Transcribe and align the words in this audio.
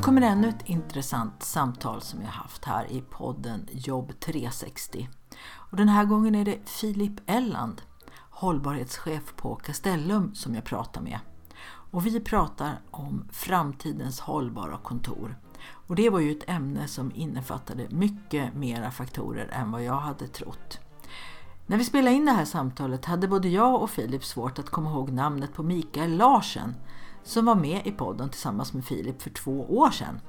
Kommer 0.00 0.22
ännu 0.22 0.48
ett 0.48 0.68
intressant 0.68 1.42
samtal 1.42 2.02
som 2.02 2.22
jag 2.22 2.28
haft 2.28 2.64
här 2.64 2.92
i 2.92 3.00
podden 3.10 3.68
Jobb 3.72 4.12
360. 4.20 5.08
Och 5.52 5.76
den 5.76 5.88
här 5.88 6.04
gången 6.04 6.34
är 6.34 6.44
det 6.44 6.58
Filip 6.64 7.12
Elland, 7.26 7.82
hållbarhetschef 8.30 9.36
på 9.36 9.54
Castellum 9.54 10.34
som 10.34 10.54
jag 10.54 10.64
pratar 10.64 11.00
med. 11.00 11.18
Och 11.90 12.06
vi 12.06 12.20
pratar 12.20 12.80
om 12.90 13.24
framtidens 13.32 14.20
hållbara 14.20 14.78
kontor. 14.78 15.38
Och 15.86 15.96
det 15.96 16.10
var 16.10 16.20
ju 16.20 16.32
ett 16.32 16.50
ämne 16.50 16.88
som 16.88 17.12
innefattade 17.14 17.86
mycket 17.90 18.54
mera 18.54 18.90
faktorer 18.90 19.48
än 19.52 19.72
vad 19.72 19.84
jag 19.84 20.00
hade 20.00 20.26
trott. 20.26 20.78
När 21.66 21.76
vi 21.76 21.84
spelade 21.84 22.16
in 22.16 22.24
det 22.24 22.32
här 22.32 22.44
samtalet 22.44 23.04
hade 23.04 23.28
både 23.28 23.48
jag 23.48 23.82
och 23.82 23.90
Filip 23.90 24.24
svårt 24.24 24.58
att 24.58 24.70
komma 24.70 24.90
ihåg 24.90 25.10
namnet 25.10 25.54
på 25.54 25.62
Mikael 25.62 26.16
Larsen 26.16 26.74
som 27.22 27.44
var 27.44 27.54
med 27.54 27.86
i 27.86 27.92
podden 27.92 28.28
tillsammans 28.28 28.72
med 28.72 28.84
Filip 28.84 29.22
för 29.22 29.30
två 29.30 29.66
år 29.68 29.90
sedan. 29.90 30.20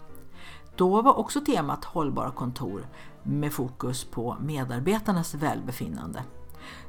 Då 0.75 1.01
var 1.01 1.19
också 1.19 1.41
temat 1.41 1.85
hållbara 1.85 2.31
kontor 2.31 2.87
med 3.23 3.53
fokus 3.53 4.03
på 4.03 4.37
medarbetarnas 4.41 5.33
välbefinnande. 5.33 6.23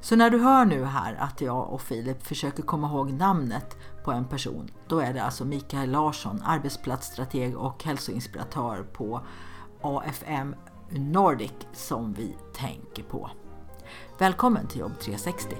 Så 0.01 0.17
när 0.17 0.31
du 0.31 0.39
hör 0.39 0.65
nu 0.65 0.85
här 0.85 1.15
att 1.15 1.41
jag 1.41 1.73
och 1.73 1.83
Filip 1.83 2.23
försöker 2.23 2.63
komma 2.63 2.89
ihåg 2.89 3.13
namnet 3.13 3.77
på 4.05 4.13
en 4.13 4.25
person, 4.25 4.71
då 4.89 4.99
är 4.99 5.13
det 5.13 5.23
alltså 5.23 5.45
Mikael 5.45 5.91
Larsson, 5.91 6.43
arbetsplatsstrateg 6.45 7.57
och 7.57 7.85
hälsoinspiratör 7.85 8.83
på 8.93 9.21
AFM 9.83 10.55
Nordic 10.91 11.53
som 11.73 12.13
vi 12.13 12.37
tänker 12.55 13.03
på. 13.03 13.31
Välkommen 14.19 14.67
till 14.67 14.81
Jobb 14.81 14.98
360! 15.01 15.57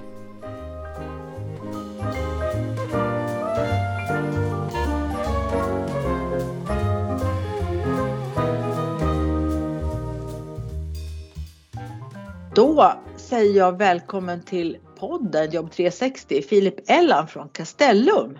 Då 12.55 12.93
säger 13.17 13.57
jag 13.57 13.77
välkommen 13.77 14.43
till 14.43 14.77
podden 14.99 15.51
Jobb 15.51 15.71
360, 15.71 16.41
Filip 16.41 16.75
Ellan 16.87 17.27
från 17.27 17.49
Castellum. 17.49 18.39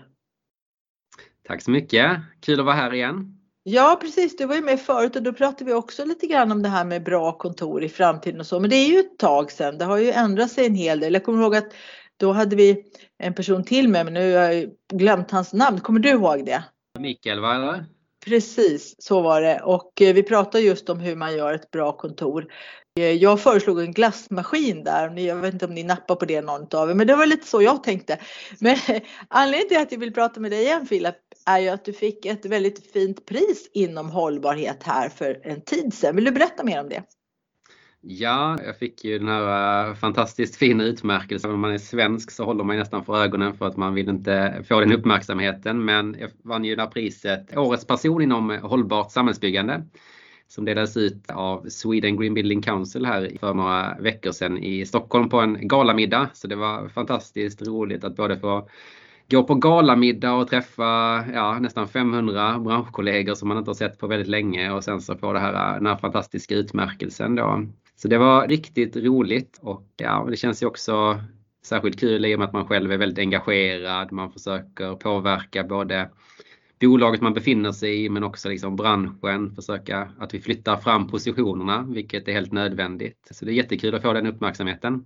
Tack 1.47 1.61
så 1.61 1.71
mycket, 1.71 2.11
kul 2.41 2.59
att 2.59 2.65
vara 2.65 2.75
här 2.75 2.93
igen. 2.93 3.37
Ja 3.63 3.97
precis, 4.01 4.37
du 4.37 4.45
var 4.45 4.55
ju 4.55 4.61
med 4.61 4.79
förut 4.79 5.15
och 5.15 5.23
då 5.23 5.33
pratade 5.33 5.65
vi 5.65 5.73
också 5.73 6.05
lite 6.05 6.27
grann 6.27 6.51
om 6.51 6.61
det 6.61 6.69
här 6.69 6.85
med 6.85 7.03
bra 7.03 7.37
kontor 7.37 7.83
i 7.83 7.89
framtiden 7.89 8.39
och 8.39 8.45
så. 8.45 8.59
Men 8.59 8.69
det 8.69 8.75
är 8.75 8.87
ju 8.87 8.99
ett 8.99 9.17
tag 9.17 9.51
sedan, 9.51 9.77
det 9.77 9.85
har 9.85 9.97
ju 9.97 10.11
ändrat 10.11 10.51
sig 10.51 10.65
en 10.65 10.75
hel 10.75 10.99
del. 10.99 11.13
Jag 11.13 11.23
kommer 11.23 11.43
ihåg 11.43 11.55
att 11.55 11.73
då 12.17 12.31
hade 12.31 12.55
vi 12.55 12.83
en 13.17 13.33
person 13.33 13.63
till 13.63 13.87
med 13.87 14.05
men 14.05 14.13
nu 14.13 14.35
har 14.35 14.43
jag 14.43 14.69
glömt 14.93 15.31
hans 15.31 15.53
namn. 15.53 15.79
Kommer 15.79 15.99
du 15.99 16.09
ihåg 16.09 16.45
det? 16.45 16.63
Mikael 16.99 17.39
va? 17.39 17.55
Eller? 17.55 17.85
Precis, 18.25 18.95
så 18.99 19.21
var 19.21 19.41
det. 19.41 19.61
Och 19.63 20.01
eh, 20.01 20.13
vi 20.13 20.23
pratade 20.23 20.63
just 20.63 20.89
om 20.89 20.99
hur 20.99 21.15
man 21.15 21.37
gör 21.37 21.53
ett 21.53 21.71
bra 21.71 21.97
kontor. 21.97 22.47
Eh, 22.99 23.11
jag 23.11 23.39
föreslog 23.39 23.79
en 23.79 23.91
glassmaskin 23.91 24.83
där. 24.83 25.19
Jag 25.19 25.35
vet 25.35 25.53
inte 25.53 25.65
om 25.65 25.73
ni 25.73 25.83
nappar 25.83 26.15
på 26.15 26.25
det 26.25 26.41
någon 26.41 26.67
av 26.73 26.89
er, 26.89 26.93
men 26.93 27.07
det 27.07 27.15
var 27.15 27.25
lite 27.25 27.47
så 27.47 27.61
jag 27.61 27.83
tänkte. 27.83 28.19
Men 28.59 28.77
anledningen 29.27 29.67
till 29.67 29.77
att 29.77 29.91
jag 29.91 29.99
vill 29.99 30.13
prata 30.13 30.39
med 30.39 30.51
dig 30.51 30.63
igen 30.63 30.85
Filip 30.85 31.15
är 31.45 31.59
ju 31.59 31.69
att 31.69 31.85
du 31.85 31.93
fick 31.93 32.25
ett 32.25 32.45
väldigt 32.45 32.91
fint 32.91 33.25
pris 33.25 33.69
inom 33.73 34.09
hållbarhet 34.09 34.83
här 34.83 35.09
för 35.09 35.39
en 35.43 35.61
tid 35.61 35.93
sedan. 35.93 36.15
Vill 36.15 36.25
du 36.25 36.31
berätta 36.31 36.63
mer 36.63 36.81
om 36.81 36.89
det? 36.89 37.03
Ja, 38.01 38.59
jag 38.65 38.77
fick 38.77 39.03
ju 39.03 39.19
den 39.19 39.27
här 39.27 39.89
eh, 39.89 39.95
fantastiskt 39.95 40.55
fina 40.55 40.83
utmärkelsen. 40.83 41.51
Om 41.51 41.59
man 41.59 41.73
är 41.73 41.77
svensk 41.77 42.31
så 42.31 42.45
håller 42.45 42.63
man 42.63 42.77
nästan 42.77 43.05
för 43.05 43.23
ögonen 43.23 43.53
för 43.53 43.67
att 43.67 43.77
man 43.77 43.93
vill 43.93 44.09
inte 44.09 44.63
få 44.67 44.79
den 44.79 44.91
uppmärksamheten. 44.91 45.85
Men 45.85 46.15
jag 46.19 46.29
vann 46.43 46.65
ju 46.65 46.75
det 46.75 46.81
här 46.81 46.89
priset, 46.89 47.57
Årets 47.57 47.87
person 47.87 48.21
inom 48.21 48.49
hållbart 48.49 49.11
samhällsbyggande 49.11 49.83
som 50.53 50.65
delades 50.65 50.97
ut 50.97 51.31
av 51.31 51.69
Sweden 51.69 52.17
Green 52.17 52.33
Building 52.33 52.61
Council 52.61 53.05
här 53.05 53.31
för 53.39 53.53
några 53.53 53.97
veckor 53.99 54.31
sedan 54.31 54.57
i 54.57 54.85
Stockholm 54.85 55.29
på 55.29 55.39
en 55.39 55.67
galamiddag. 55.67 56.29
Så 56.33 56.47
det 56.47 56.55
var 56.55 56.87
fantastiskt 56.89 57.67
roligt 57.67 58.03
att 58.03 58.15
både 58.15 58.39
få 58.39 58.69
gå 59.29 59.43
på 59.43 59.55
galamiddag 59.55 60.33
och 60.33 60.47
träffa 60.47 60.83
ja, 61.33 61.59
nästan 61.59 61.87
500 61.87 62.59
branschkollegor 62.59 63.35
som 63.35 63.47
man 63.47 63.57
inte 63.57 63.69
har 63.69 63.75
sett 63.75 63.99
på 63.99 64.07
väldigt 64.07 64.27
länge 64.27 64.71
och 64.71 64.83
sen 64.83 65.01
så 65.01 65.15
få 65.15 65.33
det 65.33 65.39
här, 65.39 65.73
den 65.73 65.85
här 65.85 65.97
fantastiska 65.97 66.55
utmärkelsen 66.55 67.35
då. 67.35 67.65
Så 67.95 68.07
det 68.07 68.17
var 68.17 68.47
riktigt 68.47 68.95
roligt 68.95 69.59
och 69.61 69.87
ja, 69.97 70.27
det 70.29 70.37
känns 70.37 70.63
ju 70.63 70.67
också 70.67 71.19
särskilt 71.65 71.99
kul 71.99 72.25
i 72.25 72.35
och 72.35 72.39
med 72.39 72.47
att 72.47 72.53
man 72.53 72.67
själv 72.67 72.91
är 72.91 72.97
väldigt 72.97 73.19
engagerad. 73.19 74.11
Man 74.11 74.31
försöker 74.31 74.95
påverka 74.95 75.63
både 75.63 76.09
bolaget 76.87 77.21
man 77.21 77.33
befinner 77.33 77.71
sig 77.71 78.05
i 78.05 78.09
men 78.09 78.23
också 78.23 78.49
liksom 78.49 78.75
branschen. 78.75 79.55
Försöka 79.55 80.11
att 80.19 80.33
vi 80.33 80.41
flyttar 80.41 80.77
fram 80.77 81.07
positionerna 81.07 81.85
vilket 81.89 82.27
är 82.27 82.33
helt 82.33 82.51
nödvändigt. 82.51 83.27
Så 83.31 83.45
det 83.45 83.51
är 83.51 83.53
jättekul 83.53 83.95
att 83.95 84.01
få 84.01 84.13
den 84.13 84.27
uppmärksamheten. 84.27 85.05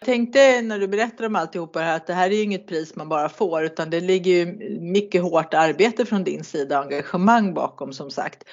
Jag 0.00 0.06
tänkte 0.06 0.62
när 0.62 0.78
du 0.78 0.88
berättar 0.88 1.26
om 1.26 1.36
alltihopa 1.36 1.80
här 1.80 1.96
att 1.96 2.06
det 2.06 2.12
här 2.12 2.30
är 2.30 2.34
ju 2.34 2.42
inget 2.42 2.66
pris 2.66 2.96
man 2.96 3.08
bara 3.08 3.28
får 3.28 3.64
utan 3.64 3.90
det 3.90 4.00
ligger 4.00 4.32
ju 4.32 4.46
mycket 4.80 5.22
hårt 5.22 5.54
arbete 5.54 6.06
från 6.06 6.24
din 6.24 6.44
sida 6.44 6.78
och 6.78 6.84
engagemang 6.84 7.54
bakom 7.54 7.92
som 7.92 8.10
sagt. 8.10 8.44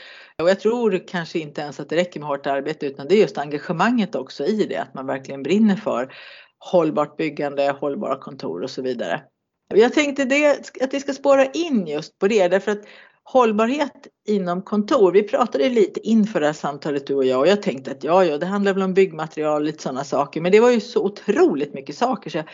Och 0.42 0.50
jag 0.50 0.60
tror 0.60 1.08
kanske 1.08 1.40
inte 1.40 1.62
ens 1.62 1.80
att 1.80 1.90
det 1.90 1.96
räcker 1.96 2.20
med 2.20 2.30
hårt 2.30 2.48
arbete 2.48 2.86
utan 2.86 3.08
det 3.08 3.16
är 3.16 3.22
just 3.22 3.38
engagemanget 3.38 4.16
också 4.16 4.46
i 4.46 4.66
det, 4.70 4.78
att 4.78 4.94
man 4.94 5.08
verkligen 5.08 5.44
brinner 5.44 5.76
för 5.76 6.14
hållbart 6.60 7.18
byggande, 7.18 7.76
hållbara 7.80 8.20
kontor 8.20 8.64
och 8.64 8.70
så 8.70 8.82
vidare. 8.82 9.22
Jag 9.68 9.94
tänkte 9.94 10.26
det, 10.26 10.72
att 10.82 10.94
vi 10.94 11.00
ska 11.00 11.14
spåra 11.14 11.46
in 11.46 11.88
just 11.88 12.20
på 12.20 12.28
det 12.28 12.48
därför 12.48 12.72
att 12.72 12.84
hållbarhet 13.24 14.08
inom 14.28 14.62
kontor, 14.62 15.12
vi 15.12 15.24
pratade 15.24 15.70
lite 15.70 16.00
inför 16.00 16.40
det 16.40 16.46
här 16.46 16.54
samtalet 16.54 17.08
du 17.08 17.16
och 17.16 17.26
jag 17.26 17.40
och 17.40 17.48
jag 17.48 17.62
tänkte 17.62 17.92
att 17.92 18.04
ja, 18.04 18.26
ja, 18.26 18.38
det 18.38 18.46
handlar 18.46 18.74
väl 18.74 18.84
om 18.84 18.94
byggmaterial 18.94 19.62
och 19.62 19.66
lite 19.66 19.84
sådana 19.84 20.04
saker 20.04 20.42
men 20.42 20.52
det 20.52 20.60
var 20.60 20.72
ju 20.72 20.80
så 20.82 21.04
otroligt 21.04 21.74
mycket 21.74 21.98
saker 21.98 22.30
så 22.30 22.38
jag 22.38 22.46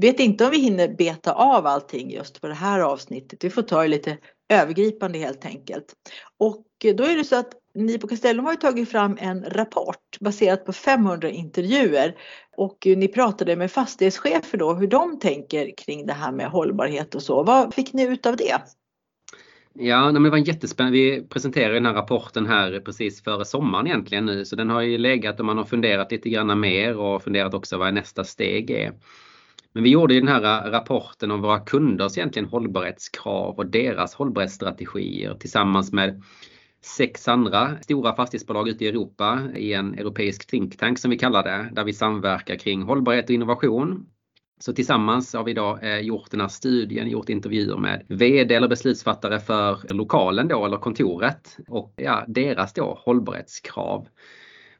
vet 0.00 0.20
inte 0.20 0.44
om 0.44 0.50
vi 0.50 0.58
hinner 0.58 0.88
beta 0.88 1.32
av 1.32 1.66
allting 1.66 2.10
just 2.10 2.40
på 2.40 2.48
det 2.48 2.54
här 2.54 2.80
avsnittet. 2.80 3.44
Vi 3.44 3.50
får 3.50 3.62
ta 3.62 3.82
det 3.82 3.88
lite 3.88 4.18
övergripande 4.48 5.18
helt 5.18 5.44
enkelt. 5.44 5.94
Och 6.38 6.66
då 6.94 7.04
är 7.04 7.16
det 7.16 7.24
så 7.24 7.36
att 7.36 7.52
ni 7.74 7.98
på 7.98 8.08
Castellum 8.08 8.44
har 8.44 8.52
ju 8.52 8.58
tagit 8.58 8.90
fram 8.90 9.18
en 9.20 9.44
rapport 9.44 10.18
baserat 10.20 10.64
på 10.64 10.72
500 10.72 11.30
intervjuer 11.30 12.16
och 12.58 12.86
ni 12.86 13.08
pratade 13.08 13.56
med 13.56 13.70
fastighetschefer 13.70 14.58
då 14.58 14.74
hur 14.74 14.86
de 14.86 15.18
tänker 15.18 15.76
kring 15.76 16.06
det 16.06 16.12
här 16.12 16.32
med 16.32 16.46
hållbarhet 16.46 17.14
och 17.14 17.22
så. 17.22 17.42
Vad 17.42 17.74
fick 17.74 17.92
ni 17.92 18.02
ut 18.02 18.26
av 18.26 18.36
det? 18.36 18.62
Ja, 19.74 20.12
men 20.12 20.22
det 20.22 20.30
var 20.30 20.38
jättespännande. 20.38 20.98
Vi 20.98 21.26
presenterade 21.28 21.74
den 21.74 21.86
här 21.86 21.94
rapporten 21.94 22.46
här 22.46 22.80
precis 22.80 23.24
före 23.24 23.44
sommaren 23.44 23.86
egentligen 23.86 24.26
nu 24.26 24.44
så 24.44 24.56
den 24.56 24.70
har 24.70 24.80
ju 24.80 24.98
legat 24.98 25.40
och 25.40 25.46
man 25.46 25.58
har 25.58 25.64
funderat 25.64 26.12
lite 26.12 26.28
grann 26.28 26.60
mer 26.60 26.96
och 26.96 27.22
funderat 27.22 27.54
också 27.54 27.78
vad 27.78 27.94
nästa 27.94 28.24
steg 28.24 28.70
är. 28.70 28.92
Men 29.72 29.82
vi 29.82 29.90
gjorde 29.90 30.14
ju 30.14 30.20
den 30.20 30.28
här 30.28 30.70
rapporten 30.70 31.30
om 31.30 31.42
våra 31.42 31.58
kunders 31.58 32.18
egentligen 32.18 32.48
hållbarhetskrav 32.48 33.56
och 33.56 33.66
deras 33.66 34.14
hållbarhetsstrategier 34.14 35.34
tillsammans 35.34 35.92
med 35.92 36.22
sex 36.80 37.28
andra 37.28 37.76
stora 37.82 38.14
fastighetsbolag 38.14 38.68
ute 38.68 38.84
i 38.84 38.88
Europa 38.88 39.42
i 39.56 39.72
en 39.72 39.94
europeisk 39.94 40.46
think 40.46 40.76
tank 40.76 40.98
som 40.98 41.10
vi 41.10 41.18
kallar 41.18 41.42
det, 41.42 41.68
där 41.72 41.84
vi 41.84 41.92
samverkar 41.92 42.56
kring 42.56 42.82
hållbarhet 42.82 43.24
och 43.24 43.34
innovation. 43.34 44.06
Så 44.60 44.72
tillsammans 44.72 45.34
har 45.34 45.44
vi 45.44 45.54
då 45.54 45.78
eh, 45.82 45.98
gjort 45.98 46.30
den 46.30 46.40
här 46.40 46.48
studien, 46.48 47.08
gjort 47.08 47.28
intervjuer 47.28 47.76
med 47.76 48.06
VD 48.08 48.54
eller 48.54 48.68
beslutsfattare 48.68 49.40
för 49.40 49.94
lokalen 49.94 50.48
då 50.48 50.64
eller 50.64 50.76
kontoret 50.76 51.56
och 51.68 51.94
ja, 51.96 52.24
deras 52.28 52.72
då 52.72 52.98
hållbarhetskrav. 53.04 54.08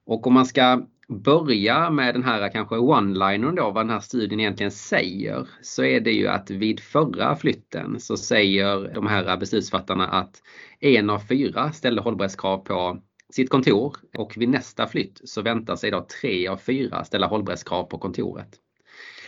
Och 0.06 0.27
om 0.27 0.35
man 0.35 0.47
ska 0.47 0.83
börja 1.08 1.90
med 1.90 2.14
den 2.14 2.25
här 2.25 2.49
kanske 2.49 2.75
one-linern 2.76 3.55
då, 3.55 3.70
vad 3.70 3.87
den 3.87 3.90
här 3.90 4.00
studien 4.00 4.40
egentligen 4.40 4.72
säger, 4.72 5.49
så 5.62 5.84
är 5.84 6.00
det 6.00 6.12
ju 6.12 6.28
att 6.28 6.50
vid 6.50 6.81
förra 6.81 7.37
flytten 7.37 8.00
så 8.00 8.16
säger 8.16 8.94
de 8.94 9.06
här 9.06 9.37
beslutsfattarna 9.37 10.08
att 10.08 10.43
en 10.81 11.10
av 11.10 11.19
fyra 11.19 11.72
ställde 11.72 12.02
hållbarhetskrav 12.02 12.58
på 12.58 13.02
sitt 13.31 13.50
kontor 13.50 13.96
och 14.16 14.34
vid 14.37 14.49
nästa 14.49 14.87
flytt 14.87 15.20
så 15.25 15.43
väntar 15.43 15.76
sig 15.76 15.90
då 15.90 16.06
tre 16.20 16.49
av 16.49 16.56
fyra 16.56 17.05
ställa 17.05 17.26
hållbarhetskrav 17.26 17.84
på 17.84 17.99
kontoret. 17.99 18.49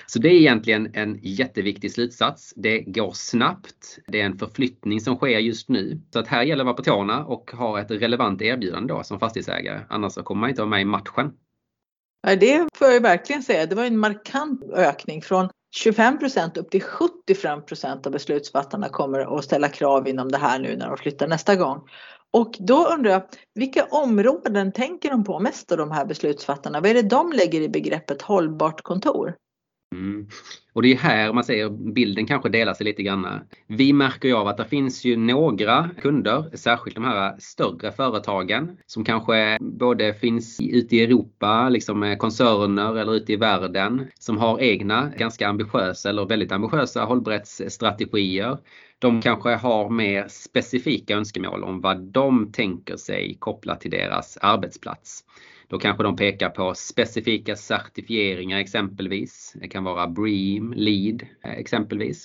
Så 0.07 0.19
det 0.19 0.29
är 0.29 0.41
egentligen 0.41 0.91
en 0.95 1.19
jätteviktig 1.23 1.93
slutsats. 1.93 2.53
Det 2.57 2.81
går 2.81 3.13
snabbt. 3.15 3.99
Det 4.09 4.21
är 4.21 4.27
en 4.27 4.39
förflyttning 4.39 5.01
som 5.01 5.17
sker 5.17 5.39
just 5.39 5.69
nu. 5.69 6.01
Så 6.13 6.19
att 6.19 6.27
här 6.27 6.43
gäller 6.43 6.65
det 6.65 6.71
att 6.71 6.77
vara 6.77 6.77
på 6.77 6.83
tårna 6.83 7.25
och 7.25 7.51
ha 7.51 7.81
ett 7.81 7.91
relevant 7.91 8.43
erbjudande 8.43 8.95
då 8.95 9.03
som 9.03 9.21
fastighetsägare. 9.21 9.81
Annars 9.89 10.13
så 10.13 10.23
kommer 10.23 10.41
man 10.41 10.51
inte 10.51 10.63
vara 10.63 10.71
med 10.71 10.83
i 10.83 10.85
matchen. 10.85 11.33
Det 12.23 12.69
får 12.75 12.89
jag 12.89 13.01
verkligen 13.01 13.43
säga. 13.43 13.67
Det 13.67 13.75
var 13.75 13.85
en 13.85 13.99
markant 13.99 14.65
ökning 14.73 15.23
från 15.23 15.49
25 15.77 16.19
procent 16.19 16.57
upp 16.57 16.71
till 16.71 16.83
75 16.83 17.65
procent 17.65 18.07
av 18.07 18.13
beslutsfattarna 18.13 18.89
kommer 18.89 19.39
att 19.39 19.45
ställa 19.45 19.69
krav 19.69 20.09
inom 20.09 20.29
det 20.29 20.39
här 20.39 20.59
nu 20.59 20.77
när 20.77 20.89
de 20.89 20.97
flyttar 20.97 21.29
nästa 21.29 21.57
gång. 21.57 21.89
Och 22.33 22.57
då 22.59 22.87
undrar 22.87 23.11
jag, 23.11 23.23
vilka 23.55 23.85
områden 23.85 24.73
tänker 24.73 25.11
de 25.11 25.25
på 25.25 25.39
mest 25.41 25.73
av 25.73 25.79
de 25.79 25.91
här 25.91 26.05
beslutsfattarna? 26.05 26.81
Vad 26.81 26.91
är 26.91 26.95
det 26.95 27.03
de 27.03 27.33
lägger 27.33 27.61
i 27.61 27.69
begreppet 27.69 28.23
hållbart 28.23 28.83
kontor? 28.83 29.35
Mm. 29.95 30.27
Och 30.73 30.83
det 30.83 30.93
är 30.93 30.97
här 30.97 31.33
man 31.33 31.45
ser 31.45 31.69
bilden 31.93 32.27
kanske 32.27 32.49
delar 32.49 32.75
sig 32.75 32.85
lite 32.85 33.03
grann. 33.03 33.41
Vi 33.67 33.93
märker 33.93 34.29
ju 34.29 34.35
av 34.35 34.49
att 34.49 34.57
det 34.57 34.65
finns 34.65 35.05
ju 35.05 35.17
några 35.17 35.91
kunder, 36.03 36.57
särskilt 36.57 36.95
de 36.95 37.05
här 37.05 37.37
större 37.39 37.93
företagen 37.93 38.77
som 38.87 39.05
kanske 39.05 39.59
både 39.61 40.15
finns 40.15 40.61
ute 40.61 40.97
i 40.97 41.05
Europa, 41.05 41.69
liksom 41.69 42.17
koncerner 42.19 42.97
eller 42.97 43.15
ute 43.15 43.33
i 43.33 43.37
världen 43.37 44.07
som 44.19 44.39
har 44.39 44.61
egna 44.61 45.11
ganska 45.19 45.49
ambitiösa 45.49 46.09
eller 46.09 46.27
väldigt 46.27 46.53
ambitiösa 46.53 47.05
hållbarhetsstrategier. 47.05 48.59
De 49.01 49.23
kanske 49.23 49.51
har 49.51 49.91
mer 49.91 50.29
specifika 50.29 51.17
önskemål 51.17 51.65
om 51.65 51.81
vad 51.81 52.01
de 52.01 52.53
tänker 52.53 52.97
sig 52.97 53.37
kopplat 53.39 53.81
till 53.81 53.91
deras 53.91 54.37
arbetsplats. 54.37 55.25
Då 55.69 55.79
kanske 55.79 56.03
de 56.03 56.17
pekar 56.17 56.51
på 56.51 56.75
specifika 56.75 57.57
certifieringar 57.57 58.59
exempelvis. 58.59 59.53
Det 59.61 59.69
kan 59.69 59.85
vara 59.85 60.07
BREEAM, 60.07 60.73
LEED 60.77 61.27
eh, 61.45 61.53
exempelvis. 61.53 62.25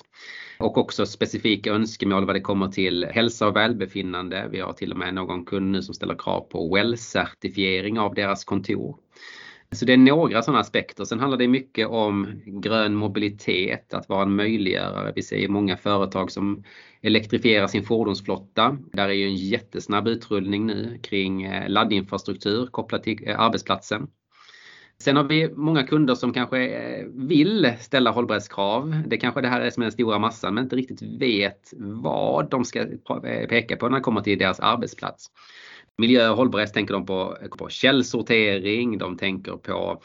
Och 0.58 0.78
också 0.78 1.06
specifika 1.06 1.70
önskemål 1.70 2.26
vad 2.26 2.36
det 2.36 2.40
kommer 2.40 2.68
till 2.68 3.04
hälsa 3.10 3.48
och 3.48 3.56
välbefinnande. 3.56 4.48
Vi 4.52 4.60
har 4.60 4.72
till 4.72 4.92
och 4.92 4.98
med 4.98 5.14
någon 5.14 5.44
kund 5.44 5.70
nu 5.70 5.82
som 5.82 5.94
ställer 5.94 6.14
krav 6.14 6.40
på 6.40 6.76
WELL-certifiering 6.76 7.98
av 7.98 8.14
deras 8.14 8.44
kontor. 8.44 8.96
Så 9.72 9.84
det 9.84 9.92
är 9.92 9.96
några 9.96 10.42
sådana 10.42 10.60
aspekter. 10.60 11.04
Sen 11.04 11.20
handlar 11.20 11.38
det 11.38 11.48
mycket 11.48 11.88
om 11.88 12.42
grön 12.46 12.94
mobilitet, 12.94 13.94
att 13.94 14.08
vara 14.08 14.22
en 14.22 14.36
möjliggörare. 14.36 15.12
Vi 15.16 15.22
ser 15.22 15.48
många 15.48 15.76
företag 15.76 16.30
som 16.30 16.64
elektrifierar 17.02 17.66
sin 17.66 17.84
fordonsflotta. 17.84 18.78
Där 18.92 19.08
är 19.08 19.12
ju 19.12 19.26
en 19.26 19.36
jättesnabb 19.36 20.08
utrullning 20.08 20.66
nu 20.66 20.98
kring 21.02 21.42
eh, 21.42 21.68
laddinfrastruktur 21.68 22.66
kopplat 22.66 23.02
till 23.02 23.28
eh, 23.28 23.40
arbetsplatsen. 23.40 24.08
Sen 24.98 25.16
har 25.16 25.24
vi 25.24 25.50
många 25.56 25.82
kunder 25.82 26.14
som 26.14 26.32
kanske 26.32 26.68
eh, 26.68 27.06
vill 27.14 27.72
ställa 27.80 28.10
hållbarhetskrav. 28.10 29.02
Det 29.06 29.16
kanske 29.16 29.40
det 29.40 29.48
här 29.48 29.60
är 29.60 29.70
som 29.70 29.82
är 29.82 29.84
den 29.84 29.92
stora 29.92 30.18
massan 30.18 30.54
men 30.54 30.64
inte 30.64 30.76
riktigt 30.76 31.02
vet 31.02 31.72
vad 31.78 32.50
de 32.50 32.64
ska 32.64 32.86
peka 33.48 33.76
på 33.76 33.88
när 33.88 33.96
det 33.96 34.02
kommer 34.02 34.20
till 34.20 34.38
deras 34.38 34.60
arbetsplats. 34.60 35.26
Miljö 35.98 36.30
och 36.30 36.36
hållbarhet 36.36 36.74
tänker 36.74 36.94
de 36.94 37.06
på, 37.06 37.36
på 37.58 37.68
källsortering, 37.68 38.98
de 38.98 39.16
tänker 39.16 39.52
på 39.52 40.02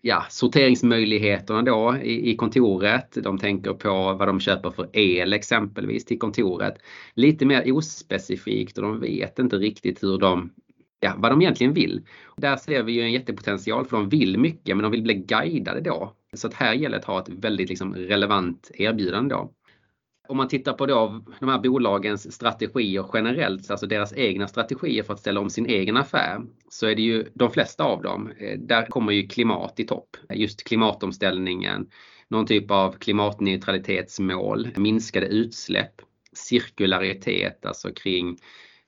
ja, 0.00 0.24
sorteringsmöjligheterna 0.30 1.62
då 1.62 1.96
i, 2.02 2.30
i, 2.30 2.36
kontoret. 2.36 3.18
De 3.22 3.38
tänker 3.38 3.72
på 3.72 4.14
vad 4.14 4.28
de 4.28 4.40
köper 4.40 4.70
för 4.70 4.88
el 4.92 5.32
exempelvis 5.32 6.04
till 6.04 6.18
kontoret. 6.18 6.74
Lite 7.14 7.46
mer 7.46 7.72
ospecifikt 7.72 8.78
och 8.78 8.84
de 8.84 9.00
vet 9.00 9.38
inte 9.38 9.56
riktigt 9.56 10.02
hur 10.02 10.18
de 10.18 10.50
ja, 11.00 11.14
vad 11.16 11.32
de 11.32 11.42
egentligen 11.42 11.74
vill. 11.74 12.02
Där 12.36 12.56
ser 12.56 12.82
vi 12.82 12.92
ju 12.92 13.00
en 13.00 13.12
jättepotential 13.12 13.84
för 13.84 13.96
de 13.96 14.08
vill 14.08 14.38
mycket 14.38 14.76
men 14.76 14.82
de 14.82 14.92
vill 14.92 15.02
bli 15.02 15.14
guidade 15.14 15.80
då. 15.80 16.12
Så 16.32 16.46
att 16.46 16.54
här 16.54 16.74
gäller 16.74 16.90
det 16.90 16.96
att 16.96 17.04
ha 17.04 17.22
ett 17.22 17.28
väldigt 17.28 17.68
liksom, 17.68 17.94
relevant 17.94 18.70
erbjudande 18.74 19.34
då. 19.34 19.52
Om 20.28 20.36
man 20.36 20.48
tittar 20.48 20.72
på 20.72 20.86
då 20.86 21.22
de 21.40 21.48
här 21.48 21.58
bolagens 21.58 22.32
strategier 22.32 23.06
generellt, 23.14 23.70
alltså 23.70 23.86
deras 23.86 24.12
egna 24.12 24.48
strategier 24.48 25.02
för 25.02 25.12
att 25.12 25.20
ställa 25.20 25.40
om 25.40 25.50
sin 25.50 25.66
egen 25.66 25.96
affär, 25.96 26.40
så 26.68 26.86
är 26.86 26.94
det 26.94 27.02
ju 27.02 27.28
de 27.34 27.50
flesta 27.50 27.84
av 27.84 28.02
dem, 28.02 28.32
eh, 28.38 28.58
där 28.58 28.86
kommer 28.86 29.12
ju 29.12 29.26
klimat 29.26 29.80
i 29.80 29.84
topp. 29.84 30.16
Just 30.34 30.64
klimatomställningen, 30.64 31.86
någon 32.28 32.46
typ 32.46 32.70
av 32.70 32.92
klimatneutralitetsmål, 32.92 34.68
minskade 34.76 35.26
utsläpp, 35.26 35.92
cirkularitet, 36.32 37.66
alltså 37.66 37.90
kring 37.90 38.36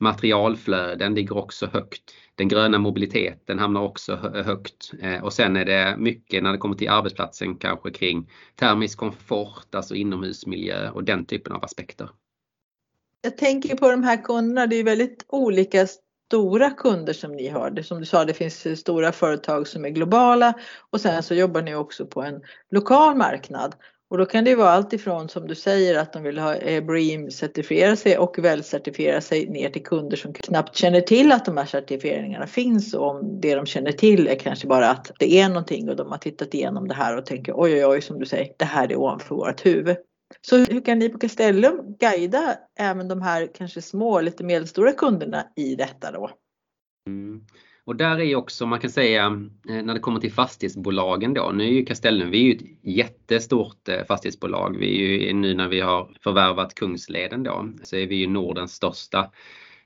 materialflöden 0.00 1.14
ligger 1.14 1.37
också 1.37 1.66
högt. 1.66 2.02
Den 2.34 2.48
gröna 2.48 2.78
mobiliteten 2.78 3.58
hamnar 3.58 3.81
också 3.81 4.16
högt 4.16 4.93
eh, 5.02 5.25
och 5.25 5.32
sen 5.32 5.56
är 5.56 5.64
det 5.64 5.96
mycket 5.98 6.43
när 6.43 6.52
det 6.52 6.58
kommer 6.58 6.76
till 6.76 6.88
arbetsplatsen 6.88 7.56
kanske 7.56 7.90
kring 7.90 8.31
termisk 8.54 8.98
komfort, 8.98 9.75
alltså 9.75 9.94
inomhusmiljö 9.94 10.90
och 10.90 11.04
den 11.04 11.25
typen 11.25 11.52
av 11.52 11.64
aspekter. 11.64 12.10
Jag 13.20 13.37
tänker 13.37 13.76
på 13.76 13.90
de 13.90 14.02
här 14.02 14.25
kunderna, 14.25 14.66
det 14.66 14.76
är 14.76 14.84
väldigt 14.84 15.25
olika 15.28 15.87
stora 16.26 16.70
kunder 16.70 17.12
som 17.12 17.32
ni 17.32 17.49
har. 17.49 17.82
Som 17.82 18.00
du 18.00 18.06
sa, 18.06 18.25
det 18.25 18.34
finns 18.34 18.81
stora 18.81 19.12
företag 19.12 19.69
som 19.69 19.84
är 19.84 19.90
globala 19.90 20.54
och 20.90 21.00
sen 21.00 21.22
så 21.22 21.34
jobbar 21.34 21.62
ni 21.62 21.75
också 21.75 22.06
på 22.06 22.22
en 22.22 22.42
lokal 22.70 23.16
marknad. 23.16 23.75
Och 24.08 24.19
då 24.19 24.26
kan 24.26 24.44
det 24.44 24.55
vara 24.55 24.70
allt 24.70 24.93
ifrån 24.93 25.29
som 25.29 25.47
du 25.47 25.55
säger 25.55 25.99
att 25.99 26.12
de 26.12 26.23
vill 26.23 26.38
ha 26.38 26.55
BREEAM 26.81 27.31
certifiera 27.31 27.97
sig 27.97 28.19
och 28.19 28.38
väl 28.38 28.64
certifiera 28.64 29.20
sig 29.20 29.47
ner 29.47 29.70
till 29.70 29.82
kunder 29.85 30.17
som 30.17 30.32
knappt 30.32 30.76
känner 30.76 31.00
till 31.00 31.32
att 31.32 31.44
de 31.44 31.56
här 31.56 31.67
certifieringarna 31.67 32.47
finns 32.47 32.94
och 32.94 33.11
om 33.11 33.41
det 33.41 33.55
de 33.55 33.67
känner 33.67 33.93
till 33.93 34.29
är 34.29 34.35
kanske 34.35 34.67
bara 34.67 34.91
att 34.91 35.11
det 35.19 35.41
är 35.41 35.49
någonting 35.49 35.88
och 35.88 35.97
de 35.97 36.11
har 36.11 36.19
tittat 36.19 36.55
igenom 36.55 36.88
det 36.88 36.94
här 36.94 37.17
och 37.17 37.26
tänker 37.26 37.53
oj 37.56 37.75
oj 37.75 37.87
oj 37.87 38.03
som 38.03 38.19
du 38.19 38.26
säger, 38.26 38.53
det 38.58 38.64
här 38.64 38.93
är 38.93 38.97
ovanför 38.97 39.35
vårt 39.35 39.67
huvud. 39.67 39.97
Så 40.41 40.56
hur 40.56 40.85
kan 40.85 40.99
ni 40.99 41.09
på 41.09 41.19
Castellum 41.19 41.97
guida 41.99 42.59
även 42.79 43.09
de 43.09 43.23
här 43.23 43.49
kanske 43.55 43.82
små, 43.82 44.20
lite 44.20 44.44
medelstora 44.44 44.93
kunderna 44.93 45.47
i 45.56 45.75
detta 45.75 46.12
då? 46.12 46.31
Mm. 47.06 47.41
Och 47.87 47.97
där 47.97 48.19
är 48.19 48.25
ju 48.25 48.37
också, 48.37 48.67
man 48.67 48.81
kan 48.81 48.91
säga, 48.91 49.25
eh, 49.69 49.83
när 49.83 49.94
det 49.94 50.00
kommer 50.00 50.21
till 50.21 50.33
fastighetsbolagen 50.33 51.35
då. 51.35 51.53
Nu 51.55 51.65
är 51.65 51.73
ju 51.73 51.85
Castellum, 51.85 52.31
vi 52.31 52.41
är 52.41 52.44
ju 52.44 52.53
ett 52.53 52.62
jättestort 52.83 53.88
eh, 53.88 54.05
fastighetsbolag. 54.09 54.77
Vi 54.79 55.05
är 55.05 55.27
ju 55.27 55.33
nu 55.33 55.55
när 55.55 55.69
vi 55.69 55.81
har 55.81 56.17
förvärvat 56.21 56.75
Kungsleden 56.75 57.43
då, 57.43 57.69
så 57.83 57.97
är 57.97 58.06
vi 58.06 58.17
ju 58.17 58.27
Nordens 58.27 58.75
största 58.75 59.31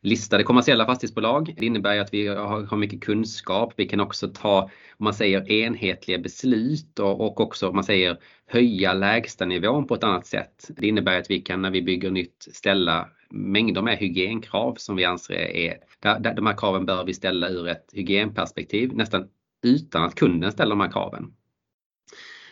listade 0.03 0.43
kommersiella 0.43 0.87
fastighetsbolag. 0.87 1.55
Det 1.59 1.67
innebär 1.67 1.95
ju 1.95 2.01
att 2.01 2.15
vi 2.15 2.27
har 2.27 2.77
mycket 2.77 3.01
kunskap. 3.01 3.73
Vi 3.77 3.89
kan 3.89 4.01
också 4.01 4.29
ta, 4.29 4.63
om 4.97 5.05
man 5.05 5.15
säger 5.15 5.51
enhetliga 5.51 6.19
beslut 6.19 6.99
och, 6.99 7.21
och 7.21 7.41
också 7.41 7.69
om 7.69 7.75
man 7.75 7.85
säger 7.85 8.19
höja 8.47 8.93
lägstanivån 8.93 9.87
på 9.87 9.95
ett 9.95 10.05
annat 10.05 10.27
sätt. 10.27 10.71
Det 10.77 10.89
innebär 10.89 11.19
att 11.19 11.31
vi 11.31 11.41
kan 11.41 11.63
när 11.63 11.71
vi 11.71 11.83
bygger 11.83 12.11
nytt 12.11 12.49
ställa 12.53 13.09
mängder 13.31 13.83
med 13.83 13.99
hygienkrav 13.99 14.75
som 14.75 14.97
vi 14.97 15.05
anser 15.05 15.35
är, 15.35 15.77
där, 16.01 16.35
de 16.35 16.47
här 16.47 16.57
kraven 16.57 16.87
bör 16.87 17.05
vi 17.05 17.15
ställa 17.15 17.49
ur 17.49 17.69
ett 17.69 17.91
hygienperspektiv 17.93 18.95
nästan 18.95 19.29
utan 19.63 20.05
att 20.05 20.15
kunden 20.15 20.53
ställer 20.53 20.71
de 20.71 20.81
här 20.81 20.93
kraven. 20.93 21.35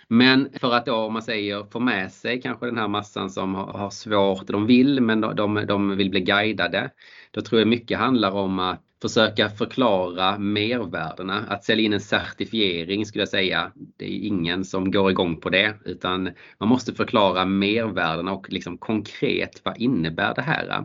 Men 0.09 0.49
för 0.61 0.75
att 0.75 0.87
då 0.87 0.95
om 0.95 1.13
man 1.13 1.23
säger 1.23 1.65
få 1.65 1.81
med 1.81 2.13
sig 2.13 2.41
kanske 2.41 2.67
den 2.67 2.79
här 2.79 2.89
massan 2.89 3.31
som 3.31 3.55
har 3.55 3.91
svårt, 3.91 4.47
de 4.47 4.67
vill 4.67 5.01
men 5.01 5.21
de, 5.21 5.65
de 5.69 5.97
vill 5.97 6.11
bli 6.11 6.21
guidade. 6.21 6.91
Då 7.31 7.41
tror 7.41 7.61
jag 7.61 7.69
mycket 7.69 7.99
handlar 7.99 8.31
om 8.31 8.59
att 8.59 8.88
försöka 9.03 9.49
förklara 9.49 10.39
mervärdena. 10.39 11.45
Att 11.49 11.65
sälja 11.65 11.85
in 11.85 11.93
en 11.93 12.01
certifiering 12.01 13.07
skulle 13.07 13.23
jag 13.23 13.29
säga, 13.29 13.73
det 13.97 14.05
är 14.05 14.27
ingen 14.27 14.65
som 14.65 14.91
går 14.91 15.11
igång 15.11 15.41
på 15.41 15.51
det 15.51 15.75
utan 15.85 16.31
man 16.59 16.69
måste 16.69 16.95
förklara 16.95 17.45
mervärdena 17.45 18.33
och 18.33 18.53
liksom 18.53 18.79
konkret 18.79 19.61
vad 19.65 19.81
innebär 19.81 20.35
det 20.35 20.43
här? 20.43 20.85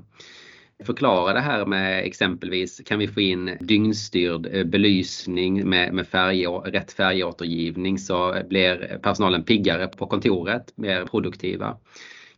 förklara 0.86 1.34
det 1.34 1.40
här 1.40 1.66
med 1.66 2.06
exempelvis 2.06 2.82
kan 2.86 3.00
vi 3.00 3.08
få 3.08 3.22
in 3.22 3.58
dygnstyrd 3.60 4.48
eh, 4.52 4.64
belysning 4.64 5.70
med, 5.70 5.94
med 5.94 6.08
färg, 6.08 6.46
rätt 6.48 6.92
färgåtergivning 6.92 8.00
så 8.00 8.42
blir 8.50 9.00
personalen 9.04 9.44
piggare 9.44 9.88
på 9.88 10.08
kontoret, 10.08 10.74
mer 10.76 11.06
produktiva. 11.06 11.78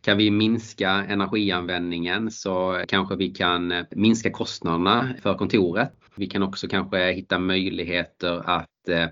Kan 0.06 0.18
vi 0.18 0.30
minska 0.30 0.90
energianvändningen 0.90 2.30
så 2.30 2.84
kanske 2.88 3.16
vi 3.16 3.28
kan 3.30 3.84
minska 3.90 4.30
kostnaderna 4.30 5.14
för 5.22 5.34
kontoret. 5.34 5.92
Vi 6.16 6.26
kan 6.26 6.42
också 6.42 6.68
kanske 6.68 7.12
hitta 7.12 7.38
möjligheter 7.38 8.50
att 8.50 8.88
eh, 8.88 9.08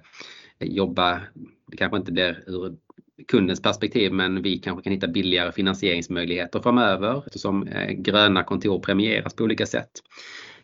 jobba, 0.61 1.21
det 1.67 1.77
kanske 1.77 1.97
inte 1.97 2.13
blir 2.13 2.45
ur 2.47 2.77
kundens 3.29 3.63
perspektiv 3.63 4.13
men 4.13 4.43
vi 4.43 4.59
kanske 4.59 4.83
kan 4.83 4.93
hitta 4.93 5.09
billigare 5.09 5.53
finansieringsmöjligheter 5.53 6.61
framöver 6.61 7.23
eftersom 7.27 7.69
eh, 7.69 7.91
gröna 7.91 8.45
kontor 8.45 8.79
premieras 8.79 9.35
på 9.35 9.45
olika 9.45 9.67
sätt. 9.67 9.91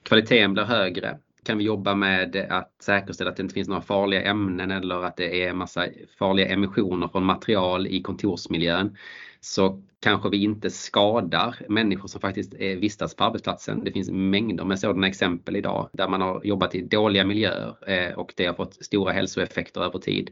Kvaliteten 0.03 0.53
blir 0.53 0.65
högre 0.65 1.19
kan 1.45 1.59
vi 1.59 1.65
jobba 1.65 1.95
med 1.95 2.47
att 2.51 2.75
säkerställa 2.83 3.31
att 3.31 3.37
det 3.37 3.43
inte 3.43 3.55
finns 3.55 3.69
några 3.69 3.83
farliga 3.83 4.23
ämnen 4.23 4.71
eller 4.71 5.05
att 5.05 5.17
det 5.17 5.45
är 5.45 5.53
massa 5.53 5.87
farliga 6.19 6.49
emissioner 6.49 7.09
från 7.09 7.25
material 7.25 7.87
i 7.87 8.03
kontorsmiljön 8.03 8.97
så 9.41 9.83
kanske 10.01 10.29
vi 10.29 10.43
inte 10.43 10.71
skadar 10.71 11.57
människor 11.69 12.09
som 12.09 12.21
faktiskt 12.21 12.55
vistas 12.55 13.15
på 13.15 13.25
arbetsplatsen. 13.25 13.85
Det 13.85 13.93
finns 13.93 14.11
mängder 14.11 14.65
med 14.65 14.79
sådana 14.79 15.07
exempel 15.07 15.57
idag 15.57 15.89
där 15.93 16.09
man 16.09 16.21
har 16.21 16.45
jobbat 16.45 16.75
i 16.75 16.83
dåliga 16.83 17.25
miljöer 17.25 17.77
eh, 17.87 18.19
och 18.19 18.33
det 18.37 18.47
har 18.47 18.55
fått 18.55 18.85
stora 18.85 19.13
hälsoeffekter 19.13 19.81
över 19.81 19.99
tid. 19.99 20.31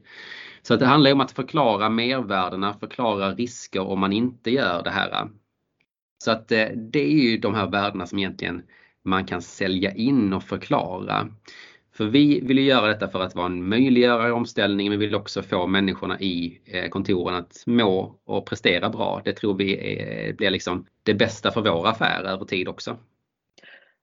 Så 0.62 0.76
det 0.76 0.86
handlar 0.86 1.12
om 1.12 1.20
att 1.20 1.32
förklara 1.32 1.88
mervärdena, 1.88 2.74
förklara 2.74 3.34
risker 3.34 3.80
om 3.80 4.00
man 4.00 4.12
inte 4.12 4.50
gör 4.50 4.82
det 4.82 4.90
här. 4.90 5.28
Så 6.24 6.30
att 6.30 6.52
eh, 6.52 6.66
det 6.76 7.02
är 7.02 7.30
ju 7.30 7.38
de 7.38 7.54
här 7.54 7.70
värdena 7.70 8.06
som 8.06 8.18
egentligen 8.18 8.62
man 9.08 9.24
kan 9.24 9.42
sälja 9.42 9.92
in 9.92 10.32
och 10.32 10.42
förklara. 10.42 11.28
För 11.92 12.04
vi 12.04 12.40
vill 12.40 12.58
göra 12.58 12.86
detta 12.86 13.08
för 13.08 13.20
att 13.20 13.34
vara 13.34 13.46
en 13.46 13.68
möjliggörare 13.68 14.28
i 14.28 14.32
omställningen 14.32 14.90
men 14.90 15.00
vill 15.00 15.14
också 15.14 15.42
få 15.42 15.66
människorna 15.66 16.20
i 16.20 16.60
eh, 16.64 16.88
kontoren 16.88 17.34
att 17.36 17.62
må 17.66 18.14
och 18.24 18.46
prestera 18.46 18.90
bra. 18.90 19.22
Det 19.24 19.32
tror 19.32 19.54
vi 19.54 19.98
är, 20.00 20.32
blir 20.32 20.50
liksom 20.50 20.86
det 21.02 21.14
bästa 21.14 21.50
för 21.50 21.60
vår 21.60 21.88
affär 21.88 22.24
över 22.24 22.44
tid 22.44 22.68
också. 22.68 22.96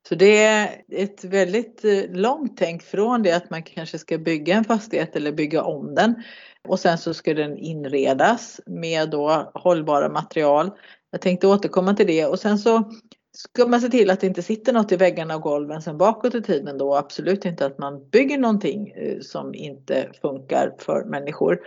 Så 0.09 0.15
det 0.15 0.43
är 0.43 0.81
ett 0.91 1.23
väldigt 1.23 1.85
eh, 1.85 2.03
långt 2.11 2.57
tänk 2.57 2.83
från 2.83 3.23
det 3.23 3.31
att 3.31 3.49
man 3.49 3.63
kanske 3.63 3.97
ska 3.97 4.17
bygga 4.17 4.55
en 4.55 4.63
fastighet 4.63 5.15
eller 5.15 5.31
bygga 5.31 5.63
om 5.63 5.95
den 5.95 6.23
och 6.67 6.79
sen 6.79 6.97
så 6.97 7.13
ska 7.13 7.33
den 7.33 7.57
inredas 7.57 8.61
med 8.65 9.09
då 9.09 9.51
hållbara 9.53 10.09
material. 10.09 10.71
Jag 11.11 11.21
tänkte 11.21 11.47
återkomma 11.47 11.93
till 11.93 12.07
det 12.07 12.25
och 12.25 12.39
sen 12.39 12.57
så 12.57 12.91
ska 13.35 13.67
man 13.67 13.81
se 13.81 13.89
till 13.89 14.09
att 14.09 14.19
det 14.19 14.27
inte 14.27 14.41
sitter 14.41 14.73
något 14.73 14.91
i 14.91 14.95
väggarna 14.95 15.35
och 15.35 15.41
golven 15.41 15.81
sen 15.81 15.97
bakåt 15.97 16.35
i 16.35 16.41
tiden 16.41 16.77
då. 16.77 16.95
Absolut 16.95 17.45
inte 17.45 17.65
att 17.65 17.77
man 17.77 18.09
bygger 18.09 18.37
någonting 18.37 18.89
eh, 18.89 19.19
som 19.19 19.55
inte 19.55 20.11
funkar 20.21 20.75
för 20.79 21.03
människor. 21.03 21.59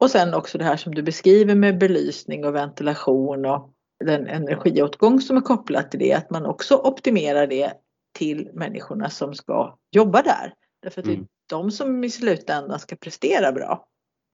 Och 0.00 0.10
sen 0.10 0.34
också 0.34 0.58
det 0.58 0.64
här 0.64 0.76
som 0.76 0.94
du 0.94 1.02
beskriver 1.02 1.54
med 1.54 1.78
belysning 1.78 2.44
och 2.44 2.54
ventilation 2.54 3.46
och 3.46 3.70
den 4.04 4.26
energiåtgång 4.26 5.20
som 5.20 5.36
är 5.36 5.40
kopplat 5.40 5.90
till 5.90 6.00
det. 6.00 6.12
Att 6.12 6.30
man 6.30 6.46
också 6.46 6.76
optimerar 6.76 7.46
det 7.46 7.72
till 8.18 8.50
människorna 8.52 9.10
som 9.10 9.34
ska 9.34 9.78
jobba 9.90 10.22
där. 10.22 10.54
Därför 10.82 11.00
att 11.00 11.04
det 11.04 11.12
är 11.12 11.14
mm. 11.14 11.26
de 11.50 11.70
som 11.70 12.04
i 12.04 12.10
slutändan 12.10 12.78
ska 12.78 12.96
prestera 12.96 13.52
bra. 13.52 13.86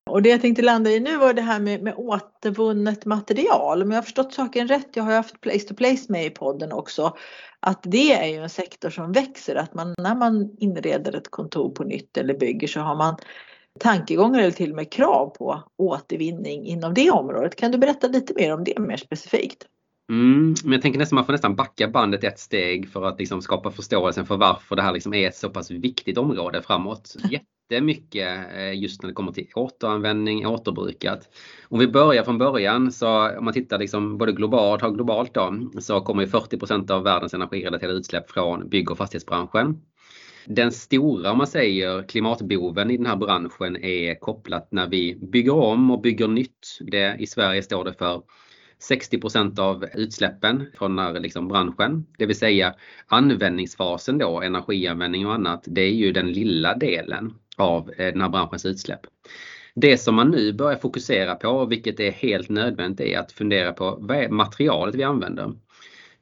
Och 0.09 0.23
det 0.23 0.29
jag 0.29 0.41
tänkte 0.41 0.63
landa 0.63 0.91
i 0.91 1.01
nu 1.01 1.17
var 1.17 1.35
det 1.35 1.43
här 1.43 1.61
med, 1.61 1.83
med 1.83 1.95
återvunnet 1.97 3.05
material. 3.05 3.83
Om 3.83 3.91
jag 3.91 3.97
har 3.97 4.03
förstått 4.03 4.35
saken 4.35 4.69
rätt, 4.69 4.89
jag 4.95 5.05
har 5.05 5.13
haft 5.13 5.41
Place 5.41 5.69
to 5.69 5.75
Place 5.75 6.13
med 6.13 6.27
i 6.27 6.31
podden 6.31 6.73
också, 6.73 7.17
att 7.61 7.81
det 7.83 8.13
är 8.13 8.27
ju 8.27 8.43
en 8.43 8.51
sektor 8.51 8.91
som 8.91 9.13
växer. 9.13 9.55
Att 9.55 9.75
man 9.75 9.95
när 9.99 10.15
man 10.15 10.57
inreder 10.59 11.17
ett 11.17 11.31
kontor 11.31 11.71
på 11.71 11.85
nytt 11.85 12.17
eller 12.17 12.39
bygger 12.39 12.69
så 12.69 12.81
har 12.81 12.97
man 12.97 13.17
tankegångar 13.81 14.41
eller 14.41 14.51
till 14.51 14.71
och 14.71 14.77
med 14.77 14.93
krav 14.93 15.27
på 15.27 15.63
återvinning 15.77 16.67
inom 16.67 16.95
det 16.95 17.11
området. 17.11 17.57
Kan 17.57 17.71
du 17.73 17.79
berätta 17.79 18.07
lite 18.07 18.35
mer 18.37 18.55
om 18.55 18.65
det 18.65 18.79
mer 18.79 18.97
specifikt? 18.97 19.67
Mm, 20.11 20.55
men 20.65 20.73
jag 20.73 20.83
tänker 20.83 20.99
nästan 20.99 21.17
man 21.17 21.25
får 21.25 21.33
nästan 21.33 21.57
backa 21.57 21.89
bandet 21.89 22.25
ett 22.25 22.39
steg 22.39 22.89
för 22.93 23.05
att 23.05 23.19
liksom 23.19 23.43
skapa 23.43 23.71
förståelsen 23.71 24.27
för 24.27 24.37
varför 24.37 24.77
det 24.77 24.83
här 24.83 24.93
liksom 24.93 25.15
är 25.15 25.29
ett 25.29 25.37
så 25.37 25.51
pass 25.51 25.71
viktigt 25.71 26.19
område 26.19 26.63
framåt. 26.63 27.17
Jättemycket 27.71 28.55
eh, 28.57 28.81
just 28.81 29.03
när 29.03 29.09
det 29.09 29.15
kommer 29.15 29.33
till 29.33 29.47
återanvändning, 29.55 30.47
återbrukat. 30.47 31.29
Om 31.69 31.79
vi 31.79 31.89
börjar 31.89 32.25
från 32.25 32.39
början 32.39 32.93
så 32.93 33.39
om 33.39 33.45
man 33.45 33.55
tittar 33.55 33.79
liksom 33.79 34.19
både 34.19 34.33
globalt 34.33 34.83
och 34.83 34.95
globalt 34.95 35.35
då 35.35 35.71
så 35.81 36.01
kommer 36.01 36.27
40% 36.27 36.91
av 36.91 37.03
världens 37.03 37.35
energirelaterade 37.35 37.99
utsläpp 37.99 38.31
från 38.31 38.69
bygg 38.69 38.91
och 38.91 38.99
fastighetsbranschen. 38.99 39.81
Den 40.47 40.73
stora, 40.73 41.31
om 41.31 41.39
man 41.39 41.47
säger, 41.47 42.09
klimatboven 42.09 42.91
i 42.91 42.97
den 42.97 43.07
här 43.07 43.17
branschen 43.17 43.77
är 43.77 44.15
kopplat 44.21 44.73
när 44.73 44.89
vi 44.89 45.15
bygger 45.15 45.55
om 45.55 45.91
och 45.91 46.01
bygger 46.01 46.29
nytt. 46.29 46.79
Det, 46.81 47.17
I 47.19 47.27
Sverige 47.27 47.63
står 47.63 47.85
det 47.85 47.93
för 47.93 48.23
60% 48.91 49.61
av 49.61 49.85
utsläppen 49.95 50.67
från 50.79 50.97
den 50.97 51.07
här 51.07 51.21
liksom 51.21 51.49
branschen. 51.49 52.07
Det 52.19 52.27
vill 52.27 52.39
säga 52.39 52.75
användningsfasen 53.07 54.19
då, 54.19 54.41
energianvändning 54.43 55.27
och 55.27 55.35
annat, 55.35 55.65
det 55.67 55.81
är 55.81 55.95
ju 55.95 56.13
den 56.13 56.33
lilla 56.33 56.75
delen 56.75 57.35
av 57.61 57.91
eh, 57.91 58.07
den 58.13 58.21
här 58.21 58.29
branschens 58.29 58.67
utsläpp. 58.67 59.01
Det 59.75 59.99
som 59.99 60.15
man 60.15 60.31
nu 60.31 60.53
börjar 60.53 60.79
fokusera 60.79 61.35
på, 61.35 61.67
vilket 61.67 62.01
är 62.01 62.11
helt 62.11 62.49
nödvändigt, 62.49 63.01
är 63.01 63.19
att 63.19 63.33
fundera 63.33 63.73
på 63.73 63.99
vad 64.01 64.17
är 64.17 64.29
materialet 64.29 64.95
vi 64.95 65.03
använder. 65.03 65.53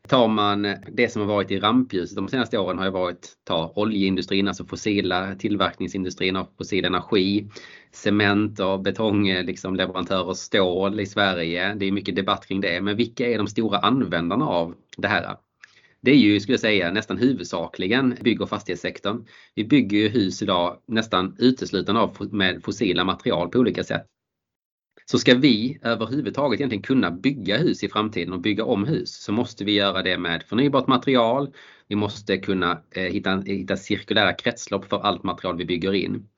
Tar 0.09 0.28
man 0.28 0.62
det 0.93 1.12
som 1.12 1.23
har 1.23 1.28
varit 1.28 1.50
i 1.50 1.59
rampljuset 1.59 2.16
de 2.16 2.28
senaste 2.28 2.59
åren 2.59 2.78
har 2.78 2.85
ju 2.85 2.90
varit 2.90 3.33
ta 3.45 3.73
oljeindustrin, 3.76 4.49
alltså 4.49 4.64
fossila 4.64 5.35
tillverkningsindustrin 5.35 6.37
av 6.37 6.49
fossil 6.59 6.85
energi, 6.85 7.49
cement 7.93 8.61
och 8.61 8.81
betongleverantörer, 8.81 10.26
liksom, 10.26 10.35
stål 10.35 11.00
i 11.00 11.07
Sverige. 11.07 11.75
Det 11.75 11.87
är 11.87 11.93
mycket 11.93 12.16
debatt 12.16 12.47
kring 12.47 12.61
det. 12.61 12.81
Men 12.81 12.97
vilka 12.97 13.26
är 13.26 13.38
de 13.38 13.47
stora 13.47 13.78
användarna 13.78 14.47
av 14.47 14.75
det 14.97 15.09
här? 15.09 15.37
Det 16.06 16.10
är 16.10 16.16
ju, 16.16 16.40
skulle 16.40 16.52
jag 16.52 16.60
säga, 16.60 16.90
nästan 16.90 17.18
huvudsakligen 17.18 18.16
bygg 18.20 18.40
och 18.40 18.48
fastighetssektorn. 18.48 19.26
Vi 19.54 19.64
bygger 19.64 19.98
ju 19.98 20.08
hus 20.08 20.42
idag 20.42 20.78
nästan 20.86 21.36
uteslutande 21.38 22.00
av, 22.00 22.28
med 22.34 22.64
fossila 22.64 23.04
material 23.04 23.48
på 23.48 23.58
olika 23.58 23.84
sätt. 23.84 24.06
Så 25.04 25.18
ska 25.18 25.34
vi 25.34 25.78
överhuvudtaget 25.82 26.60
egentligen 26.60 26.82
kunna 26.82 27.10
bygga 27.10 27.58
hus 27.58 27.84
i 27.84 27.88
framtiden 27.88 28.32
och 28.32 28.40
bygga 28.40 28.64
om 28.64 28.84
hus 28.84 29.22
så 29.22 29.32
måste 29.32 29.64
vi 29.64 29.72
göra 29.72 30.02
det 30.02 30.18
med 30.18 30.42
förnybart 30.42 30.86
material. 30.86 31.52
Vi 31.88 31.96
måste 31.96 32.36
kunna 32.36 32.82
eh, 32.90 33.02
hitta, 33.02 33.40
hitta 33.40 33.76
cirkulära 33.76 34.32
kretslopp 34.32 34.84
för 34.84 34.98
allt 34.98 35.22
material 35.22 35.56
vi 35.56 35.64
bygger 35.64 35.94
in. 35.94 36.28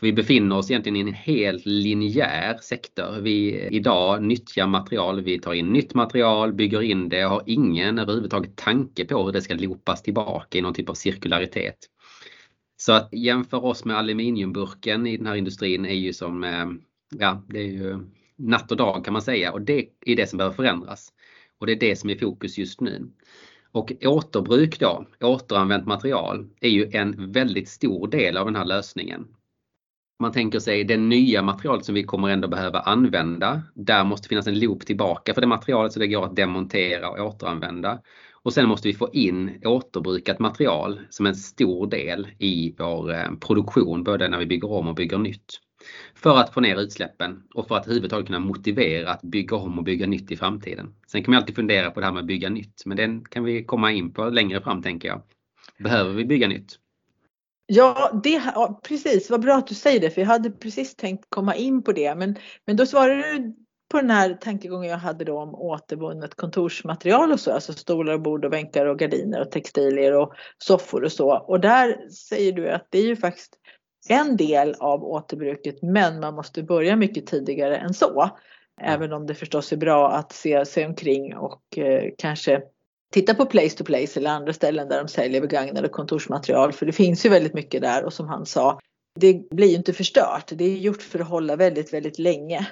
För 0.00 0.06
vi 0.06 0.12
befinner 0.12 0.56
oss 0.56 0.70
egentligen 0.70 0.96
i 0.96 1.00
en 1.00 1.14
helt 1.14 1.66
linjär 1.66 2.58
sektor. 2.62 3.20
Vi 3.20 3.68
idag 3.70 4.22
nyttjar 4.22 4.66
material, 4.66 5.20
vi 5.20 5.38
tar 5.38 5.52
in 5.52 5.66
nytt 5.66 5.94
material, 5.94 6.52
bygger 6.52 6.82
in 6.82 7.08
det 7.08 7.24
och 7.24 7.30
har 7.30 7.42
ingen 7.46 7.98
överhuvudtaget 7.98 8.56
tanke 8.56 9.04
på 9.04 9.24
hur 9.24 9.32
det 9.32 9.42
ska 9.42 9.54
loopas 9.54 10.02
tillbaka 10.02 10.58
i 10.58 10.60
någon 10.60 10.74
typ 10.74 10.88
av 10.88 10.94
cirkularitet. 10.94 11.76
Så 12.76 12.92
att 12.92 13.08
jämföra 13.12 13.60
oss 13.60 13.84
med 13.84 13.96
aluminiumburken 13.96 15.06
i 15.06 15.16
den 15.16 15.26
här 15.26 15.34
industrin 15.34 15.84
är 15.84 15.94
ju 15.94 16.12
som 16.12 16.44
eh, 16.44 16.66
ja, 17.18 17.44
det 17.48 17.58
är 17.58 17.72
ju 17.72 17.98
natt 18.36 18.70
och 18.70 18.76
dag 18.76 19.04
kan 19.04 19.12
man 19.12 19.22
säga 19.22 19.52
och 19.52 19.60
det 19.60 19.86
är 20.06 20.16
det 20.16 20.26
som 20.28 20.36
behöver 20.36 20.56
förändras. 20.56 21.12
Och 21.58 21.66
det 21.66 21.72
är 21.72 21.80
det 21.80 21.96
som 21.96 22.10
är 22.10 22.16
fokus 22.16 22.58
just 22.58 22.80
nu. 22.80 23.10
Och 23.72 23.92
återbruk 24.02 24.80
då, 24.80 25.06
återanvänt 25.20 25.86
material, 25.86 26.48
är 26.60 26.70
ju 26.70 26.90
en 26.92 27.32
väldigt 27.32 27.68
stor 27.68 28.08
del 28.08 28.36
av 28.36 28.46
den 28.46 28.56
här 28.56 28.64
lösningen. 28.64 29.26
Man 30.20 30.32
tänker 30.32 30.58
sig 30.58 30.84
det 30.84 30.96
nya 30.96 31.42
materialet 31.42 31.84
som 31.84 31.94
vi 31.94 32.02
kommer 32.02 32.28
ändå 32.28 32.48
behöva 32.48 32.80
använda. 32.80 33.62
Där 33.74 34.04
måste 34.04 34.28
finnas 34.28 34.46
en 34.46 34.58
loop 34.58 34.86
tillbaka 34.86 35.34
för 35.34 35.40
det 35.40 35.46
materialet 35.46 35.92
så 35.92 36.00
det 36.00 36.06
går 36.06 36.24
att 36.24 36.36
demontera 36.36 37.10
och 37.10 37.26
återanvända. 37.26 38.00
Och 38.42 38.52
sen 38.52 38.68
måste 38.68 38.88
vi 38.88 38.94
få 38.94 39.10
in 39.12 39.60
återbrukat 39.64 40.38
material 40.38 41.00
som 41.10 41.26
en 41.26 41.34
stor 41.34 41.86
del 41.86 42.28
i 42.38 42.74
vår 42.78 43.12
eh, 43.12 43.30
produktion, 43.40 44.04
både 44.04 44.28
när 44.28 44.38
vi 44.38 44.46
bygger 44.46 44.72
om 44.72 44.88
och 44.88 44.94
bygger 44.94 45.18
nytt. 45.18 45.60
För 46.14 46.36
att 46.36 46.54
få 46.54 46.60
ner 46.60 46.80
utsläppen 46.80 47.42
och 47.54 47.68
för 47.68 47.76
att 47.76 47.86
överhuvudtaget 47.86 48.26
kunna 48.26 48.38
motivera 48.38 49.10
att 49.10 49.22
bygga 49.22 49.56
om 49.56 49.78
och 49.78 49.84
bygga 49.84 50.06
nytt 50.06 50.30
i 50.30 50.36
framtiden. 50.36 50.94
Sen 51.06 51.22
kan 51.22 51.32
man 51.32 51.40
alltid 51.40 51.56
fundera 51.56 51.90
på 51.90 52.00
det 52.00 52.06
här 52.06 52.12
med 52.12 52.20
att 52.20 52.26
bygga 52.26 52.48
nytt, 52.48 52.82
men 52.86 52.96
den 52.96 53.24
kan 53.24 53.44
vi 53.44 53.64
komma 53.64 53.92
in 53.92 54.12
på 54.12 54.24
längre 54.24 54.60
fram 54.60 54.82
tänker 54.82 55.08
jag. 55.08 55.22
Behöver 55.78 56.14
vi 56.14 56.24
bygga 56.24 56.48
nytt? 56.48 56.79
Ja, 57.72 58.20
det, 58.22 58.42
ja, 58.54 58.80
precis. 58.82 59.30
Vad 59.30 59.40
bra 59.40 59.56
att 59.56 59.66
du 59.66 59.74
säger 59.74 60.00
det, 60.00 60.10
för 60.10 60.20
jag 60.20 60.28
hade 60.28 60.50
precis 60.50 60.96
tänkt 60.96 61.26
komma 61.28 61.54
in 61.54 61.82
på 61.82 61.92
det. 61.92 62.14
Men, 62.14 62.36
men 62.66 62.76
då 62.76 62.86
svarar 62.86 63.16
du 63.16 63.54
på 63.90 64.00
den 64.00 64.10
här 64.10 64.34
tankegången 64.34 64.90
jag 64.90 64.98
hade 64.98 65.24
då 65.24 65.38
om 65.38 65.54
återvunnet 65.54 66.34
kontorsmaterial 66.34 67.32
och 67.32 67.40
så, 67.40 67.52
alltså 67.52 67.72
stolar, 67.72 68.18
bord 68.18 68.44
och 68.44 68.50
bänkar 68.50 68.86
och 68.86 68.98
gardiner 68.98 69.40
och 69.40 69.50
textilier 69.50 70.16
och 70.16 70.32
soffor 70.58 71.04
och 71.04 71.12
så. 71.12 71.30
Och 71.30 71.60
där 71.60 72.08
säger 72.10 72.52
du 72.52 72.70
att 72.70 72.86
det 72.90 72.98
är 72.98 73.06
ju 73.06 73.16
faktiskt 73.16 73.58
en 74.08 74.36
del 74.36 74.74
av 74.78 75.04
återbruket 75.04 75.82
men 75.82 76.20
man 76.20 76.34
måste 76.34 76.62
börja 76.62 76.96
mycket 76.96 77.26
tidigare 77.26 77.76
än 77.76 77.94
så. 77.94 78.30
Även 78.80 79.12
om 79.12 79.26
det 79.26 79.34
förstås 79.34 79.72
är 79.72 79.76
bra 79.76 80.10
att 80.10 80.32
se 80.32 80.66
sig 80.66 80.86
omkring 80.86 81.36
och 81.36 81.78
eh, 81.78 82.10
kanske 82.18 82.62
titta 83.14 83.34
på 83.34 83.46
Place 83.46 83.76
to 83.76 83.84
Place 83.84 84.20
eller 84.20 84.30
andra 84.30 84.52
ställen 84.52 84.88
där 84.88 84.98
de 84.98 85.08
säljer 85.08 85.40
begagnade 85.40 85.88
kontorsmaterial 85.88 86.72
för 86.72 86.86
det 86.86 86.92
finns 86.92 87.26
ju 87.26 87.28
väldigt 87.28 87.54
mycket 87.54 87.82
där 87.82 88.04
och 88.04 88.12
som 88.12 88.28
han 88.28 88.46
sa 88.46 88.80
det 89.14 89.50
blir 89.50 89.68
ju 89.68 89.76
inte 89.76 89.92
förstört. 89.92 90.52
Det 90.54 90.64
är 90.64 90.76
gjort 90.76 91.02
för 91.02 91.18
att 91.18 91.28
hålla 91.28 91.56
väldigt, 91.56 91.92
väldigt 91.92 92.18
länge. 92.18 92.66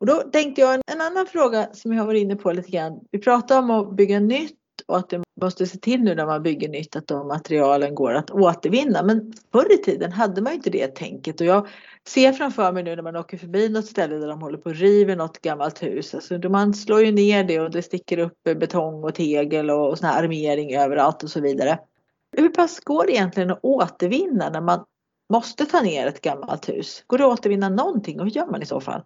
Och 0.00 0.06
då 0.06 0.14
tänkte 0.14 0.60
jag 0.60 0.74
en, 0.74 0.82
en 0.86 1.00
annan 1.00 1.26
fråga 1.26 1.68
som 1.72 1.92
jag 1.92 2.00
har 2.00 2.06
varit 2.06 2.22
inne 2.22 2.36
på 2.36 2.52
lite 2.52 2.70
grann. 2.70 3.00
Vi 3.10 3.18
pratar 3.18 3.58
om 3.58 3.70
att 3.70 3.96
bygga 3.96 4.20
nytt 4.20 4.58
och 4.86 4.96
att 4.96 5.10
det 5.10 5.22
måste 5.40 5.66
se 5.66 5.78
till 5.78 6.00
nu 6.00 6.14
när 6.14 6.26
man 6.26 6.42
bygger 6.42 6.68
nytt 6.68 6.96
att 6.96 7.06
de 7.06 7.28
materialen 7.28 7.94
går 7.94 8.14
att 8.14 8.30
återvinna. 8.30 9.02
Men 9.02 9.32
förr 9.52 9.72
i 9.72 9.76
tiden 9.76 10.12
hade 10.12 10.42
man 10.42 10.52
ju 10.52 10.56
inte 10.56 10.70
det 10.70 10.94
tänket 10.94 11.40
och 11.40 11.46
jag 11.46 11.68
ser 12.08 12.32
framför 12.32 12.72
mig 12.72 12.82
nu 12.82 12.96
när 12.96 13.02
man 13.02 13.16
åker 13.16 13.38
förbi 13.38 13.68
något 13.68 13.86
ställe 13.86 14.14
där 14.14 14.28
de 14.28 14.42
håller 14.42 14.58
på 14.58 14.70
och 14.70 14.76
river 14.76 15.16
något 15.16 15.40
gammalt 15.40 15.82
hus. 15.82 16.14
Alltså 16.14 16.48
man 16.48 16.74
slår 16.74 17.04
ju 17.04 17.12
ner 17.12 17.44
det 17.44 17.60
och 17.60 17.70
det 17.70 17.82
sticker 17.82 18.18
upp 18.18 18.42
betong 18.42 19.04
och 19.04 19.14
tegel 19.14 19.70
och 19.70 19.98
sån 19.98 20.08
här 20.08 20.22
armering 20.22 20.76
överallt 20.76 21.22
och 21.22 21.30
så 21.30 21.40
vidare. 21.40 21.78
Hur 22.36 22.48
pass 22.48 22.80
går 22.80 23.06
det 23.06 23.12
egentligen 23.12 23.50
att 23.50 23.60
återvinna 23.62 24.50
när 24.50 24.60
man 24.60 24.84
måste 25.32 25.66
ta 25.66 25.80
ner 25.80 26.06
ett 26.06 26.20
gammalt 26.20 26.68
hus? 26.68 27.04
Går 27.06 27.18
det 27.18 27.24
att 27.24 27.38
återvinna 27.38 27.68
någonting 27.68 28.20
och 28.20 28.26
hur 28.26 28.32
gör 28.32 28.46
man 28.46 28.62
i 28.62 28.66
så 28.66 28.80
fall? 28.80 29.02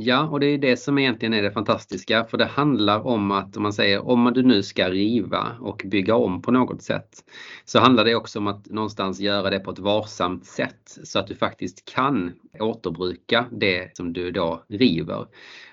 Ja, 0.00 0.28
och 0.28 0.40
det 0.40 0.46
är 0.46 0.58
det 0.58 0.76
som 0.76 0.98
egentligen 0.98 1.34
är 1.34 1.42
det 1.42 1.50
fantastiska. 1.50 2.24
För 2.24 2.38
det 2.38 2.44
handlar 2.46 3.06
om 3.06 3.30
att, 3.30 3.56
om 3.56 3.62
man 3.62 3.72
säger, 3.72 4.08
om 4.08 4.32
du 4.34 4.42
nu 4.42 4.62
ska 4.62 4.90
riva 4.90 5.56
och 5.60 5.82
bygga 5.84 6.14
om 6.14 6.42
på 6.42 6.50
något 6.50 6.82
sätt, 6.82 7.24
så 7.64 7.78
handlar 7.78 8.04
det 8.04 8.14
också 8.14 8.38
om 8.38 8.46
att 8.46 8.70
någonstans 8.70 9.20
göra 9.20 9.50
det 9.50 9.58
på 9.58 9.70
ett 9.70 9.78
varsamt 9.78 10.46
sätt 10.46 10.98
så 11.04 11.18
att 11.18 11.26
du 11.26 11.34
faktiskt 11.34 11.94
kan 11.94 12.32
återbruka 12.60 13.46
det 13.50 13.96
som 13.96 14.12
du 14.12 14.30
då 14.30 14.64
river. 14.68 15.26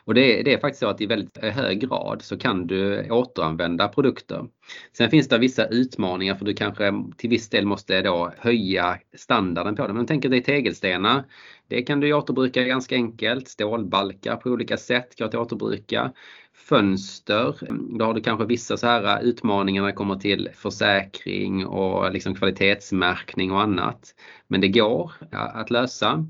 Och 0.04 0.14
det, 0.14 0.44
det, 0.44 0.54
är 0.54 0.58
faktiskt 0.58 0.80
så 0.80 0.88
att 0.88 1.02
i 1.02 1.06
väldigt 1.06 1.38
hög 1.38 1.80
grad 1.80 2.22
så 2.22 2.38
kan 2.38 2.68
du 2.68 3.10
återanvända 3.10 3.88
produkter. 3.88 4.46
Sen 4.98 5.10
finns 5.10 5.28
det 5.28 5.38
vissa 5.38 5.68
utmaningar 5.68 6.36
för 6.36 6.46
du 6.46 6.54
kanske 6.54 6.94
till 7.18 7.30
viss 7.30 7.50
del 7.50 7.66
måste 7.66 8.02
då 8.02 8.34
höja 8.38 8.98
standarden 9.16 9.76
på 9.76 9.88
det. 9.88 9.94
Men 9.94 10.06
tänk 10.06 10.24
dig 10.24 10.44
tegelstenar. 10.44 11.24
Det 11.68 11.82
kan 11.82 12.00
du 12.00 12.14
återbruka 12.14 12.64
ganska 12.64 12.96
enkelt. 12.96 13.48
Stålbalkar 13.48 14.36
på 14.36 14.50
olika 14.50 14.78
sätt 14.78 15.20
går 15.20 15.26
att 15.26 15.36
återbruka. 15.36 16.12
Fönster, 16.54 17.56
då 17.98 18.06
har 18.06 18.14
du 18.14 18.22
kanske 18.22 18.46
vissa 18.46 18.78
så 18.78 18.88
här 18.88 19.04
eh, 19.04 19.28
utmaningar 19.28 19.82
när 19.82 19.90
det 19.90 19.96
kommer 19.96 20.16
till 20.16 20.50
försäkring 20.54 21.66
och 21.66 22.12
liksom 22.12 22.36
kvalitetsmärkning 22.36 23.52
och 23.52 23.62
annat. 23.62 24.16
Men 24.48 24.62
det 24.62 24.68
går 24.68 25.12
att 25.32 25.70
lösa 25.70 26.26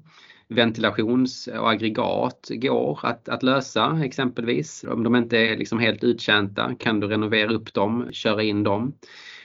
ventilations 0.48 1.48
och 1.48 1.72
aggregat 1.72 2.48
går 2.50 3.00
att, 3.04 3.30
att 3.30 3.44
lösa 3.44 4.00
exempelvis. 4.04 4.86
Om 4.90 5.04
de 5.04 5.16
inte 5.16 5.38
är 5.38 5.58
liksom 5.58 5.80
helt 5.80 6.04
uttjänta 6.04 6.76
kan 6.80 7.00
du 7.00 7.08
renovera 7.08 7.54
upp 7.54 7.74
dem, 7.74 8.10
köra 8.12 8.44
in 8.44 8.64
dem. 8.64 8.94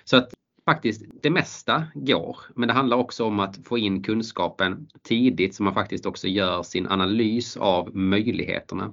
Så 0.05 0.17
att 0.17 0.31
faktiskt 0.64 1.02
det 1.23 1.31
mesta 1.31 1.85
går. 1.95 2.37
Men 2.55 2.69
det 2.69 2.75
handlar 2.75 2.97
också 2.97 3.25
om 3.25 3.40
att 3.40 3.59
få 3.64 3.79
in 3.79 4.02
kunskapen 4.02 4.88
tidigt 5.02 5.55
så 5.55 5.62
man 5.62 5.75
faktiskt 5.75 6.07
också 6.07 6.29
gör 6.29 6.62
sin 6.62 6.88
analys 6.88 7.57
av 7.57 7.97
möjligheterna. 7.97 8.93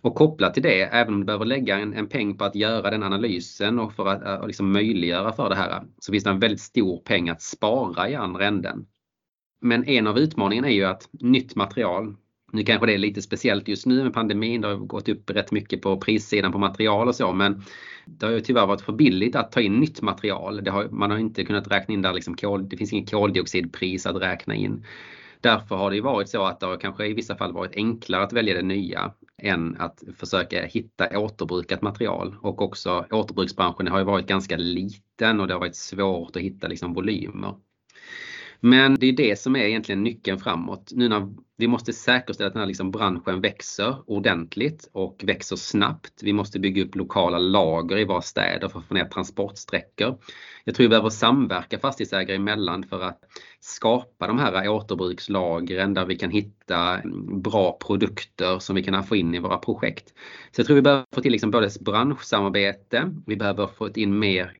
Och 0.00 0.14
kopplat 0.14 0.54
till 0.54 0.62
det, 0.62 0.82
även 0.82 1.14
om 1.14 1.20
du 1.20 1.26
behöver 1.26 1.44
lägga 1.44 1.78
en, 1.78 1.94
en 1.94 2.08
peng 2.08 2.38
på 2.38 2.44
att 2.44 2.54
göra 2.54 2.90
den 2.90 3.02
analysen 3.02 3.78
och 3.78 3.92
för 3.92 4.06
att 4.06 4.22
eh, 4.22 4.46
liksom 4.46 4.72
möjliggöra 4.72 5.32
för 5.32 5.48
det 5.48 5.54
här, 5.54 5.82
så 5.98 6.12
finns 6.12 6.24
det 6.24 6.30
en 6.30 6.38
väldigt 6.38 6.60
stor 6.60 6.98
peng 6.98 7.28
att 7.28 7.42
spara 7.42 8.08
i 8.08 8.14
andra 8.14 8.46
änden. 8.46 8.86
Men 9.60 9.84
en 9.84 10.06
av 10.06 10.18
utmaningarna 10.18 10.68
är 10.68 10.74
ju 10.74 10.84
att 10.84 11.08
nytt 11.12 11.56
material, 11.56 12.16
nu 12.52 12.62
kanske 12.62 12.86
det 12.86 12.94
är 12.94 12.98
lite 12.98 13.22
speciellt 13.22 13.68
just 13.68 13.86
nu 13.86 14.02
med 14.02 14.14
pandemin, 14.14 14.60
det 14.60 14.68
har 14.68 14.76
gått 14.76 15.08
upp 15.08 15.30
rätt 15.30 15.52
mycket 15.52 15.82
på 15.82 16.00
prissidan 16.00 16.52
på 16.52 16.58
material 16.58 17.08
och 17.08 17.14
så 17.14 17.32
men 17.32 17.62
det 18.06 18.26
har 18.26 18.32
ju 18.32 18.40
tyvärr 18.40 18.66
varit 18.66 18.80
för 18.80 18.92
billigt 18.92 19.36
att 19.36 19.52
ta 19.52 19.60
in 19.60 19.80
nytt 19.80 20.02
material. 20.02 20.68
Har, 20.68 20.88
man 20.88 21.10
har 21.10 21.18
inte 21.18 21.44
kunnat 21.44 21.70
räkna 21.70 21.94
in 21.94 22.02
där 22.02 22.12
liksom 22.12 22.36
kol, 22.36 22.68
det 22.68 22.76
finns 22.76 22.92
inget 22.92 23.10
koldioxidpris 23.10 24.06
att 24.06 24.16
räkna 24.16 24.54
in. 24.54 24.84
Därför 25.40 25.76
har 25.76 25.90
det 25.90 25.96
ju 25.96 26.02
varit 26.02 26.28
så 26.28 26.44
att 26.44 26.60
det 26.60 26.66
har 26.66 26.76
kanske 26.76 27.06
i 27.06 27.14
vissa 27.14 27.36
fall 27.36 27.52
varit 27.52 27.76
enklare 27.76 28.22
att 28.22 28.32
välja 28.32 28.54
det 28.54 28.62
nya 28.62 29.12
än 29.42 29.76
att 29.78 30.02
försöka 30.16 30.66
hitta 30.66 31.18
återbrukat 31.18 31.82
material. 31.82 32.36
Och 32.40 32.62
också 32.62 33.06
återbruksbranschen 33.10 33.88
har 33.88 33.98
ju 33.98 34.04
varit 34.04 34.26
ganska 34.26 34.56
liten 34.56 35.40
och 35.40 35.46
det 35.46 35.54
har 35.54 35.60
varit 35.60 35.76
svårt 35.76 36.36
att 36.36 36.42
hitta 36.42 36.68
liksom 36.68 36.94
volymer. 36.94 37.54
Men 38.60 38.94
det 38.94 39.06
är 39.06 39.12
det 39.12 39.38
som 39.38 39.56
är 39.56 39.60
egentligen 39.60 40.02
nyckeln 40.02 40.38
framåt. 40.38 40.92
Nu 40.94 41.08
när 41.08 41.28
vi 41.56 41.68
måste 41.68 41.92
säkerställa 41.92 42.46
att 42.46 42.52
den 42.54 42.60
här 42.60 42.66
liksom 42.66 42.90
branschen 42.90 43.40
växer 43.40 43.96
ordentligt 44.06 44.88
och 44.92 45.22
växer 45.24 45.56
snabbt. 45.56 46.22
Vi 46.22 46.32
måste 46.32 46.58
bygga 46.58 46.84
upp 46.84 46.94
lokala 46.94 47.38
lager 47.38 47.98
i 47.98 48.04
våra 48.04 48.22
städer 48.22 48.68
för 48.68 48.78
att 48.78 48.86
få 48.86 48.94
ner 48.94 49.04
transportsträckor. 49.04 50.18
Jag 50.64 50.74
tror 50.74 50.84
vi 50.84 50.88
behöver 50.88 51.10
samverka 51.10 51.78
fastighetsägare 51.78 52.36
emellan 52.36 52.84
för 52.84 53.00
att 53.00 53.20
skapa 53.60 54.26
de 54.26 54.38
här 54.38 54.68
återbrukslagren 54.68 55.94
där 55.94 56.06
vi 56.06 56.16
kan 56.16 56.30
hitta 56.30 57.00
bra 57.42 57.78
produkter 57.86 58.58
som 58.58 58.76
vi 58.76 58.82
kan 58.82 59.04
få 59.04 59.16
in 59.16 59.34
i 59.34 59.38
våra 59.38 59.58
projekt. 59.58 60.08
Så 60.50 60.60
jag 60.60 60.66
tror 60.66 60.74
vi 60.74 60.82
behöver 60.82 61.04
få 61.14 61.20
till 61.20 61.32
liksom 61.32 61.50
både 61.50 61.70
branschsamarbete, 61.80 63.14
vi 63.26 63.36
behöver 63.36 63.66
få 63.66 63.90
in 63.94 64.18
mer 64.18 64.52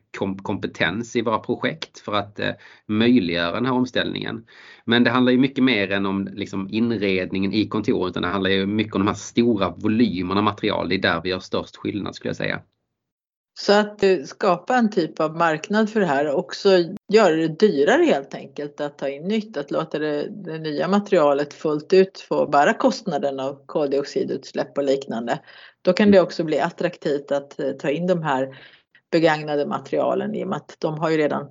kompetens 0.43 1.17
i 1.17 1.23
våra 1.23 1.39
projekt 1.39 1.99
för 1.99 2.15
att 2.15 2.41
eh, 2.41 2.51
möjliggöra 2.87 3.53
den 3.53 3.67
här 3.67 3.73
omställningen. 3.73 4.47
Men 4.85 5.05
det 5.05 5.11
handlar 5.11 5.33
ju 5.33 5.39
mycket 5.39 5.65
mer 5.65 5.93
än 5.93 6.07
om 6.07 6.29
liksom, 6.33 6.69
inredningen 6.71 7.53
i 7.53 7.69
kontoret, 7.69 8.11
utan 8.11 8.23
det 8.23 8.29
handlar 8.29 8.51
ju 8.51 8.67
mycket 8.67 8.95
om 8.95 9.01
de 9.01 9.09
här 9.09 9.15
stora 9.15 9.71
volymerna 9.71 10.43
material. 10.43 10.89
Det 10.89 10.95
är 10.95 11.03
där 11.03 11.21
vi 11.25 11.31
gör 11.31 11.39
störst 11.39 11.77
skillnad 11.77 12.15
skulle 12.15 12.29
jag 12.29 12.37
säga. 12.37 12.61
Så 13.61 13.73
att 13.73 14.03
eh, 14.03 14.23
skapa 14.25 14.77
en 14.77 14.91
typ 14.91 15.21
av 15.21 15.37
marknad 15.37 15.91
för 15.91 16.01
det 16.01 16.07
här 16.07 16.29
och 16.29 16.39
också 16.39 16.69
göra 17.09 17.37
det 17.37 17.49
dyrare 17.49 18.05
helt 18.05 18.35
enkelt 18.35 18.81
att 18.81 18.99
ta 18.99 19.09
in 19.09 19.23
nytt, 19.23 19.57
att 19.57 19.71
låta 19.71 19.99
det, 19.99 20.29
det 20.31 20.59
nya 20.59 20.89
materialet 20.89 21.55
fullt 21.55 21.93
ut 21.93 22.21
få 22.21 22.47
bära 22.47 22.75
kostnaden 22.75 23.41
av 23.41 23.67
koldioxidutsläpp 23.67 24.79
och 24.79 24.85
liknande. 24.85 25.39
Då 25.83 25.93
kan 25.93 26.11
det 26.11 26.21
också 26.21 26.45
bli 26.45 26.61
attraktivt 26.61 27.33
att 27.33 27.61
eh, 27.61 27.71
ta 27.71 27.91
in 27.91 28.07
de 28.07 28.23
här 28.23 28.59
begagnade 29.11 29.67
materialen 29.67 30.35
i 30.35 30.45
och 30.45 30.49
med 30.49 30.57
att 30.57 30.77
de 30.79 30.99
har 30.99 31.11
ju 31.11 31.17
redan 31.17 31.49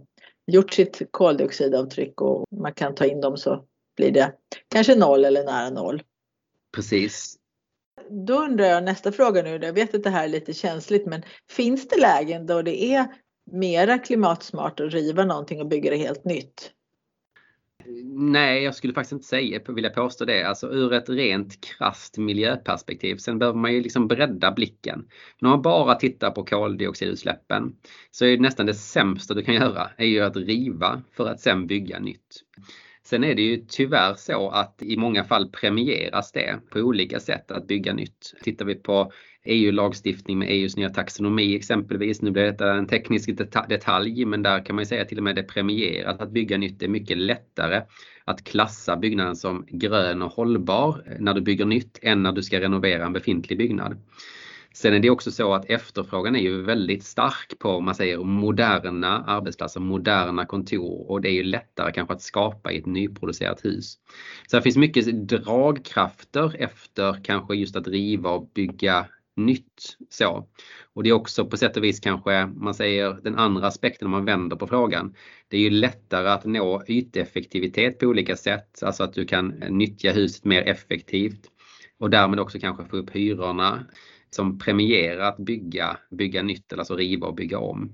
gjort 0.51 0.73
sitt 0.73 1.01
koldioxidavtryck 1.11 2.21
och 2.21 2.45
man 2.51 2.73
kan 2.73 2.95
ta 2.95 3.05
in 3.05 3.21
dem 3.21 3.37
så 3.37 3.63
blir 3.95 4.11
det 4.11 4.33
kanske 4.67 4.95
noll 4.95 5.25
eller 5.25 5.43
nära 5.43 5.69
noll. 5.69 6.03
Precis. 6.75 7.37
Då 8.09 8.43
undrar 8.43 8.65
jag 8.65 8.83
nästa 8.83 9.11
fråga 9.11 9.41
nu, 9.41 9.59
jag 9.61 9.73
vet 9.73 9.95
att 9.95 10.03
det 10.03 10.09
här 10.09 10.23
är 10.23 10.27
lite 10.27 10.53
känsligt 10.53 11.05
men 11.05 11.23
finns 11.49 11.87
det 11.87 12.01
lägen 12.01 12.45
då 12.45 12.61
det 12.61 12.83
är 12.83 13.07
mera 13.51 13.97
klimatsmart 13.97 14.79
att 14.79 14.93
riva 14.93 15.25
någonting 15.25 15.61
och 15.61 15.67
bygga 15.67 15.91
det 15.91 15.97
helt 15.97 16.25
nytt? 16.25 16.71
Nej, 18.13 18.63
jag 18.63 18.75
skulle 18.75 18.93
faktiskt 18.93 19.11
inte 19.11 19.27
säga, 19.27 19.59
vilja 19.67 19.89
påstå 19.89 20.25
det. 20.25 20.43
Alltså 20.43 20.67
ur 20.67 20.93
ett 20.93 21.09
rent 21.09 21.65
krast 21.65 22.17
miljöperspektiv. 22.17 23.17
Sen 23.17 23.39
behöver 23.39 23.59
man 23.59 23.73
ju 23.73 23.81
liksom 23.81 24.07
bredda 24.07 24.51
blicken. 24.51 25.07
Men 25.39 25.47
om 25.47 25.51
man 25.51 25.61
bara 25.61 25.95
tittar 25.95 26.31
på 26.31 26.43
koldioxidutsläppen 26.43 27.75
så 28.11 28.25
är 28.25 28.37
nästan 28.37 28.65
det 28.65 28.73
sämsta 28.73 29.33
du 29.33 29.43
kan 29.43 29.55
göra 29.55 29.89
är 29.97 30.05
ju 30.05 30.23
att 30.23 30.35
riva 30.35 31.01
för 31.11 31.27
att 31.27 31.39
sen 31.39 31.67
bygga 31.67 31.99
nytt. 31.99 32.43
Sen 33.09 33.23
är 33.23 33.35
det 33.35 33.41
ju 33.41 33.65
tyvärr 33.67 34.13
så 34.13 34.49
att 34.49 34.83
i 34.83 34.97
många 34.97 35.23
fall 35.23 35.49
premieras 35.49 36.31
det 36.31 36.59
på 36.69 36.79
olika 36.79 37.19
sätt 37.19 37.51
att 37.51 37.67
bygga 37.67 37.93
nytt. 37.93 38.33
Tittar 38.43 38.65
vi 38.65 38.75
på 38.75 39.11
EU-lagstiftning 39.45 40.39
med 40.39 40.47
EUs 40.51 40.77
nya 40.77 40.89
taxonomi 40.89 41.55
exempelvis. 41.55 42.21
Nu 42.21 42.31
blir 42.31 42.43
detta 42.43 42.73
en 42.73 42.87
teknisk 42.87 43.29
detalj 43.69 44.25
men 44.25 44.43
där 44.43 44.65
kan 44.65 44.75
man 44.75 44.85
säga 44.85 45.05
till 45.05 45.17
och 45.17 45.23
med 45.23 45.35
det 45.35 45.43
premierat 45.43 46.21
att 46.21 46.31
bygga 46.31 46.57
nytt 46.57 46.83
är 46.83 46.87
mycket 46.87 47.17
lättare 47.17 47.81
att 48.25 48.43
klassa 48.43 48.97
byggnaden 48.97 49.35
som 49.35 49.65
grön 49.69 50.21
och 50.21 50.31
hållbar 50.31 51.17
när 51.19 51.33
du 51.33 51.41
bygger 51.41 51.65
nytt 51.65 51.99
än 52.01 52.23
när 52.23 52.31
du 52.31 52.43
ska 52.43 52.59
renovera 52.59 53.05
en 53.05 53.13
befintlig 53.13 53.57
byggnad. 53.57 53.97
Sen 54.77 54.93
är 54.93 54.99
det 54.99 55.09
också 55.09 55.31
så 55.31 55.53
att 55.53 55.69
efterfrågan 55.69 56.35
är 56.35 56.39
ju 56.39 56.61
väldigt 56.61 57.03
stark 57.03 57.59
på, 57.59 57.79
man 57.79 57.95
säger 57.95 58.17
moderna 58.17 59.23
arbetsplatser, 59.23 59.79
moderna 59.79 60.45
kontor 60.45 61.11
och 61.11 61.21
det 61.21 61.29
är 61.29 61.33
ju 61.33 61.43
lättare 61.43 61.91
kanske 61.91 62.13
att 62.13 62.21
skapa 62.21 62.71
i 62.71 62.77
ett 62.77 62.85
nyproducerat 62.85 63.65
hus. 63.65 63.97
Så 64.47 64.57
det 64.57 64.61
finns 64.61 64.77
mycket 64.77 65.27
dragkrafter 65.29 66.55
efter 66.59 67.23
kanske 67.23 67.55
just 67.55 67.75
att 67.75 67.87
riva 67.87 68.29
och 68.29 68.51
bygga 68.53 69.05
nytt. 69.35 69.97
Så. 70.09 70.47
Och 70.93 71.03
det 71.03 71.09
är 71.09 71.13
också 71.13 71.45
på 71.45 71.57
sätt 71.57 71.77
och 71.77 71.83
vis 71.83 71.99
kanske, 71.99 72.45
man 72.45 72.73
säger 72.73 73.13
den 73.23 73.35
andra 73.35 73.67
aspekten 73.67 74.05
om 74.05 74.11
man 74.11 74.25
vänder 74.25 74.55
på 74.55 74.67
frågan. 74.67 75.15
Det 75.47 75.57
är 75.57 75.61
ju 75.61 75.69
lättare 75.69 76.27
att 76.29 76.45
nå 76.45 76.83
yteffektivitet 76.87 77.99
på 77.99 78.05
olika 78.05 78.35
sätt, 78.35 78.83
alltså 78.83 79.03
att 79.03 79.13
du 79.13 79.25
kan 79.25 79.47
nyttja 79.69 80.11
huset 80.11 80.45
mer 80.45 80.61
effektivt 80.61 81.41
och 81.99 82.09
därmed 82.09 82.39
också 82.39 82.59
kanske 82.59 82.85
få 82.85 82.97
upp 82.97 83.09
hyrorna 83.09 83.85
som 84.37 84.59
premierar 84.59 85.29
att 85.29 85.37
bygga, 85.37 85.97
bygga 86.11 86.43
nytt, 86.43 86.73
alltså 86.73 86.95
riva 86.95 87.27
och 87.27 87.35
bygga 87.35 87.59
om. 87.59 87.93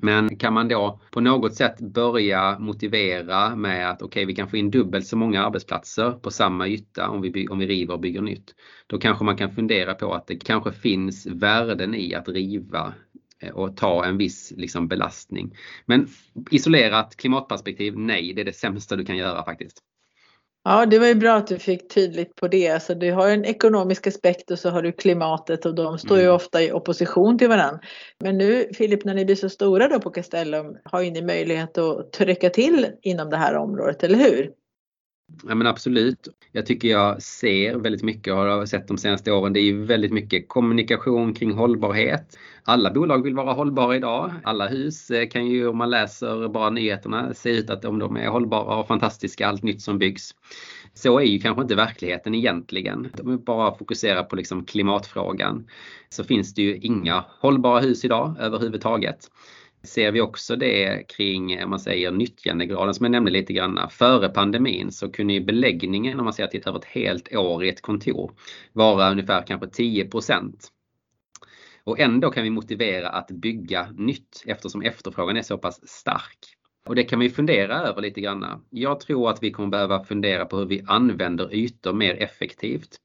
Men 0.00 0.36
kan 0.36 0.52
man 0.54 0.68
då 0.68 1.00
på 1.10 1.20
något 1.20 1.54
sätt 1.54 1.80
börja 1.80 2.58
motivera 2.58 3.56
med 3.56 3.90
att 3.90 4.02
okej, 4.02 4.06
okay, 4.06 4.24
vi 4.24 4.34
kan 4.34 4.48
få 4.48 4.56
in 4.56 4.70
dubbelt 4.70 5.06
så 5.06 5.16
många 5.16 5.44
arbetsplatser 5.44 6.10
på 6.10 6.30
samma 6.30 6.68
yta 6.68 7.08
om 7.08 7.22
vi, 7.22 7.48
om 7.48 7.58
vi 7.58 7.66
river 7.66 7.94
och 7.94 8.00
bygger 8.00 8.20
nytt. 8.20 8.54
Då 8.86 8.98
kanske 8.98 9.24
man 9.24 9.36
kan 9.36 9.54
fundera 9.54 9.94
på 9.94 10.14
att 10.14 10.26
det 10.26 10.36
kanske 10.36 10.72
finns 10.72 11.26
värden 11.26 11.94
i 11.94 12.14
att 12.14 12.28
riva 12.28 12.94
eh, 13.40 13.50
och 13.50 13.76
ta 13.76 14.04
en 14.04 14.18
viss 14.18 14.52
liksom, 14.56 14.88
belastning. 14.88 15.56
Men 15.86 16.08
isolerat 16.50 17.16
klimatperspektiv, 17.16 17.98
nej, 17.98 18.32
det 18.32 18.40
är 18.40 18.44
det 18.44 18.52
sämsta 18.56 18.96
du 18.96 19.04
kan 19.04 19.16
göra 19.16 19.44
faktiskt. 19.44 19.82
Ja, 20.66 20.86
det 20.86 20.98
var 20.98 21.06
ju 21.06 21.14
bra 21.14 21.34
att 21.34 21.46
du 21.46 21.58
fick 21.58 21.94
tydligt 21.94 22.36
på 22.36 22.48
det. 22.48 22.68
Alltså, 22.68 22.94
du 22.94 23.12
har 23.12 23.28
en 23.28 23.44
ekonomisk 23.44 24.06
aspekt 24.06 24.50
och 24.50 24.58
så 24.58 24.70
har 24.70 24.82
du 24.82 24.92
klimatet 24.92 25.66
och 25.66 25.74
de 25.74 25.98
står 25.98 26.16
ju 26.16 26.22
mm. 26.22 26.34
ofta 26.34 26.62
i 26.62 26.72
opposition 26.72 27.38
till 27.38 27.48
varandra. 27.48 27.80
Men 28.20 28.38
nu 28.38 28.68
Filip, 28.74 29.04
när 29.04 29.14
ni 29.14 29.24
blir 29.24 29.36
så 29.36 29.48
stora 29.48 29.88
då 29.88 30.00
på 30.00 30.10
Castellum 30.10 30.76
har 30.84 31.00
ju 31.00 31.10
ni 31.10 31.22
möjlighet 31.22 31.78
att 31.78 32.12
trycka 32.12 32.50
till 32.50 32.86
inom 33.02 33.30
det 33.30 33.36
här 33.36 33.56
området, 33.56 34.02
eller 34.02 34.18
hur? 34.18 34.50
Ja 35.48 35.54
men 35.54 35.66
absolut. 35.66 36.28
Jag 36.52 36.66
tycker 36.66 36.88
jag 36.88 37.22
ser 37.22 37.76
väldigt 37.76 38.02
mycket 38.02 38.32
och 38.32 38.38
har 38.38 38.66
sett 38.66 38.88
de 38.88 38.98
senaste 38.98 39.32
åren. 39.32 39.52
Det 39.52 39.60
är 39.60 39.64
ju 39.64 39.84
väldigt 39.84 40.12
mycket 40.12 40.48
kommunikation 40.48 41.34
kring 41.34 41.52
hållbarhet. 41.52 42.38
Alla 42.64 42.90
bolag 42.90 43.22
vill 43.22 43.34
vara 43.34 43.52
hållbara 43.52 43.96
idag. 43.96 44.32
Alla 44.44 44.68
hus 44.68 45.10
eh, 45.10 45.28
kan 45.28 45.46
ju 45.46 45.68
om 45.68 45.76
man 45.76 45.90
läser 45.90 46.48
bara 46.48 46.70
nyheterna 46.70 47.34
se 47.34 47.50
ut 47.50 47.70
att 47.70 47.84
om 47.84 47.98
de 47.98 48.16
är 48.16 48.28
hållbara 48.28 48.76
och 48.76 48.88
fantastiska 48.88 49.46
allt 49.46 49.62
nytt 49.62 49.82
som 49.82 49.98
byggs. 49.98 50.34
Så 50.94 51.18
är 51.18 51.24
ju 51.24 51.38
kanske 51.38 51.62
inte 51.62 51.74
verkligheten 51.74 52.34
egentligen. 52.34 53.10
Om 53.22 53.30
vi 53.30 53.36
bara 53.36 53.74
fokuserar 53.74 54.22
på 54.22 54.36
liksom 54.36 54.64
klimatfrågan 54.64 55.66
så 56.08 56.24
finns 56.24 56.54
det 56.54 56.62
ju 56.62 56.76
inga 56.76 57.24
hållbara 57.40 57.80
hus 57.80 58.04
idag 58.04 58.36
överhuvudtaget 58.40 59.30
ser 59.84 60.12
vi 60.12 60.20
också 60.20 60.56
det 60.56 61.08
kring, 61.08 61.64
om 61.64 61.70
man 61.70 61.80
säger 61.80 62.10
nyttjandegraden 62.10 62.94
som 62.94 63.04
jag 63.04 63.10
nämnde 63.10 63.30
lite 63.30 63.52
grann. 63.52 63.90
Före 63.90 64.28
pandemin 64.28 64.92
så 64.92 65.10
kunde 65.12 65.32
ju 65.32 65.40
beläggningen, 65.40 66.18
om 66.18 66.24
man 66.24 66.32
ser 66.32 66.46
till 66.46 66.62
över 66.66 66.78
ett 66.78 66.84
helt 66.84 67.34
år 67.34 67.64
i 67.64 67.68
ett 67.68 67.82
kontor, 67.82 68.32
vara 68.72 69.10
ungefär 69.10 69.46
kanske 69.46 69.68
10 69.68 70.10
Och 71.84 72.00
ändå 72.00 72.30
kan 72.30 72.42
vi 72.42 72.50
motivera 72.50 73.08
att 73.08 73.30
bygga 73.30 73.88
nytt 73.96 74.42
eftersom 74.46 74.82
efterfrågan 74.82 75.36
är 75.36 75.42
så 75.42 75.58
pass 75.58 75.88
stark. 75.88 76.38
Och 76.86 76.94
det 76.94 77.04
kan 77.04 77.18
vi 77.18 77.30
fundera 77.30 77.80
över 77.80 78.02
lite 78.02 78.20
grann. 78.20 78.64
Jag 78.70 79.00
tror 79.00 79.30
att 79.30 79.42
vi 79.42 79.50
kommer 79.50 79.68
behöva 79.68 80.04
fundera 80.04 80.44
på 80.44 80.56
hur 80.56 80.66
vi 80.66 80.84
använder 80.86 81.54
ytor 81.54 81.92
mer 81.92 82.22
effektivt. 82.22 82.96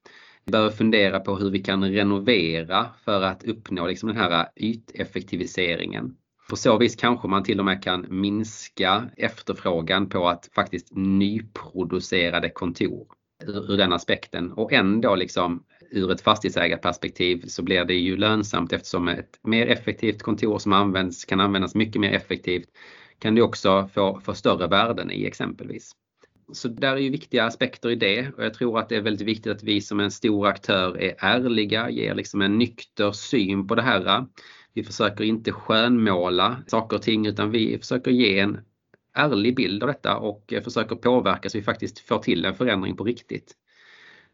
Vi 0.46 0.52
behöver 0.52 0.72
fundera 0.72 1.20
på 1.20 1.36
hur 1.36 1.52
vi 1.52 1.60
kan 1.60 1.92
renovera 1.92 2.86
för 3.06 3.22
att 3.22 3.44
uppnå 3.44 3.88
liksom 3.88 4.10
den 4.10 4.18
här 4.18 4.48
yteffektiviseringen. 4.56 6.16
På 6.50 6.56
så 6.56 6.78
vis 6.78 6.96
kanske 6.96 7.28
man 7.28 7.44
till 7.44 7.60
och 7.60 7.66
med 7.66 7.84
kan 7.84 8.06
minska 8.10 9.10
efterfrågan 9.18 10.10
på 10.10 10.28
att 10.28 10.50
faktiskt 10.56 10.88
nyproducerade 10.92 12.50
kontor 12.50 13.08
ur, 13.48 13.78
den 13.78 13.94
aspekten 13.94 14.52
och 14.52 14.74
ändå 14.74 15.16
liksom 15.16 15.64
ur 15.92 16.12
ett 16.12 16.22
fastighetsägarperspektiv 16.22 17.44
så 17.48 17.64
blir 17.64 17.86
det 17.86 17.94
ju 17.94 18.18
lönsamt 18.18 18.74
eftersom 18.74 19.08
ett 19.08 19.40
mer 19.44 19.68
effektivt 19.68 20.22
kontor 20.22 20.60
som 20.60 20.74
används, 20.74 21.26
kan 21.26 21.40
användas 21.40 21.76
mycket 21.76 22.02
mer 22.02 22.12
effektivt 22.12 22.68
kan 23.20 23.36
du 23.36 23.42
också 23.42 23.90
få, 23.94 24.22
få 24.24 24.34
större 24.34 24.68
värden 24.68 25.12
i 25.12 25.26
exempelvis. 25.26 25.92
Så 26.54 26.68
där 26.68 26.92
är 26.94 26.98
ju 26.98 27.10
viktiga 27.10 27.46
aspekter 27.46 27.90
i 27.90 27.96
det 27.96 28.32
och 28.38 28.46
jag 28.46 28.54
tror 28.54 28.80
att 28.80 28.90
det 28.90 28.96
är 28.96 29.02
väldigt 29.02 29.28
viktigt 29.28 29.52
att 29.52 29.64
vi 29.64 29.82
som 29.82 30.00
en 30.00 30.12
stor 30.12 30.48
aktör 30.48 31.02
är 31.02 31.16
ärliga, 31.18 31.90
ger 31.90 32.16
liksom 32.16 32.42
en 32.42 32.58
nykter 32.58 33.12
syn 33.12 33.68
på 33.68 33.76
det 33.76 33.82
här. 33.82 34.26
Vi 34.80 34.84
försöker 34.84 35.24
inte 35.24 35.52
skönmåla 35.52 36.58
saker 36.68 36.98
och 36.98 37.02
ting 37.02 37.26
utan 37.26 37.52
vi 37.52 37.78
försöker 37.78 38.12
ge 38.12 38.40
en 38.40 38.60
ärlig 39.14 39.56
bild 39.56 39.84
av 39.84 39.88
detta 39.88 40.18
och 40.18 40.54
försöker 40.64 40.96
påverka 40.96 41.50
så 41.50 41.58
vi 41.58 41.64
faktiskt 41.64 42.00
får 42.00 42.20
till 42.20 42.46
en 42.46 42.56
förändring 42.56 42.96
på 42.96 43.04
riktigt. 43.04 43.54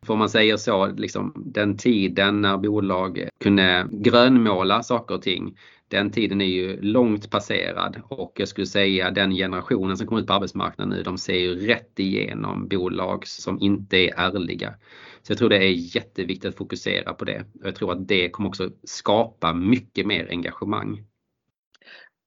För 0.05 0.13
om 0.13 0.19
man 0.19 0.29
säger 0.29 0.57
så, 0.57 0.87
liksom, 0.87 1.33
den 1.35 1.77
tiden 1.77 2.41
när 2.41 2.57
bolag 2.57 3.29
kunde 3.43 3.87
grönmåla 3.91 4.83
saker 4.83 5.15
och 5.15 5.21
ting, 5.21 5.57
den 5.87 6.11
tiden 6.11 6.41
är 6.41 6.45
ju 6.45 6.81
långt 6.81 7.31
passerad 7.31 8.01
och 8.07 8.33
jag 8.35 8.47
skulle 8.47 8.67
säga 8.67 9.11
den 9.11 9.31
generationen 9.31 9.97
som 9.97 10.07
kommer 10.07 10.21
ut 10.21 10.27
på 10.27 10.33
arbetsmarknaden 10.33 10.97
nu, 10.97 11.03
de 11.03 11.17
ser 11.17 11.39
ju 11.39 11.67
rätt 11.67 11.99
igenom 11.99 12.67
bolag 12.67 13.27
som 13.27 13.59
inte 13.59 13.97
är 13.97 14.13
ärliga. 14.17 14.73
Så 15.27 15.31
jag 15.31 15.37
tror 15.37 15.49
det 15.49 15.57
är 15.57 15.95
jätteviktigt 15.95 16.49
att 16.49 16.57
fokusera 16.57 17.13
på 17.13 17.25
det. 17.25 17.45
Jag 17.63 17.75
tror 17.75 17.91
att 17.91 18.07
det 18.07 18.29
kommer 18.29 18.49
också 18.49 18.69
skapa 18.83 19.53
mycket 19.53 20.07
mer 20.07 20.27
engagemang. 20.29 21.03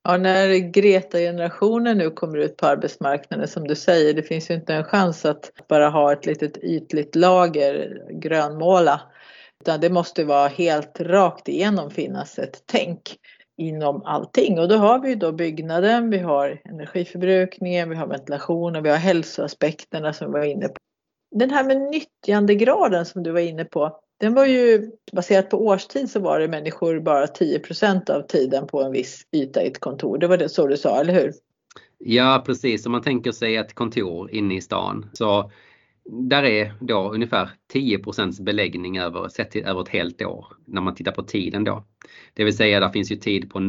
Ja, 0.04 0.16
när 0.16 0.72
Greta-generationen 0.72 1.98
nu 1.98 2.10
kommer 2.10 2.38
ut 2.38 2.56
på 2.56 2.66
arbetsmarknaden 2.66 3.48
som 3.48 3.68
du 3.68 3.74
säger, 3.74 4.14
det 4.14 4.22
finns 4.22 4.50
ju 4.50 4.54
inte 4.54 4.74
en 4.74 4.84
chans 4.84 5.24
att 5.24 5.52
bara 5.68 5.88
ha 5.88 6.12
ett 6.12 6.26
litet 6.26 6.56
ytligt 6.56 7.16
lager 7.16 8.02
grönmåla. 8.10 9.00
Utan 9.60 9.80
det 9.80 9.90
måste 9.90 10.24
vara 10.24 10.48
helt 10.48 11.00
rakt 11.00 11.48
igenom 11.48 11.90
finnas 11.90 12.38
ett 12.38 12.62
tänk 12.66 13.00
inom 13.56 14.02
allting. 14.02 14.58
Och 14.58 14.68
då 14.68 14.76
har 14.76 14.98
vi 14.98 15.08
ju 15.08 15.14
då 15.14 15.32
byggnaden, 15.32 16.10
vi 16.10 16.18
har 16.18 16.60
energiförbrukningen, 16.64 17.90
vi 17.90 17.96
har 17.96 18.06
ventilationen, 18.06 18.82
vi 18.82 18.90
har 18.90 18.96
hälsoaspekterna 18.96 20.12
som 20.12 20.32
vi 20.32 20.38
var 20.38 20.46
inne 20.46 20.68
på. 20.68 20.74
Den 21.30 21.50
här 21.50 21.64
med 21.64 21.80
nyttjandegraden 21.80 23.06
som 23.06 23.22
du 23.22 23.30
var 23.30 23.40
inne 23.40 23.64
på, 23.64 24.00
den 24.20 24.34
var 24.34 24.46
ju 24.46 24.90
baserat 25.12 25.50
på 25.50 25.66
årstid 25.66 26.10
så 26.10 26.20
var 26.20 26.40
det 26.40 26.48
människor 26.48 27.00
bara 27.00 27.26
10% 27.26 28.10
av 28.10 28.22
tiden 28.22 28.66
på 28.66 28.82
en 28.82 28.92
viss 28.92 29.26
yta 29.32 29.62
i 29.62 29.66
ett 29.66 29.80
kontor. 29.80 30.18
Det 30.18 30.26
var 30.26 30.36
det 30.36 30.48
så 30.48 30.66
du 30.66 30.76
sa, 30.76 31.00
eller 31.00 31.14
hur? 31.14 31.32
Ja 31.98 32.42
precis, 32.46 32.86
om 32.86 32.92
man 32.92 33.02
tänker 33.02 33.32
sig 33.32 33.56
ett 33.56 33.74
kontor 33.74 34.30
inne 34.30 34.56
i 34.56 34.60
stan 34.60 35.10
så 35.12 35.50
där 36.10 36.42
är 36.42 36.74
då 36.80 37.10
ungefär 37.12 37.50
10 37.72 38.00
beläggning 38.40 38.98
över, 38.98 39.28
sett 39.28 39.50
till, 39.50 39.64
över 39.64 39.80
ett 39.80 39.88
helt 39.88 40.22
år 40.22 40.46
när 40.64 40.80
man 40.80 40.94
tittar 40.94 41.12
på 41.12 41.22
tiden 41.22 41.64
då. 41.64 41.84
Det 42.34 42.44
vill 42.44 42.56
säga 42.56 42.80
där 42.80 42.88
finns 42.88 43.12
ju 43.12 43.16
tid 43.16 43.50
på 43.50 43.60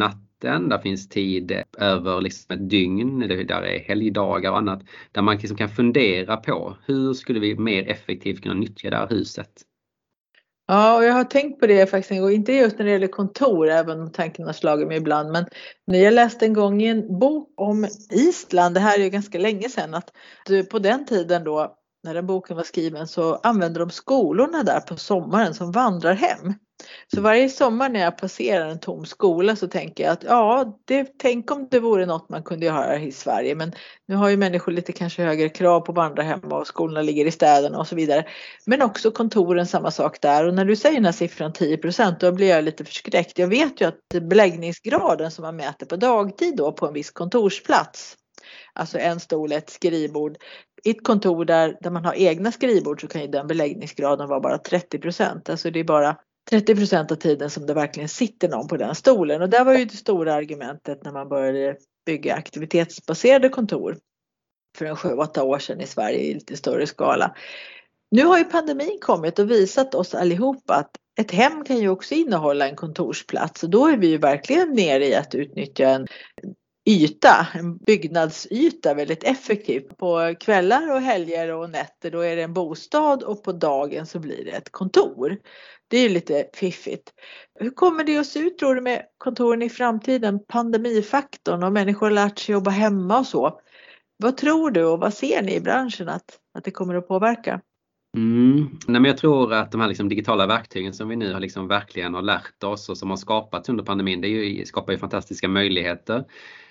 natten, 0.43 0.69
där 0.69 0.77
finns 0.77 1.09
tid 1.09 1.63
över 1.77 2.21
liksom 2.21 2.55
ett 2.55 2.69
dygn, 2.69 3.19
där 3.19 3.61
är 3.61 3.79
helgdagar 3.79 4.51
och 4.51 4.57
annat. 4.57 4.81
Där 5.11 5.21
man 5.21 5.37
liksom 5.37 5.57
kan 5.57 5.69
fundera 5.69 6.37
på 6.37 6.77
hur 6.85 7.13
skulle 7.13 7.39
vi 7.39 7.55
mer 7.55 7.89
effektivt 7.89 8.41
kunna 8.41 8.55
nyttja 8.55 8.89
det 8.89 8.97
här 8.97 9.07
huset? 9.07 9.49
Ja, 10.67 10.97
och 10.97 11.03
jag 11.03 11.13
har 11.13 11.23
tänkt 11.23 11.59
på 11.59 11.67
det 11.67 11.89
faktiskt 11.89 12.11
en 12.11 12.21
gång, 12.21 12.31
inte 12.31 12.53
just 12.53 12.77
när 12.77 12.85
det 12.85 12.91
gäller 12.91 13.07
kontor, 13.07 13.69
även 13.69 14.01
om 14.01 14.11
tanken 14.11 14.45
har 14.45 14.53
slagit 14.53 14.87
mig 14.87 14.97
ibland, 14.97 15.31
men 15.31 15.45
när 15.87 15.99
jag 15.99 16.13
läste 16.13 16.45
en 16.45 16.53
gång 16.53 16.81
i 16.81 16.87
en 16.87 17.19
bok 17.19 17.53
om 17.57 17.87
Island, 18.11 18.75
det 18.75 18.79
här 18.79 18.99
är 18.99 19.03
ju 19.03 19.09
ganska 19.09 19.37
länge 19.37 19.69
sedan, 19.69 19.93
att 19.93 20.11
på 20.71 20.79
den 20.79 21.05
tiden 21.05 21.43
då 21.43 21.75
när 22.03 22.13
den 22.13 22.27
boken 22.27 22.57
var 22.57 22.63
skriven 22.63 23.07
så 23.07 23.35
använde 23.35 23.79
de 23.79 23.89
skolorna 23.89 24.63
där 24.63 24.79
på 24.79 24.95
sommaren 24.95 25.53
som 25.53 25.71
vandrarhem. 25.71 26.53
Så 27.13 27.21
varje 27.21 27.49
sommar 27.49 27.89
när 27.89 27.99
jag 27.99 28.17
passerar 28.17 28.67
en 28.67 28.79
tom 28.79 29.05
skola 29.05 29.55
så 29.55 29.67
tänker 29.67 30.03
jag 30.03 30.13
att 30.13 30.23
ja, 30.23 30.77
det, 30.85 31.07
tänk 31.17 31.51
om 31.51 31.67
det 31.71 31.79
vore 31.79 32.05
något 32.05 32.29
man 32.29 32.43
kunde 32.43 32.65
göra 32.65 32.99
i 32.99 33.11
Sverige. 33.11 33.55
Men 33.55 33.71
nu 34.07 34.15
har 34.15 34.29
ju 34.29 34.37
människor 34.37 34.71
lite 34.71 34.91
kanske 34.91 35.23
högre 35.23 35.49
krav 35.49 35.79
på 35.79 35.91
vandrarhem 35.91 36.39
och 36.39 36.67
skolorna 36.67 37.01
ligger 37.01 37.25
i 37.25 37.31
städerna 37.31 37.79
och 37.79 37.87
så 37.87 37.95
vidare. 37.95 38.25
Men 38.65 38.81
också 38.81 39.11
kontoren 39.11 39.67
samma 39.67 39.91
sak 39.91 40.21
där 40.21 40.47
och 40.47 40.53
när 40.53 40.65
du 40.65 40.75
säger 40.75 40.95
den 40.95 41.05
här 41.05 41.11
siffran 41.11 41.51
10% 41.51 42.15
då 42.19 42.31
blir 42.31 42.49
jag 42.49 42.63
lite 42.63 42.85
förskräckt. 42.85 43.39
Jag 43.39 43.47
vet 43.47 43.81
ju 43.81 43.85
att 43.87 44.21
beläggningsgraden 44.21 45.31
som 45.31 45.41
man 45.41 45.55
mäter 45.55 45.85
på 45.85 45.95
dagtid 45.95 46.57
då 46.57 46.71
på 46.71 46.87
en 46.87 46.93
viss 46.93 47.11
kontorsplats 47.11 48.15
Alltså 48.73 48.97
en 48.97 49.19
stol, 49.19 49.51
ett 49.51 49.69
skrivbord. 49.69 50.37
I 50.83 50.89
ett 50.89 51.03
kontor 51.03 51.45
där, 51.45 51.77
där 51.81 51.89
man 51.89 52.05
har 52.05 52.13
egna 52.13 52.51
skrivbord 52.51 53.01
så 53.01 53.07
kan 53.07 53.21
ju 53.21 53.27
den 53.27 53.47
beläggningsgraden 53.47 54.29
vara 54.29 54.39
bara 54.39 54.57
30 54.57 54.99
procent. 54.99 55.49
Alltså 55.49 55.71
det 55.71 55.79
är 55.79 55.83
bara 55.83 56.17
30 56.49 56.75
procent 56.75 57.11
av 57.11 57.15
tiden 57.15 57.49
som 57.49 57.65
det 57.65 57.73
verkligen 57.73 58.09
sitter 58.09 58.49
någon 58.49 58.67
på 58.67 58.77
den 58.77 58.95
stolen. 58.95 59.41
Och 59.41 59.49
det 59.49 59.63
var 59.63 59.73
ju 59.73 59.85
det 59.85 59.97
stora 59.97 60.33
argumentet 60.33 61.03
när 61.03 61.11
man 61.11 61.29
började 61.29 61.77
bygga 62.05 62.35
aktivitetsbaserade 62.35 63.49
kontor 63.49 63.97
för 64.77 64.85
en 64.85 64.95
7-8 64.95 65.41
år 65.41 65.59
sedan 65.59 65.81
i 65.81 65.87
Sverige 65.87 66.19
i 66.19 66.33
lite 66.33 66.57
större 66.57 66.87
skala. 66.87 67.35
Nu 68.11 68.23
har 68.23 68.37
ju 68.37 68.43
pandemin 68.43 68.97
kommit 69.01 69.39
och 69.39 69.51
visat 69.51 69.95
oss 69.95 70.15
allihopa 70.15 70.75
att 70.75 70.91
ett 71.19 71.31
hem 71.31 71.63
kan 71.63 71.77
ju 71.77 71.89
också 71.89 72.13
innehålla 72.13 72.69
en 72.69 72.75
kontorsplats 72.75 73.63
och 73.63 73.69
då 73.69 73.87
är 73.87 73.97
vi 73.97 74.07
ju 74.07 74.17
verkligen 74.17 74.73
nere 74.73 75.07
i 75.07 75.15
att 75.15 75.35
utnyttja 75.35 75.89
en 75.89 76.07
yta, 76.89 77.47
en 77.53 77.77
byggnadsyta 77.77 78.93
väldigt 78.93 79.23
effektivt. 79.23 79.97
På 79.97 80.35
kvällar 80.39 80.91
och 80.91 81.01
helger 81.01 81.51
och 81.51 81.69
nätter 81.69 82.11
då 82.11 82.19
är 82.19 82.35
det 82.35 82.41
en 82.41 82.53
bostad 82.53 83.23
och 83.23 83.43
på 83.43 83.51
dagen 83.51 84.05
så 84.05 84.19
blir 84.19 84.45
det 84.45 84.51
ett 84.51 84.71
kontor. 84.71 85.37
Det 85.89 85.97
är 85.97 86.03
ju 86.03 86.09
lite 86.09 86.45
fiffigt. 86.53 87.13
Hur 87.59 87.69
kommer 87.69 88.03
det 88.03 88.17
att 88.17 88.27
se 88.27 88.39
ut 88.39 88.57
tror 88.57 88.75
du 88.75 88.81
med 88.81 89.05
kontoren 89.17 89.61
i 89.61 89.69
framtiden? 89.69 90.39
Pandemifaktorn 90.47 91.63
och 91.63 91.73
människor 91.73 92.05
har 92.05 92.11
lärt 92.11 92.39
sig 92.39 92.53
jobba 92.53 92.71
hemma 92.71 93.19
och 93.19 93.25
så. 93.25 93.59
Vad 94.17 94.37
tror 94.37 94.71
du 94.71 94.85
och 94.85 94.99
vad 94.99 95.13
ser 95.13 95.41
ni 95.41 95.55
i 95.55 95.61
branschen 95.61 96.09
att, 96.09 96.39
att 96.57 96.63
det 96.63 96.71
kommer 96.71 96.95
att 96.95 97.07
påverka? 97.07 97.61
Mm. 98.17 98.57
Nej, 98.87 99.01
men 99.01 99.05
jag 99.05 99.17
tror 99.17 99.53
att 99.53 99.71
de 99.71 99.81
här 99.81 99.87
liksom 99.87 100.09
digitala 100.09 100.47
verktygen 100.47 100.93
som 100.93 101.09
vi 101.09 101.15
nu 101.15 101.33
har 101.33 101.39
liksom 101.39 101.67
verkligen 101.67 102.13
har 102.13 102.21
lärt 102.21 102.63
oss 102.63 102.89
och 102.89 102.97
som 102.97 103.09
har 103.09 103.17
skapats 103.17 103.69
under 103.69 103.83
pandemin, 103.83 104.21
det 104.21 104.27
ju, 104.27 104.65
skapar 104.65 104.93
ju 104.93 104.99
fantastiska 104.99 105.47
möjligheter. 105.47 106.25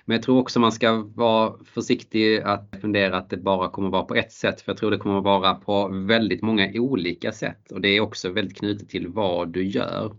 Men 0.09 0.15
jag 0.15 0.23
tror 0.23 0.39
också 0.39 0.61
man 0.61 0.73
ska 0.73 1.03
vara 1.15 1.55
försiktig 1.65 2.41
att 2.41 2.77
fundera 2.81 3.17
att 3.17 3.31
det 3.31 3.37
bara 3.37 3.69
kommer 3.69 3.91
vara 3.91 4.03
på 4.03 4.15
ett 4.15 4.33
sätt. 4.33 4.61
För 4.61 4.73
jag 4.73 4.79
tror 4.79 4.91
det 4.91 4.97
kommer 4.97 5.21
vara 5.21 5.55
på 5.55 5.89
väldigt 5.89 6.43
många 6.43 6.71
olika 6.75 7.33
sätt. 7.33 7.73
Och 7.73 7.81
det 7.81 7.89
är 7.89 8.01
också 8.01 8.31
väldigt 8.31 8.59
knutet 8.59 8.89
till 8.89 9.09
vad 9.09 9.53
du 9.53 9.67
gör. 9.67 10.17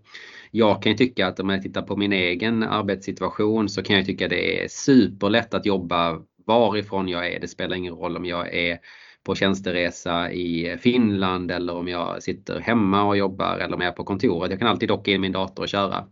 Jag 0.52 0.84
kan 0.84 0.92
ju 0.92 0.98
tycka 0.98 1.28
att 1.28 1.40
om 1.40 1.50
jag 1.50 1.62
tittar 1.62 1.82
på 1.82 1.98
min 1.98 2.14
egen 2.14 2.64
arbetssituation 2.64 3.70
så 3.70 3.84
kan 3.84 3.96
jag 3.96 4.06
tycka 4.06 4.28
det 4.28 4.64
är 4.64 4.68
superlätt 4.68 5.54
att 5.54 5.66
jobba 5.66 6.22
varifrån 6.46 7.08
jag 7.08 7.34
är. 7.34 7.40
Det 7.40 7.48
spelar 7.48 7.76
ingen 7.76 7.94
roll 7.94 8.18
om 8.18 8.26
jag 8.26 8.54
är 8.54 8.80
på 9.24 9.36
tjänsteresa 9.36 10.32
i 10.32 10.78
Finland 10.82 11.52
eller 11.52 11.76
om 11.76 11.88
jag 11.88 12.24
sitter 12.24 12.60
hemma 12.60 13.04
och 13.04 13.18
jobbar 13.18 13.58
eller 13.58 13.76
om 13.76 13.82
jag 13.82 13.90
är 13.90 13.96
på 13.96 14.04
kontoret. 14.04 14.52
Jag 14.52 14.60
kan 14.60 14.68
alltid 14.68 14.90
docka 14.90 15.12
in 15.12 15.22
min 15.22 15.32
dator 15.32 15.64
och 15.64 15.70
köra. 15.70 16.06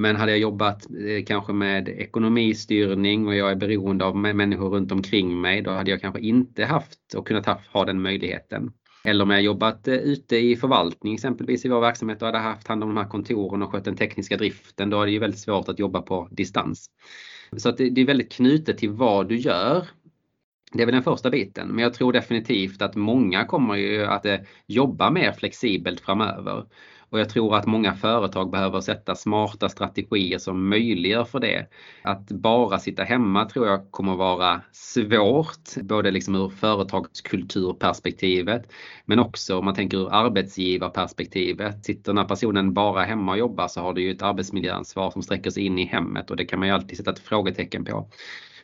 Men 0.00 0.16
hade 0.16 0.32
jag 0.32 0.40
jobbat 0.40 0.86
eh, 0.90 1.24
kanske 1.24 1.52
med 1.52 1.88
ekonomistyrning 1.88 3.26
och 3.26 3.34
jag 3.34 3.50
är 3.50 3.54
beroende 3.54 4.04
av 4.04 4.16
människor 4.16 4.70
runt 4.70 4.92
omkring 4.92 5.40
mig, 5.40 5.62
då 5.62 5.70
hade 5.70 5.90
jag 5.90 6.00
kanske 6.00 6.20
inte 6.20 6.64
haft 6.64 7.14
och 7.16 7.26
kunnat 7.26 7.46
ha 7.72 7.84
den 7.84 8.02
möjligheten. 8.02 8.72
Eller 9.04 9.24
om 9.24 9.30
jag 9.30 9.42
jobbat 9.42 9.88
eh, 9.88 9.94
ute 9.94 10.36
i 10.36 10.56
förvaltning 10.56 11.14
exempelvis 11.14 11.64
i 11.64 11.68
vår 11.68 11.80
verksamhet 11.80 12.22
och 12.22 12.26
hade 12.26 12.38
haft 12.38 12.68
hand 12.68 12.82
om 12.82 12.88
de 12.88 12.96
här 12.96 13.08
kontoren 13.08 13.62
och 13.62 13.72
skött 13.72 13.84
den 13.84 13.96
tekniska 13.96 14.36
driften, 14.36 14.90
då 14.90 15.02
är 15.02 15.06
det 15.06 15.12
ju 15.12 15.18
väldigt 15.18 15.40
svårt 15.40 15.68
att 15.68 15.78
jobba 15.78 16.02
på 16.02 16.28
distans. 16.30 16.90
Så 17.56 17.68
att 17.68 17.76
det 17.76 18.00
är 18.00 18.06
väldigt 18.06 18.32
knutet 18.32 18.78
till 18.78 18.90
vad 18.90 19.28
du 19.28 19.36
gör. 19.36 19.86
Det 20.72 20.82
är 20.82 20.86
väl 20.86 20.94
den 20.94 21.02
första 21.02 21.30
biten, 21.30 21.68
men 21.68 21.78
jag 21.78 21.94
tror 21.94 22.12
definitivt 22.12 22.82
att 22.82 22.94
många 22.94 23.44
kommer 23.44 23.74
ju 23.74 24.04
att 24.04 24.26
eh, 24.26 24.36
jobba 24.66 25.10
mer 25.10 25.32
flexibelt 25.32 26.00
framöver. 26.00 26.66
Och 27.10 27.20
jag 27.20 27.28
tror 27.28 27.56
att 27.56 27.66
många 27.66 27.94
företag 27.94 28.50
behöver 28.50 28.80
sätta 28.80 29.14
smarta 29.14 29.68
strategier 29.68 30.38
som 30.38 30.68
möjliggör 30.68 31.24
för 31.24 31.40
det. 31.40 31.66
Att 32.02 32.28
bara 32.28 32.78
sitta 32.78 33.02
hemma 33.02 33.44
tror 33.44 33.66
jag 33.66 33.90
kommer 33.90 34.16
vara 34.16 34.60
svårt, 34.72 35.74
både 35.82 36.10
liksom 36.10 36.34
ur 36.34 36.48
företagskulturperspektivet 36.48 38.72
men 39.04 39.18
också 39.18 39.58
om 39.58 39.64
man 39.64 39.74
tänker 39.74 39.98
ur 39.98 40.14
arbetsgivarperspektivet. 40.14 41.84
Sitter 41.84 42.12
den 42.12 42.18
här 42.18 42.24
personen 42.24 42.74
bara 42.74 43.04
hemma 43.04 43.32
och 43.32 43.38
jobbar 43.38 43.68
så 43.68 43.80
har 43.80 43.94
du 43.94 44.02
ju 44.02 44.10
ett 44.10 44.22
arbetsmiljöansvar 44.22 45.10
som 45.10 45.22
sträcker 45.22 45.50
sig 45.50 45.66
in 45.66 45.78
i 45.78 45.84
hemmet 45.84 46.30
och 46.30 46.36
det 46.36 46.44
kan 46.44 46.58
man 46.58 46.68
ju 46.68 46.74
alltid 46.74 46.96
sätta 46.96 47.10
ett 47.10 47.18
frågetecken 47.18 47.84
på. 47.84 48.08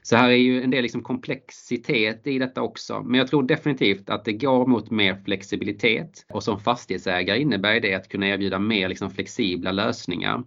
Så 0.02 0.16
här 0.16 0.28
är 0.28 0.36
ju 0.36 0.62
en 0.62 0.70
del 0.70 0.82
liksom 0.82 1.02
komplexitet 1.02 2.26
i 2.26 2.38
detta 2.38 2.62
också. 2.62 3.02
Men 3.02 3.18
jag 3.18 3.28
tror 3.28 3.42
definitivt 3.42 4.10
att 4.10 4.24
det 4.24 4.32
går 4.32 4.66
mot 4.66 4.90
mer 4.90 5.22
flexibilitet 5.24 6.26
och 6.28 6.42
som 6.42 6.60
fastighetsägare 6.60 7.40
innebär 7.40 7.80
det 7.80 7.94
att 7.94 8.08
kunna 8.08 8.28
erbjuda 8.28 8.58
mer 8.58 8.88
liksom 8.88 9.10
flexibla 9.10 9.72
lösningar. 9.72 10.42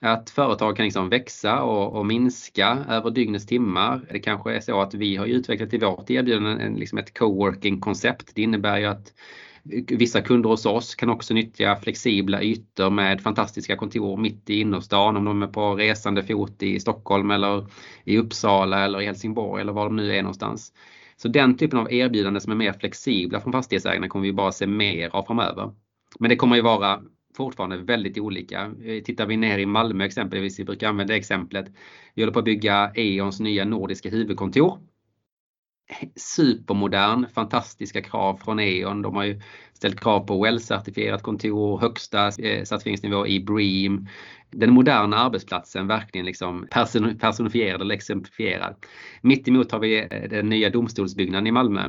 Att 0.00 0.30
företag 0.30 0.76
kan 0.76 0.84
liksom 0.84 1.08
växa 1.08 1.62
och, 1.62 1.98
och, 1.98 2.06
minska 2.06 2.84
över 2.88 3.10
dygnets 3.10 3.46
timmar. 3.46 4.06
Det 4.10 4.18
kanske 4.18 4.54
är 4.54 4.60
så 4.60 4.80
att 4.80 4.94
vi 4.94 5.16
har 5.16 5.26
utvecklat 5.26 5.74
i 5.74 5.78
vårt 5.78 6.10
erbjudande 6.10 6.64
en, 6.64 6.74
liksom 6.74 6.98
ett 6.98 7.18
coworking 7.18 7.80
koncept. 7.80 8.32
Det 8.34 8.42
innebär 8.42 8.78
ju 8.78 8.86
att 8.86 9.12
Vissa 9.88 10.20
kunder 10.20 10.50
hos 10.50 10.66
oss 10.66 10.94
kan 10.94 11.10
också 11.10 11.34
nyttja 11.34 11.76
flexibla 11.76 12.42
ytor 12.42 12.90
med 12.90 13.20
fantastiska 13.20 13.76
kontor 13.76 14.16
mitt 14.16 14.50
i 14.50 14.60
innerstan 14.60 15.16
om 15.16 15.24
de 15.24 15.42
är 15.42 15.46
på 15.46 15.74
resande 15.74 16.22
fot 16.22 16.62
i 16.62 16.80
Stockholm 16.80 17.30
eller 17.30 17.66
i 18.04 18.18
Uppsala 18.18 18.84
eller 18.84 19.00
i 19.00 19.06
Helsingborg 19.06 19.60
eller 19.60 19.72
var 19.72 19.84
de 19.84 19.96
nu 19.96 20.16
är 20.16 20.22
någonstans. 20.22 20.72
Så 21.16 21.28
den 21.28 21.56
typen 21.56 21.78
av 21.78 21.92
erbjudanden 21.92 22.40
som 22.40 22.52
är 22.52 22.56
mer 22.56 22.72
flexibla 22.72 23.40
från 23.40 23.52
fastighetsägarna 23.52 24.08
kommer 24.08 24.26
vi 24.26 24.32
bara 24.32 24.52
se 24.52 24.66
mer 24.66 25.08
av 25.12 25.24
framöver. 25.24 25.70
Men 26.18 26.28
det 26.30 26.36
kommer 26.36 26.56
ju 26.56 26.62
vara 26.62 27.00
fortfarande 27.36 27.76
väldigt 27.76 28.18
olika. 28.18 28.72
Eh, 28.84 29.02
tittar 29.02 29.26
vi 29.26 29.36
ner 29.36 29.58
i 29.58 29.66
Malmö 29.66 30.04
exempelvis, 30.04 30.58
vi 30.60 30.64
brukar 30.64 30.88
använda 30.88 31.16
exemplet. 31.16 31.66
Vi 32.14 32.22
håller 32.22 32.32
på 32.32 32.38
att 32.38 32.44
bygga 32.44 32.92
E.ONs 32.94 33.40
nya 33.40 33.64
nordiska 33.64 34.10
huvudkontor 34.10 34.78
supermodern, 36.16 37.26
fantastiska 37.34 38.02
krav 38.02 38.40
från 38.44 38.60
E.ON. 38.60 39.02
De 39.02 39.16
har 39.16 39.24
ju 39.24 39.40
ställt 39.72 40.00
krav 40.00 40.20
på 40.20 40.44
WELL-certifierat 40.44 41.22
kontor, 41.22 41.78
högsta 41.78 42.26
eh, 42.26 42.64
certifieringsnivå 42.64 43.26
i 43.26 43.40
BREEAM. 43.40 44.06
Den 44.50 44.70
moderna 44.70 45.16
arbetsplatsen 45.16 45.86
verkligen 45.86 46.26
liksom 46.26 46.66
personifierad 47.20 47.80
eller 47.80 47.94
exemplifierad. 47.94 48.74
Mitt 49.20 49.48
emot 49.48 49.72
har 49.72 49.78
vi 49.78 49.98
eh, 50.10 50.28
den 50.30 50.48
nya 50.48 50.70
domstolsbyggnaden 50.70 51.46
i 51.46 51.52
Malmö. 51.52 51.88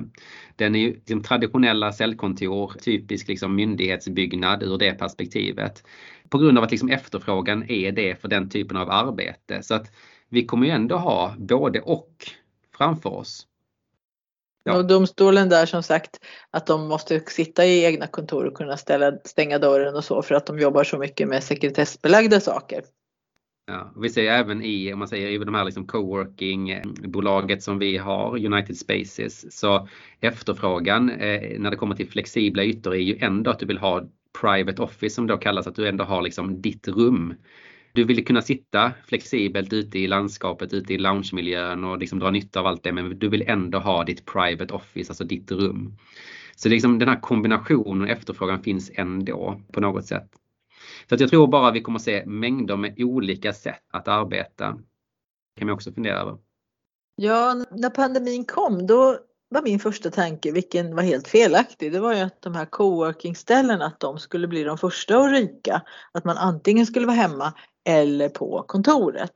Den 0.55 0.75
är 0.75 0.79
ju 0.79 0.93
liksom 0.93 1.23
traditionella 1.23 1.91
cellkontor, 1.91 2.73
typisk 2.83 3.27
liksom 3.27 3.55
myndighetsbyggnad 3.55 4.63
ur 4.63 4.77
det 4.77 4.93
perspektivet. 4.93 5.83
På 6.29 6.37
grund 6.37 6.57
av 6.57 6.63
att 6.63 6.71
liksom 6.71 6.89
efterfrågan 6.89 7.69
är 7.69 7.91
det 7.91 8.21
för 8.21 8.27
den 8.27 8.49
typen 8.49 8.77
av 8.77 8.89
arbete. 8.89 9.63
Så 9.63 9.75
att 9.75 9.91
vi 10.29 10.45
kommer 10.45 10.65
ju 10.65 10.71
ändå 10.71 10.97
ha 10.97 11.35
både 11.37 11.81
och 11.81 12.13
framför 12.77 13.09
oss. 13.09 13.48
Ja. 14.63 14.77
Och 14.77 14.87
domstolen 14.87 15.49
där 15.49 15.65
som 15.65 15.83
sagt 15.83 16.19
att 16.51 16.67
de 16.67 16.87
måste 16.87 17.19
sitta 17.19 17.65
i 17.65 17.85
egna 17.85 18.07
kontor 18.07 18.45
och 18.45 18.53
kunna 18.53 18.77
ställa, 18.77 19.17
stänga 19.25 19.59
dörren 19.59 19.95
och 19.95 20.03
så 20.03 20.21
för 20.21 20.35
att 20.35 20.45
de 20.45 20.59
jobbar 20.59 20.83
så 20.83 20.97
mycket 20.97 21.27
med 21.27 21.43
sekretessbelagda 21.43 22.39
saker. 22.39 22.83
Ja, 23.67 23.93
vi 23.95 24.09
ser 24.09 24.31
även 24.31 24.63
i, 24.63 24.93
om 24.93 24.99
man 24.99 25.07
säger 25.07 25.27
i 25.27 25.37
de 25.37 25.55
här 25.55 25.65
liksom 25.65 25.87
coworking-bolaget 25.87 27.63
som 27.63 27.79
vi 27.79 27.97
har, 27.97 28.45
United 28.45 28.77
Spaces, 28.77 29.59
så 29.59 29.87
efterfrågan 30.19 31.09
eh, 31.09 31.59
när 31.59 31.71
det 31.71 31.77
kommer 31.77 31.95
till 31.95 32.09
flexibla 32.09 32.63
ytor 32.63 32.93
är 32.93 32.99
ju 32.99 33.17
ändå 33.19 33.51
att 33.51 33.59
du 33.59 33.65
vill 33.65 33.77
ha 33.77 34.03
private 34.41 34.81
office 34.81 35.15
som 35.15 35.27
då 35.27 35.37
kallas, 35.37 35.67
att 35.67 35.75
du 35.75 35.87
ändå 35.87 36.03
har 36.03 36.21
liksom 36.21 36.61
ditt 36.61 36.87
rum 36.87 37.35
du 37.93 38.03
vill 38.03 38.25
kunna 38.25 38.41
sitta 38.41 38.91
flexibelt 39.07 39.73
ute 39.73 39.99
i 39.99 40.07
landskapet, 40.07 40.73
ute 40.73 40.93
i 40.93 40.97
loungemiljön 40.97 41.83
och 41.83 41.97
liksom 41.97 42.19
dra 42.19 42.31
nytta 42.31 42.59
av 42.59 42.67
allt 42.67 42.83
det 42.83 42.91
men 42.91 43.19
du 43.19 43.29
vill 43.29 43.43
ändå 43.47 43.79
ha 43.79 44.03
ditt 44.03 44.25
private 44.25 44.73
office, 44.73 45.11
alltså 45.11 45.23
ditt 45.23 45.51
rum. 45.51 45.97
Så 46.55 46.69
liksom 46.69 46.99
den 46.99 47.09
här 47.09 47.21
kombinationen 47.21 48.01
och 48.01 48.09
efterfrågan 48.09 48.63
finns 48.63 48.91
ändå 48.93 49.61
på 49.73 49.81
något 49.81 50.05
sätt. 50.05 50.29
Så 51.09 51.15
att 51.15 51.21
jag 51.21 51.29
tror 51.29 51.47
bara 51.47 51.71
vi 51.71 51.81
kommer 51.81 51.99
se 51.99 52.25
mängder 52.25 52.77
med 52.77 53.01
olika 53.01 53.53
sätt 53.53 53.83
att 53.91 54.07
arbeta. 54.07 54.71
Det 54.71 55.59
kan 55.59 55.67
man 55.67 55.75
också 55.75 55.91
fundera 55.91 56.19
över. 56.19 56.37
Ja, 57.15 57.65
när 57.71 57.89
pandemin 57.89 58.45
kom 58.45 58.87
då 58.87 59.19
var 59.49 59.61
min 59.61 59.79
första 59.79 60.11
tanke, 60.11 60.51
vilken 60.51 60.95
var 60.95 61.03
helt 61.03 61.27
felaktig, 61.27 61.91
det 61.91 61.99
var 61.99 62.13
ju 62.13 62.19
att 62.19 62.41
de 62.41 62.55
här 62.55 62.65
coworking-ställena, 62.65 63.85
att 63.85 63.99
de 63.99 64.19
skulle 64.19 64.47
bli 64.47 64.63
de 64.63 64.77
första 64.77 65.17
att 65.17 65.31
ryka. 65.31 65.81
Att 66.11 66.25
man 66.25 66.37
antingen 66.37 66.85
skulle 66.85 67.05
vara 67.05 67.17
hemma 67.17 67.53
eller 67.87 68.29
på 68.29 68.63
kontoret. 68.67 69.31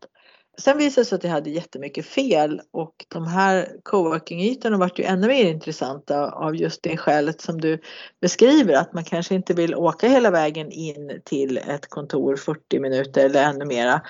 Sen 0.58 0.78
visade 0.78 1.02
det 1.02 1.06
sig 1.06 1.16
att 1.16 1.24
jag 1.24 1.32
hade 1.32 1.50
jättemycket 1.50 2.06
fel 2.06 2.62
och 2.74 3.06
de 3.08 3.28
här 3.28 3.68
coworking-ytorna 3.84 4.78
vart 4.78 5.00
ju 5.00 5.04
ännu 5.04 5.28
mer 5.28 5.46
intressanta 5.46 6.32
av 6.32 6.56
just 6.56 6.84
det 6.84 6.98
skälet 6.98 7.42
som 7.42 7.62
du 7.62 7.80
beskriver 8.22 8.74
att 8.74 8.94
man 8.94 9.04
kanske 9.04 9.36
inte 9.36 9.54
vill 9.54 9.76
åka 9.76 10.08
hela 10.08 10.32
vägen 10.32 10.72
in 10.72 11.22
till 11.26 11.58
ett 11.58 11.90
kontor 11.90 12.36
40 12.36 12.80
minuter 12.80 13.26
eller 13.26 13.44
ännu 13.44 13.66
mera, 13.66 14.02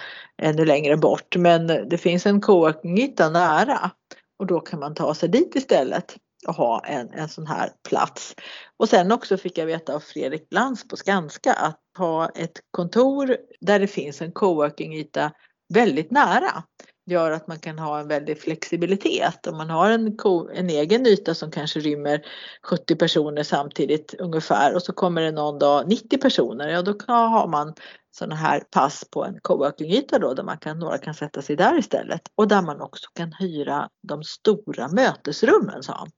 ännu 0.41 0.65
längre 0.65 0.97
bort. 0.97 1.35
Men 1.35 1.67
det 1.67 1.97
finns 1.97 2.25
en 2.25 2.41
coworking-yta 2.41 3.29
nära 3.29 3.91
och 4.39 4.47
då 4.47 4.59
kan 4.59 4.79
man 4.79 4.95
ta 4.95 5.15
sig 5.15 5.29
dit 5.29 5.55
istället 5.55 6.15
och 6.47 6.55
ha 6.55 6.85
en, 6.85 7.09
en 7.09 7.29
sån 7.29 7.47
här 7.47 7.69
plats. 7.89 8.35
Och 8.77 8.89
sen 8.89 9.11
också 9.11 9.37
fick 9.37 9.57
jag 9.57 9.65
veta 9.65 9.95
av 9.95 9.99
Fredrik 9.99 10.47
Lantz 10.51 10.87
på 10.87 10.97
Skanska 10.97 11.53
att 11.53 11.79
ha 11.97 12.29
ett 12.29 12.59
kontor 12.71 13.37
där 13.61 13.79
det 13.79 13.87
finns 13.87 14.21
en 14.21 14.31
coworking-yta 14.31 15.31
väldigt 15.73 16.11
nära 16.11 16.63
gör 17.05 17.31
att 17.31 17.47
man 17.47 17.59
kan 17.59 17.79
ha 17.79 17.99
en 17.99 18.07
väldig 18.07 18.41
flexibilitet. 18.41 19.47
Om 19.47 19.57
man 19.57 19.69
har 19.69 19.89
en, 19.89 20.17
en 20.53 20.69
egen 20.69 21.07
yta 21.07 21.33
som 21.33 21.51
kanske 21.51 21.79
rymmer 21.79 22.25
70 22.63 22.95
personer 22.95 23.43
samtidigt 23.43 24.13
ungefär 24.13 24.75
och 24.75 24.81
så 24.81 24.93
kommer 24.93 25.21
det 25.21 25.31
någon 25.31 25.59
dag 25.59 25.87
90 25.87 26.17
personer, 26.17 26.67
ja 26.67 26.81
då 26.81 26.93
kan, 26.93 27.31
har 27.31 27.47
man 27.47 27.73
sådana 28.11 28.35
här 28.35 28.59
pass 28.59 29.05
på 29.11 29.25
en 29.25 29.39
coworking-yta 29.41 30.19
då 30.19 30.33
där 30.33 30.43
man 30.43 30.57
kan, 30.57 30.79
några 30.79 30.97
kan 30.97 31.13
sätta 31.13 31.41
sig 31.41 31.55
där 31.55 31.79
istället 31.79 32.21
och 32.35 32.47
där 32.47 32.61
man 32.61 32.81
också 32.81 33.09
kan 33.13 33.33
hyra 33.33 33.89
de 34.07 34.23
stora 34.23 34.87
mötesrummen 34.87 35.83
sa 35.83 35.93
han. 35.93 36.09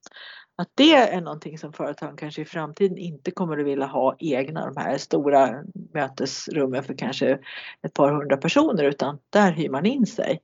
Att 0.58 0.70
det 0.76 0.94
är 0.94 1.22
någonting 1.22 1.58
som 1.58 1.74
företagen 1.74 2.18
kanske 2.18 2.42
i 2.42 2.46
framtiden 2.46 2.98
inte 2.98 3.32
kommer 3.32 3.58
att 3.58 3.66
vilja 3.66 3.86
ha 3.86 4.16
egna 4.20 4.66
de 4.66 4.82
här 4.82 4.98
stora 4.98 5.64
mötesrummen 5.94 6.84
för 6.84 6.94
kanske 6.94 7.40
ett 7.82 7.94
par 7.94 8.12
hundra 8.12 8.38
personer 8.38 8.84
utan 8.84 9.18
där 9.30 9.52
hyr 9.52 9.70
man 9.70 9.86
in 9.86 10.06
sig. 10.06 10.40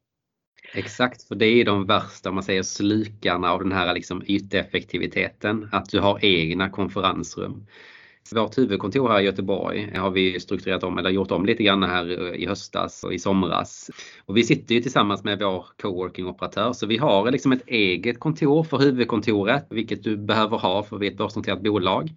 Exakt, 0.74 1.24
för 1.24 1.36
det 1.36 1.46
är 1.46 1.66
de 1.66 1.86
värsta, 1.86 2.30
om 2.30 2.36
man 2.36 2.44
säger 2.44 2.64
slukarna 2.64 3.52
av 3.52 3.60
den 3.60 3.72
här 3.72 3.94
liksom 3.94 4.24
yteffektiviteten. 4.26 5.70
Att 5.72 5.90
du 5.90 6.00
har 6.00 6.26
egna 6.26 6.70
konferensrum. 6.70 7.66
Vårt 8.36 8.58
huvudkontor 8.58 9.10
här 9.10 9.22
i 9.22 9.24
Göteborg 9.24 9.98
har 9.98 10.10
vi 10.10 10.40
strukturerat 10.40 10.84
om 10.84 10.98
eller 10.98 11.10
gjort 11.10 11.32
om 11.32 11.46
lite 11.46 11.64
grann 11.64 11.84
här 11.84 12.34
eh, 12.34 12.42
i 12.42 12.46
höstas 12.46 13.04
och 13.04 13.14
i 13.14 13.20
somras. 13.20 13.92
Och 14.26 14.38
vi 14.38 14.44
sitter 14.44 14.76
ju 14.76 14.82
tillsammans 14.82 15.24
med 15.24 15.40
vår 15.40 15.66
coworking-operatör 15.82 16.74
så 16.74 16.86
vi 16.86 16.98
har 16.98 17.32
liksom 17.32 17.52
ett 17.52 17.68
eget 17.68 18.20
kontor 18.20 18.64
för 18.64 18.78
huvudkontoret, 18.78 19.66
vilket 19.70 20.04
du 20.04 20.18
behöver 20.18 20.58
ha 20.58 20.84
för 20.84 20.98
vi 20.98 21.08
är 21.08 21.12
ett 21.12 21.18
börsnoterat 21.18 21.62
bolag. 21.62 22.10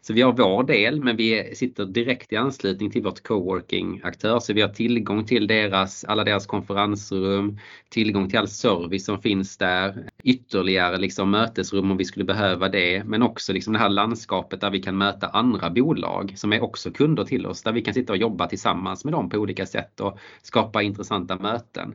Så 0.00 0.12
vi 0.12 0.22
har 0.22 0.32
vår 0.32 0.64
del 0.64 1.04
men 1.04 1.16
vi 1.16 1.54
sitter 1.54 1.84
direkt 1.84 2.32
i 2.32 2.36
anslutning 2.36 2.90
till 2.90 3.02
vårt 3.02 3.22
coworking-aktör 3.22 4.40
så 4.40 4.52
vi 4.52 4.60
har 4.60 4.68
tillgång 4.68 5.24
till 5.24 5.46
deras, 5.46 6.04
alla 6.04 6.24
deras 6.24 6.46
konferensrum, 6.46 7.58
tillgång 7.88 8.28
till 8.30 8.38
all 8.38 8.48
service 8.48 9.04
som 9.04 9.22
finns 9.22 9.56
där, 9.56 10.10
ytterligare 10.22 10.98
liksom 10.98 11.30
mötesrum 11.30 11.90
om 11.90 11.96
vi 11.96 12.04
skulle 12.04 12.24
behöva 12.24 12.68
det 12.68 13.04
men 13.04 13.22
också 13.22 13.52
liksom 13.52 13.72
det 13.72 13.78
här 13.78 13.88
landskapet 13.88 14.60
där 14.60 14.70
vi 14.70 14.82
kan 14.82 14.98
möta 14.98 15.28
andra 15.28 15.70
bolag 15.70 16.32
som 16.36 16.52
är 16.52 16.62
också 16.62 16.90
kunder 16.90 17.24
till 17.24 17.46
oss 17.46 17.62
där 17.62 17.72
vi 17.72 17.82
kan 17.82 17.94
sitta 17.94 18.12
och 18.12 18.18
jobba 18.18 18.46
tillsammans 18.46 19.04
med 19.04 19.14
dem 19.14 19.30
på 19.30 19.38
olika 19.38 19.66
sätt 19.66 20.00
och 20.00 20.18
skapa 20.42 20.82
intressanta 20.82 21.36
möten. 21.36 21.94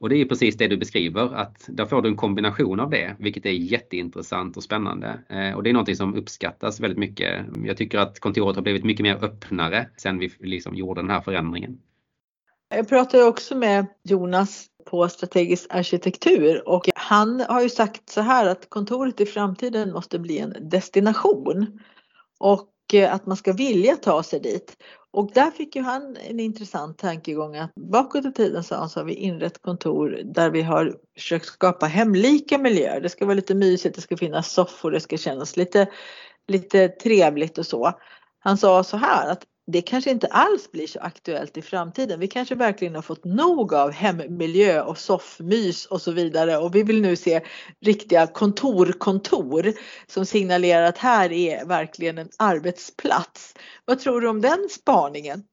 Och 0.00 0.08
det 0.08 0.16
är 0.16 0.24
precis 0.24 0.56
det 0.56 0.68
du 0.68 0.76
beskriver 0.76 1.34
att 1.34 1.64
där 1.68 1.86
får 1.86 2.02
du 2.02 2.08
en 2.08 2.16
kombination 2.16 2.80
av 2.80 2.90
det 2.90 3.16
vilket 3.18 3.46
är 3.46 3.50
jätteintressant 3.50 4.56
och 4.56 4.62
spännande. 4.62 5.18
Eh, 5.28 5.52
och 5.52 5.62
det 5.62 5.70
är 5.70 5.72
någonting 5.72 5.96
som 5.96 6.14
uppskattas 6.14 6.80
väldigt 6.80 6.98
mycket. 6.98 7.46
Jag 7.64 7.76
tycker 7.76 7.98
att 7.98 8.20
kontoret 8.20 8.56
har 8.56 8.62
blivit 8.62 8.84
mycket 8.84 9.02
mer 9.02 9.24
öppnare 9.24 9.86
sen 9.96 10.18
vi 10.18 10.30
liksom 10.38 10.74
gjorde 10.74 11.00
den 11.00 11.10
här 11.10 11.20
förändringen. 11.20 11.78
Jag 12.74 12.88
pratade 12.88 13.24
också 13.24 13.54
med 13.54 13.86
Jonas 14.04 14.66
på 14.84 15.08
strategisk 15.08 15.66
arkitektur 15.70 16.68
och 16.68 16.88
han 16.94 17.40
har 17.40 17.60
ju 17.60 17.68
sagt 17.68 18.10
så 18.10 18.20
här 18.20 18.46
att 18.46 18.70
kontoret 18.70 19.20
i 19.20 19.26
framtiden 19.26 19.92
måste 19.92 20.18
bli 20.18 20.38
en 20.38 20.56
destination 20.60 21.80
och 22.38 22.70
eh, 22.92 23.14
att 23.14 23.26
man 23.26 23.36
ska 23.36 23.52
vilja 23.52 23.96
ta 23.96 24.22
sig 24.22 24.40
dit. 24.40 24.76
Och 25.12 25.30
där 25.34 25.50
fick 25.50 25.76
ju 25.76 25.82
han 25.82 26.16
en 26.28 26.40
intressant 26.40 26.98
tankegång 26.98 27.56
att 27.56 27.74
bakåt 27.74 28.24
i 28.24 28.32
tiden 28.32 28.64
sa 28.64 28.76
han 28.76 28.90
så 28.90 29.00
har 29.00 29.04
vi 29.04 29.14
inrett 29.14 29.62
kontor 29.62 30.20
där 30.24 30.50
vi 30.50 30.62
har 30.62 30.96
försökt 31.18 31.46
skapa 31.46 31.86
hemlika 31.86 32.58
miljöer. 32.58 33.00
Det 33.00 33.08
ska 33.08 33.24
vara 33.24 33.34
lite 33.34 33.54
mysigt, 33.54 33.96
det 33.96 34.00
ska 34.00 34.16
finnas 34.16 34.52
soffor, 34.52 34.90
det 34.90 35.00
ska 35.00 35.16
kännas 35.16 35.56
lite, 35.56 35.88
lite 36.48 36.88
trevligt 36.88 37.58
och 37.58 37.66
så. 37.66 37.92
Han 38.38 38.58
sa 38.58 38.84
så 38.84 38.96
här 38.96 39.30
att 39.30 39.44
det 39.70 39.82
kanske 39.82 40.10
inte 40.10 40.26
alls 40.26 40.72
blir 40.72 40.86
så 40.86 41.00
aktuellt 41.00 41.56
i 41.56 41.62
framtiden. 41.62 42.20
Vi 42.20 42.26
kanske 42.26 42.54
verkligen 42.54 42.94
har 42.94 43.02
fått 43.02 43.24
nog 43.24 43.74
av 43.74 43.90
hemmiljö 43.90 44.82
och 44.82 44.98
soffmys 44.98 45.86
och 45.86 46.02
så 46.02 46.12
vidare 46.12 46.58
och 46.58 46.74
vi 46.74 46.82
vill 46.82 47.02
nu 47.02 47.16
se 47.16 47.40
riktiga 47.80 48.26
kontorkontor 48.26 49.72
som 50.06 50.26
signalerar 50.26 50.82
att 50.82 50.98
här 50.98 51.32
är 51.32 51.64
verkligen 51.64 52.18
en 52.18 52.28
arbetsplats. 52.38 53.54
Vad 53.84 53.98
tror 53.98 54.20
du 54.20 54.28
om 54.28 54.40
den 54.40 54.68
spaningen? 54.70 55.44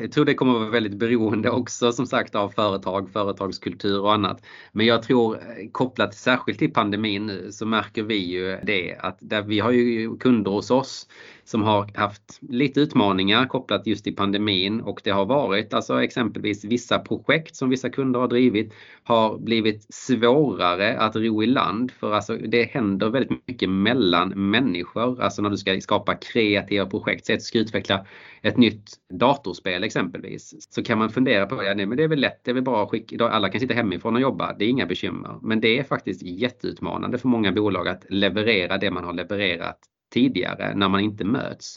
Jag 0.00 0.12
tror 0.12 0.24
det 0.24 0.34
kommer 0.34 0.52
att 0.52 0.60
vara 0.60 0.70
väldigt 0.70 0.98
beroende 0.98 1.50
också 1.50 1.92
som 1.92 2.06
sagt 2.06 2.34
av 2.34 2.48
företag, 2.48 3.10
företagskultur 3.10 4.00
och 4.00 4.12
annat. 4.12 4.42
Men 4.72 4.86
jag 4.86 5.02
tror 5.02 5.36
eh, 5.36 5.70
kopplat 5.72 6.14
särskilt 6.14 6.58
till 6.58 6.72
pandemin 6.72 7.52
så 7.52 7.66
märker 7.66 8.02
vi 8.02 8.16
ju 8.16 8.58
det 8.62 8.96
att 8.98 9.18
där 9.20 9.42
vi 9.42 9.60
har 9.60 9.70
ju 9.70 10.16
kunder 10.16 10.50
hos 10.50 10.70
oss 10.70 11.08
som 11.46 11.62
har 11.62 11.90
haft 11.94 12.38
lite 12.40 12.80
utmaningar 12.80 13.46
kopplat 13.46 13.86
just 13.86 14.04
till 14.04 14.16
pandemin 14.16 14.80
och 14.80 15.00
det 15.04 15.10
har 15.10 15.26
varit 15.26 15.74
alltså 15.74 16.02
exempelvis 16.02 16.64
vissa 16.64 16.98
projekt 16.98 17.56
som 17.56 17.70
vissa 17.70 17.90
kunder 17.90 18.20
har 18.20 18.28
drivit 18.28 18.72
har 19.02 19.38
blivit 19.38 19.94
svårare 19.94 20.98
att 20.98 21.16
ro 21.16 21.42
i 21.42 21.46
land 21.46 21.90
för 21.90 22.12
alltså 22.12 22.36
det 22.36 22.62
händer 22.62 23.10
väldigt 23.10 23.46
mycket 23.46 23.70
mellan 23.70 24.50
människor. 24.50 25.22
Alltså 25.22 25.42
när 25.42 25.50
du 25.50 25.56
ska 25.56 25.80
skapa 25.80 26.14
kreativa 26.14 26.86
projekt, 26.86 27.26
säg 27.26 27.34
att 27.34 27.40
du 27.40 27.44
ska 27.44 27.58
utveckla 27.58 28.06
ett 28.42 28.56
nytt 28.56 28.90
datorspel 29.10 29.84
exempelvis 29.84 30.54
så 30.74 30.82
kan 30.82 30.98
man 30.98 31.10
fundera 31.10 31.46
på, 31.46 31.64
ja, 31.64 31.74
nej, 31.74 31.86
men 31.86 31.96
det 31.96 32.04
är 32.04 32.08
väl 32.08 32.20
lätt, 32.20 32.44
det 32.44 32.50
är 32.50 32.54
väl 32.54 32.62
bara 32.62 32.82
att 32.82 32.90
skicka, 32.90 33.28
alla 33.28 33.48
kan 33.48 33.60
sitta 33.60 33.74
hemifrån 33.74 34.14
och 34.14 34.20
jobba, 34.20 34.52
det 34.58 34.64
är 34.64 34.68
inga 34.68 34.86
bekymmer. 34.86 35.38
Men 35.42 35.60
det 35.60 35.78
är 35.78 35.82
faktiskt 35.82 36.22
jätteutmanande 36.22 37.18
för 37.18 37.28
många 37.28 37.52
bolag 37.52 37.88
att 37.88 38.04
leverera 38.08 38.78
det 38.78 38.90
man 38.90 39.04
har 39.04 39.12
levererat 39.12 39.78
tidigare 40.10 40.74
när 40.74 40.88
man 40.88 41.00
inte 41.00 41.24
möts. 41.24 41.76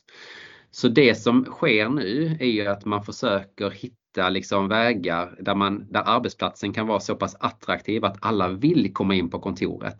Så 0.72 0.88
det 0.88 1.16
som 1.16 1.46
sker 1.46 1.90
nu 1.90 2.38
är 2.40 2.46
ju 2.46 2.68
att 2.68 2.86
man 2.86 3.04
försöker 3.04 3.70
hitta 3.70 4.30
liksom 4.30 4.68
vägar 4.68 5.38
där, 5.40 5.56
man, 5.56 5.92
där 5.92 6.04
arbetsplatsen 6.06 6.74
kan 6.74 6.88
vara 6.88 7.00
så 7.00 7.16
pass 7.16 7.36
attraktiv 7.40 8.06
att 8.06 8.18
alla 8.22 8.48
vill 8.48 8.94
komma 8.94 9.16
in 9.16 9.30
på 9.30 9.40
kontoret. 9.40 9.98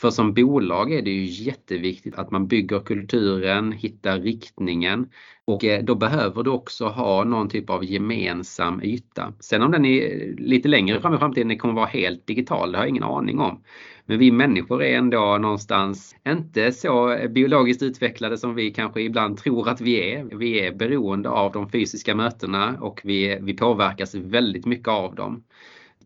För 0.00 0.10
som 0.10 0.34
bolag 0.34 0.92
är 0.92 1.02
det 1.02 1.10
ju 1.10 1.44
jätteviktigt 1.44 2.18
att 2.18 2.30
man 2.30 2.46
bygger 2.46 2.80
kulturen, 2.80 3.72
hittar 3.72 4.18
riktningen 4.18 5.08
och 5.44 5.64
eh, 5.64 5.84
då 5.84 5.94
behöver 5.94 6.42
du 6.42 6.50
också 6.50 6.86
ha 6.86 7.24
någon 7.24 7.48
typ 7.48 7.70
av 7.70 7.84
gemensam 7.84 8.82
yta. 8.82 9.32
Sen 9.40 9.62
om 9.62 9.70
den 9.70 9.84
är 9.84 10.02
eh, 10.02 10.34
lite 10.34 10.68
längre 10.68 11.00
fram 11.00 11.14
i 11.14 11.18
framtiden 11.18 11.58
kommer 11.58 11.74
vara 11.74 11.86
helt 11.86 12.26
digital, 12.26 12.72
det 12.72 12.78
har 12.78 12.84
jag 12.84 12.90
ingen 12.90 13.02
aning 13.02 13.38
om. 13.40 13.62
Men 14.06 14.18
vi 14.18 14.30
människor 14.30 14.82
är 14.82 14.98
ändå 14.98 15.38
någonstans 15.38 16.16
inte 16.28 16.72
så 16.72 17.12
eh, 17.12 17.30
biologiskt 17.30 17.82
utvecklade 17.82 18.38
som 18.38 18.54
vi 18.54 18.70
kanske 18.70 19.02
ibland 19.02 19.36
tror 19.36 19.68
att 19.68 19.80
vi 19.80 20.12
är. 20.12 20.24
Vi 20.24 20.60
är 20.60 20.72
beroende 20.72 21.28
av 21.28 21.52
de 21.52 21.70
fysiska 21.70 22.14
mötena 22.14 22.76
och 22.80 23.00
vi, 23.04 23.38
vi 23.40 23.56
påverkas 23.56 24.14
väldigt 24.14 24.66
mycket 24.66 24.88
av 24.88 25.14
dem. 25.14 25.44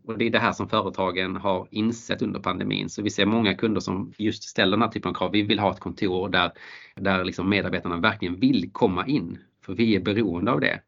Och 0.05 0.17
det 0.17 0.25
är 0.25 0.29
det 0.29 0.39
här 0.39 0.51
som 0.51 0.69
företagen 0.69 1.35
har 1.35 1.67
insett 1.71 2.21
under 2.21 2.39
pandemin. 2.39 2.89
Så 2.89 3.01
vi 3.01 3.09
ser 3.09 3.25
många 3.25 3.53
kunder 3.53 3.81
som 3.81 4.13
just 4.17 4.43
ställer 4.43 4.71
den 4.71 4.81
här 4.81 4.89
typen 4.89 5.09
av 5.09 5.13
krav. 5.13 5.31
Vi 5.31 5.41
vill 5.41 5.59
ha 5.59 5.71
ett 5.71 5.79
kontor 5.79 6.29
där, 6.29 6.51
där 6.95 7.23
liksom 7.23 7.49
medarbetarna 7.49 7.97
verkligen 7.97 8.39
vill 8.39 8.69
komma 8.71 9.07
in. 9.07 9.37
För 9.65 9.73
vi 9.73 9.95
är 9.95 9.99
beroende 9.99 10.51
av 10.51 10.59
det. 10.59 10.79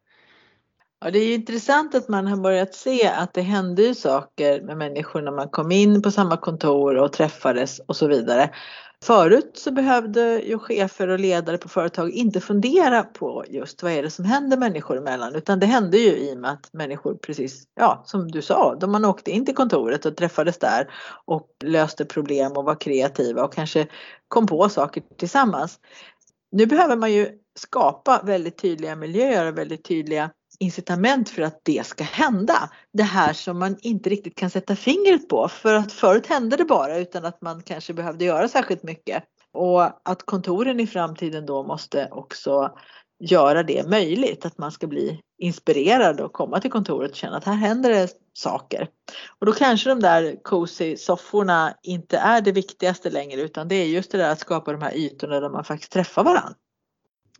Ja, 1.00 1.10
det 1.10 1.18
är 1.18 1.34
intressant 1.34 1.94
att 1.94 2.08
man 2.08 2.26
har 2.26 2.36
börjat 2.36 2.74
se 2.74 3.08
att 3.08 3.34
det 3.34 3.42
hände 3.42 3.82
ju 3.82 3.94
saker 3.94 4.62
med 4.62 4.76
människor 4.76 5.22
när 5.22 5.32
man 5.32 5.48
kom 5.48 5.72
in 5.72 6.02
på 6.02 6.10
samma 6.10 6.36
kontor 6.36 6.96
och 6.96 7.12
träffades 7.12 7.78
och 7.78 7.96
så 7.96 8.08
vidare. 8.08 8.50
Förut 9.04 9.50
så 9.54 9.70
behövde 9.70 10.40
ju 10.40 10.58
chefer 10.58 11.08
och 11.08 11.18
ledare 11.18 11.58
på 11.58 11.68
företag 11.68 12.10
inte 12.10 12.40
fundera 12.40 13.02
på 13.02 13.44
just 13.48 13.82
vad 13.82 13.92
är 13.92 14.02
det 14.02 14.10
som 14.10 14.24
händer 14.24 14.56
människor 14.56 14.98
emellan 14.98 15.34
utan 15.34 15.60
det 15.60 15.66
hände 15.66 15.98
ju 15.98 16.16
i 16.16 16.34
och 16.34 16.38
med 16.38 16.50
att 16.50 16.72
människor 16.72 17.14
precis, 17.14 17.64
ja 17.74 18.02
som 18.06 18.30
du 18.30 18.42
sa, 18.42 18.74
då 18.74 18.86
man 18.86 19.04
åkte 19.04 19.30
in 19.30 19.46
till 19.46 19.54
kontoret 19.54 20.06
och 20.06 20.16
träffades 20.16 20.58
där 20.58 20.90
och 21.24 21.48
löste 21.64 22.04
problem 22.04 22.52
och 22.52 22.64
var 22.64 22.80
kreativa 22.80 23.44
och 23.44 23.54
kanske 23.54 23.86
kom 24.28 24.46
på 24.46 24.68
saker 24.68 25.02
tillsammans. 25.18 25.80
Nu 26.52 26.66
behöver 26.66 26.96
man 26.96 27.12
ju 27.12 27.28
skapa 27.58 28.22
väldigt 28.24 28.58
tydliga 28.58 28.96
miljöer 28.96 29.46
och 29.46 29.58
väldigt 29.58 29.84
tydliga 29.84 30.30
incitament 30.58 31.28
för 31.28 31.42
att 31.42 31.60
det 31.62 31.86
ska 31.86 32.04
hända. 32.04 32.70
Det 32.92 33.02
här 33.02 33.32
som 33.32 33.58
man 33.58 33.76
inte 33.80 34.10
riktigt 34.10 34.36
kan 34.36 34.50
sätta 34.50 34.76
fingret 34.76 35.28
på 35.28 35.48
för 35.48 35.74
att 35.74 35.92
förut 35.92 36.26
hände 36.26 36.56
det 36.56 36.64
bara 36.64 36.98
utan 36.98 37.24
att 37.24 37.42
man 37.42 37.62
kanske 37.62 37.94
behövde 37.94 38.24
göra 38.24 38.48
särskilt 38.48 38.82
mycket. 38.82 39.24
Och 39.52 39.82
att 39.84 40.22
kontoren 40.24 40.80
i 40.80 40.86
framtiden 40.86 41.46
då 41.46 41.62
måste 41.62 42.08
också 42.10 42.78
göra 43.18 43.62
det 43.62 43.88
möjligt, 43.88 44.46
att 44.46 44.58
man 44.58 44.72
ska 44.72 44.86
bli 44.86 45.20
inspirerad 45.38 46.20
och 46.20 46.32
komma 46.32 46.60
till 46.60 46.70
kontoret 46.70 47.10
och 47.10 47.16
känna 47.16 47.36
att 47.36 47.44
här 47.44 47.54
händer 47.54 47.90
det 47.90 48.08
saker. 48.32 48.88
Och 49.38 49.46
då 49.46 49.52
kanske 49.52 49.88
de 49.88 50.00
där 50.00 50.42
cozy 50.42 50.96
sofforna 50.96 51.74
inte 51.82 52.18
är 52.18 52.40
det 52.40 52.52
viktigaste 52.52 53.10
längre 53.10 53.40
utan 53.40 53.68
det 53.68 53.74
är 53.74 53.86
just 53.86 54.10
det 54.10 54.18
där 54.18 54.30
att 54.30 54.40
skapa 54.40 54.72
de 54.72 54.82
här 54.82 54.96
ytorna 54.96 55.40
där 55.40 55.50
man 55.50 55.64
faktiskt 55.64 55.92
träffar 55.92 56.24
varandra. 56.24 56.54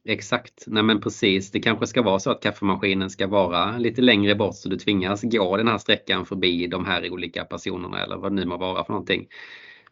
Exakt, 0.09 0.64
nej 0.66 0.83
men 0.83 1.01
precis. 1.01 1.51
Det 1.51 1.61
kanske 1.61 1.87
ska 1.87 2.03
vara 2.03 2.19
så 2.19 2.31
att 2.31 2.42
kaffemaskinen 2.42 3.11
ska 3.11 3.27
vara 3.27 3.79
lite 3.79 4.03
längre 4.03 4.35
bort 4.35 4.55
så 4.55 4.69
du 4.69 4.77
tvingas 4.77 5.23
gå 5.23 5.57
den 5.57 5.69
här 5.69 5.79
sträckan 5.79 6.27
förbi 6.27 6.66
de 6.66 6.85
här 6.85 7.12
olika 7.12 7.45
personerna 7.45 8.03
eller 8.03 8.16
vad 8.16 8.33
det 8.33 8.37
nu 8.37 8.45
må 8.45 8.57
vara 8.57 8.85
för 8.85 8.92
någonting. 8.92 9.27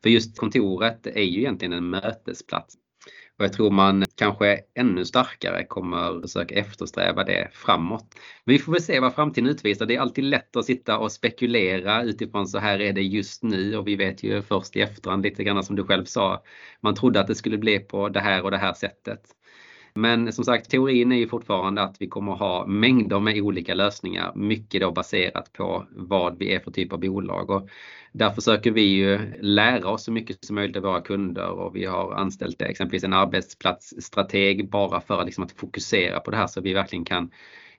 För 0.03 0.11
just 0.11 0.38
kontoret 0.38 1.07
är 1.07 1.22
ju 1.22 1.40
egentligen 1.40 1.72
en 1.72 1.90
mötesplats. 1.90 2.74
Och 3.38 3.44
jag 3.44 3.53
tror 3.53 3.70
man 3.70 4.05
kanske 4.16 4.61
ännu 4.74 5.05
starkare 5.05 5.64
kommer 5.64 6.20
försöka 6.20 6.55
eftersträva 6.55 7.24
det 7.24 7.48
framåt. 7.53 8.07
Men 8.44 8.53
vi 8.53 8.59
får 8.59 8.72
väl 8.72 8.83
se 8.83 9.00
vad 9.00 9.14
framtiden 9.14 9.50
utvisar. 9.50 9.87
Det 9.87 9.96
är 9.96 10.00
alltid 10.00 10.24
lätt 10.24 10.57
att 10.57 10.64
sitta 10.64 10.98
och 10.98 11.12
spekulera 11.12 12.03
utifrån 12.03 12.46
så 12.46 12.59
här 12.59 12.81
är 12.81 12.92
det 12.92 13.03
just 13.03 13.42
nu 13.42 13.77
och 13.77 13.88
vi 13.88 13.96
vet 13.96 14.22
ju 14.22 14.42
först 14.42 14.77
i 14.77 14.81
efterhand 14.81 15.22
lite 15.22 15.44
grann 15.44 15.64
som 15.64 15.77
du 15.77 15.85
själv 15.85 16.05
sa. 16.05 16.42
Man 16.81 16.94
trodde 16.94 17.20
att 17.20 17.27
det 17.27 17.35
skulle 17.35 17.59
bli 17.59 17.79
på 17.79 18.09
det 18.09 18.20
här 18.20 18.42
och 18.42 18.50
det 18.50 18.59
här 18.59 18.72
sättet. 18.74 19.20
Men 19.94 20.33
som 20.33 20.44
sagt, 20.44 20.70
teorin 20.70 21.12
är 21.12 21.16
ju 21.16 21.28
fortfarande 21.28 21.83
att 21.83 21.96
vi 22.00 22.09
kommer 22.09 22.33
ha 22.33 22.66
mängder 22.66 23.20
med 23.20 23.42
olika 23.42 23.74
lösningar, 23.74 24.33
mycket 24.35 24.80
då 24.80 24.92
baserat 24.92 25.52
på 25.52 25.87
vad 25.90 26.38
vi 26.38 26.54
är 26.54 26.61
för 26.61 26.70
typ 26.70 26.92
av 26.92 27.00
bolag. 27.00 27.50
Och 27.50 27.68
där 28.12 28.30
försöker 28.30 28.70
vi 28.70 28.83
ju 28.83 29.20
lära 29.40 29.88
oss 29.88 30.04
så 30.04 30.12
mycket 30.12 30.44
som 30.44 30.54
möjligt 30.54 30.76
av 30.76 30.83
våra 30.83 31.00
kunder 31.00 31.48
och 31.50 31.76
vi 31.76 31.85
har 31.85 32.12
anställt 32.12 32.62
exempelvis 32.62 33.04
en 33.04 33.12
arbetsplatsstrateg 33.12 34.70
bara 34.70 35.00
för 35.00 35.24
liksom 35.24 35.44
att 35.44 35.52
fokusera 35.52 36.20
på 36.20 36.30
det 36.30 36.37
här 36.37 36.46
så 36.46 36.61
vi 36.61 36.74
verkligen 36.74 37.04
kan 37.04 37.30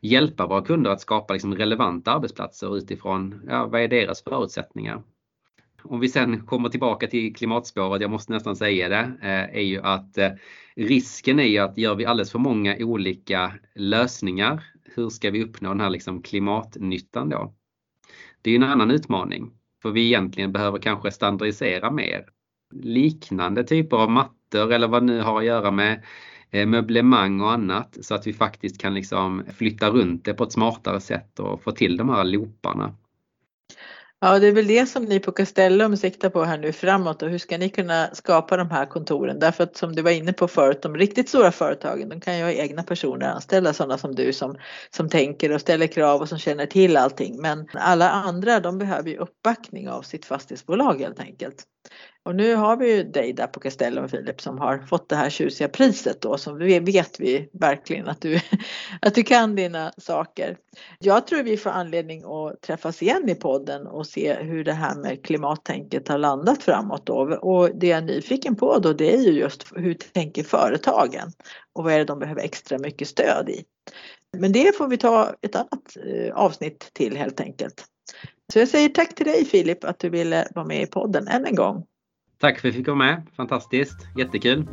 hjälpa 0.02 0.48
våra 0.48 0.62
kunder 0.62 0.92
att 0.92 1.02
skapa 1.02 1.34
liksom 1.34 1.56
relevanta 1.56 2.12
arbetsplatser 2.12 2.78
utifrån 2.78 3.42
ja, 3.48 3.68
vad 3.68 3.82
är 3.82 3.88
deras 3.88 4.24
förutsättningar. 4.24 5.02
Om 5.88 6.00
vi 6.00 6.10
sen 6.10 6.46
kommer 6.46 6.70
tillbaka 6.70 7.08
till 7.08 7.36
klimatspåret, 7.36 8.02
jag 8.02 8.12
måste 8.12 8.34
nästan 8.34 8.56
säga 8.56 8.90
det, 8.90 9.12
eh, 9.22 9.58
är 9.58 9.62
ju 9.62 9.82
att 9.82 10.18
eh, 10.18 10.30
risken 10.76 11.40
är 11.40 11.44
ju 11.44 11.58
att 11.58 11.78
gör 11.78 11.96
vi 11.96 12.06
alldeles 12.06 12.32
för 12.32 12.40
många 12.40 12.76
olika 12.80 13.54
lösningar, 13.76 14.64
hur 14.96 15.10
ska 15.10 15.32
vi 15.32 15.44
uppnå 15.44 15.70
den 15.70 15.82
här 15.82 15.90
liksom 15.90 16.22
klimatnyttan 16.22 17.30
då? 17.30 17.54
Det 18.42 18.50
är 18.50 18.52
ju 18.52 18.56
en 18.56 18.64
annan 18.72 18.92
utmaning. 18.92 19.52
För 19.82 19.92
vi 19.92 20.06
egentligen 20.06 20.52
behöver 20.52 20.80
kanske 20.80 21.12
standardisera 21.12 21.92
mer. 21.92 22.26
Liknande 22.74 23.64
typer 23.64 23.98
av 23.98 24.12
mattor 24.12 24.74
eller 24.74 24.88
vad 24.88 25.04
nu 25.04 25.22
har 25.22 25.40
att 25.40 25.46
göra 25.46 25.72
med 25.72 26.04
eh, 26.52 26.68
möblemang 26.68 27.42
och 27.42 27.52
annat 27.52 27.98
så 28.02 28.16
att 28.16 28.28
vi 28.28 28.34
faktiskt 28.34 28.82
kan 28.82 28.94
liksom 28.94 29.44
flytta 29.58 29.90
runt 29.90 30.26
det 30.26 30.34
på 30.34 30.44
ett 30.44 30.52
smartare 30.52 31.02
sätt 31.02 31.40
och 31.40 31.64
få 31.64 31.72
till 31.72 31.98
de 31.98 32.10
här 32.10 32.24
looparna. 32.24 32.96
Ja, 34.26 34.40
det 34.40 34.48
är 34.48 34.52
väl 34.52 34.68
det 34.68 34.86
som 34.86 35.04
ni 35.04 35.20
på 35.20 35.32
Castellum 35.32 35.98
siktar 35.98 36.30
på 36.30 36.44
här 36.44 36.58
nu 36.58 36.72
framåt 36.72 37.22
och 37.22 37.30
hur 37.30 37.38
ska 37.38 37.58
ni 37.58 37.70
kunna 37.70 38.10
skapa 38.14 38.58
de 38.58 38.72
här 38.72 38.86
kontoren? 38.86 39.40
Därför 39.40 39.64
att 39.64 39.78
som 39.78 39.96
du 39.96 40.02
var 40.02 40.12
inne 40.12 40.34
på 40.34 40.48
förut, 40.48 40.82
de 40.82 40.98
riktigt 40.98 41.30
stora 41.30 41.52
företagen, 41.52 42.10
de 42.10 42.20
kan 42.20 42.38
ju 42.38 42.44
ha 42.44 42.52
egna 42.52 42.84
personer 42.84 43.28
anställda, 43.28 43.74
sådana 43.74 43.98
som 43.98 44.16
du 44.16 44.34
som, 44.34 44.58
som 44.90 45.10
tänker 45.10 45.52
och 45.52 45.62
ställer 45.62 45.88
krav 45.88 46.22
och 46.22 46.30
som 46.30 46.38
känner 46.40 46.66
till 46.66 46.98
allting. 46.98 47.42
Men 47.42 47.68
alla 47.74 48.10
andra, 48.10 48.60
de 48.60 48.78
behöver 48.78 49.10
ju 49.10 49.18
uppbackning 49.18 49.90
av 49.90 50.02
sitt 50.02 50.26
fastighetsbolag 50.26 51.02
helt 51.02 51.20
enkelt. 51.20 51.64
Och 52.24 52.36
nu 52.36 52.56
har 52.56 52.78
vi 52.78 52.96
ju 52.96 53.04
dig 53.04 53.34
där 53.34 53.48
på 53.48 53.60
Castellum 53.60 54.10
Filip 54.10 54.42
som 54.42 54.58
har 54.58 54.78
fått 54.78 55.10
det 55.10 55.16
här 55.16 55.30
tjusiga 55.30 55.68
priset 55.68 56.22
då 56.22 56.38
som 56.38 56.58
vi 56.58 56.80
vet 56.80 57.20
vi 57.20 57.50
verkligen 57.54 58.08
att 58.08 58.22
du, 58.22 58.40
att 59.02 59.16
du 59.16 59.24
kan 59.24 59.56
dina 59.56 59.94
saker. 59.98 60.58
Jag 61.00 61.28
tror 61.28 61.44
vi 61.44 61.58
får 61.58 61.70
anledning 61.70 62.24
att 62.24 62.62
träffas 62.62 63.02
igen 63.02 63.30
i 63.30 63.36
podden 63.36 63.88
och 63.88 64.08
se 64.08 64.34
hur 64.34 64.64
det 64.64 64.74
här 64.74 64.96
med 64.96 65.26
klimattänket 65.26 66.08
har 66.08 66.18
landat 66.18 66.64
framåt 66.64 67.06
då. 67.06 67.16
Och 67.42 67.70
det 67.76 67.88
jag 67.88 67.98
är 67.98 68.02
nyfiken 68.02 68.56
på 68.56 68.80
då 68.80 68.94
det 68.94 69.16
är 69.16 69.22
ju 69.22 69.32
just 69.32 69.64
hur 69.76 69.94
tänker 69.94 70.44
företagen 70.44 71.32
och 71.74 71.84
vad 71.84 71.94
är 71.94 71.98
det 71.98 72.06
de 72.06 72.20
behöver 72.20 72.42
extra 72.42 72.78
mycket 72.78 73.08
stöd 73.08 73.50
i. 73.50 73.64
Men 74.38 74.52
det 74.52 74.78
får 74.78 74.88
vi 74.88 74.98
ta 74.98 75.34
ett 75.42 75.56
annat 75.56 75.98
eh, 76.06 76.36
avsnitt 76.36 76.90
till 76.94 77.18
helt 77.18 77.40
enkelt. 77.40 77.86
Så 78.54 78.60
jag 78.60 78.68
säger 78.68 78.90
tack 78.90 79.16
till 79.16 79.26
dig 79.26 79.46
Filip 79.46 79.84
att 79.84 80.00
du 80.00 80.10
ville 80.10 80.48
vara 80.56 80.66
med 80.66 80.82
i 80.82 80.86
podden 80.86 81.28
än 81.28 81.46
en 81.46 81.56
gång. 81.56 81.86
Tack 82.40 82.60
för 82.60 82.68
att 82.68 82.74
jag 82.74 82.78
fick 82.78 82.88
vara 82.88 82.98
med. 82.98 83.28
Fantastiskt. 83.36 84.08
Jättekul. 84.18 84.68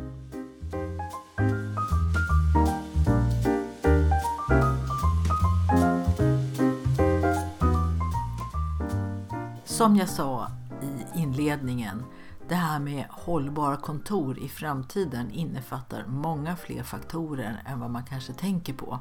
Som 9.65 9.95
jag 9.95 10.09
sa 10.09 10.47
i 10.81 11.19
inledningen, 11.19 12.03
det 12.49 12.55
här 12.55 12.79
med 12.79 13.05
hållbara 13.09 13.77
kontor 13.77 14.39
i 14.39 14.47
framtiden 14.49 15.31
innefattar 15.31 16.05
många 16.07 16.55
fler 16.55 16.83
faktorer 16.83 17.63
än 17.65 17.79
vad 17.79 17.89
man 17.89 18.03
kanske 18.03 18.33
tänker 18.33 18.73
på. 18.73 18.99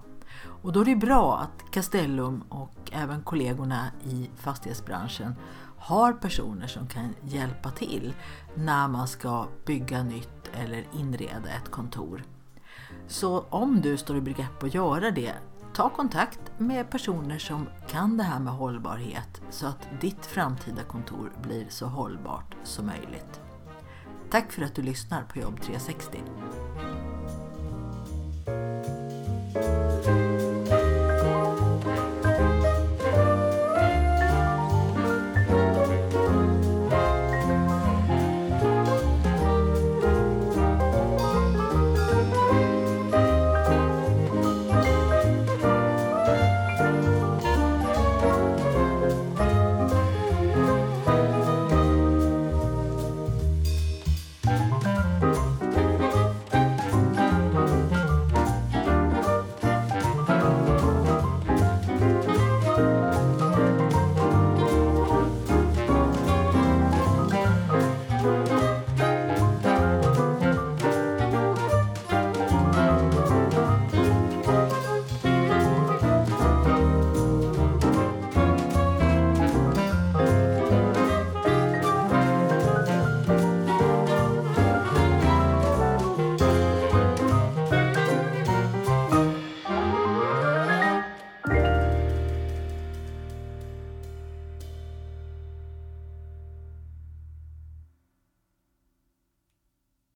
Och 0.63 0.73
då 0.73 0.81
är 0.81 0.85
det 0.85 0.97
bra 0.97 1.39
att 1.39 1.71
Castellum 1.71 2.43
och 2.49 2.91
även 2.93 3.23
kollegorna 3.23 3.87
i 4.05 4.31
fastighetsbranschen 4.37 5.35
har 5.79 6.13
personer 6.13 6.67
som 6.67 6.87
kan 6.87 7.15
hjälpa 7.23 7.71
till 7.71 8.15
när 8.55 8.89
man 8.89 9.09
ska 9.09 9.47
bygga 9.67 10.03
nytt 10.03 10.51
eller 10.53 10.87
inreda 10.93 11.49
ett 11.49 11.71
kontor. 11.71 12.23
Så 13.09 13.41
om 13.41 13.81
du 13.81 13.97
står 13.97 14.17
i 14.17 14.21
begrepp 14.21 14.63
att 14.63 14.75
göra 14.75 15.11
det, 15.11 15.35
ta 15.75 15.89
kontakt 15.89 16.41
med 16.59 16.91
personer 16.91 17.39
som 17.39 17.69
kan 17.89 18.17
det 18.17 18.25
här 18.25 18.41
med 18.41 18.53
hållbarhet 18.53 19.43
så 19.51 19.67
att 19.67 19.89
ditt 20.01 20.27
framtida 20.27 20.83
kontor 20.83 21.33
blir 21.43 21.67
så 21.69 21.87
hållbart 21.87 22.57
som 22.65 22.87
möjligt. 22.87 23.41
Tack 24.31 24.53
för 24.53 24.63
att 24.63 24.75
du 24.75 24.83
lyssnar 24.83 25.23
på 25.23 25.39
Jobb 25.39 25.61
360. 25.61 26.23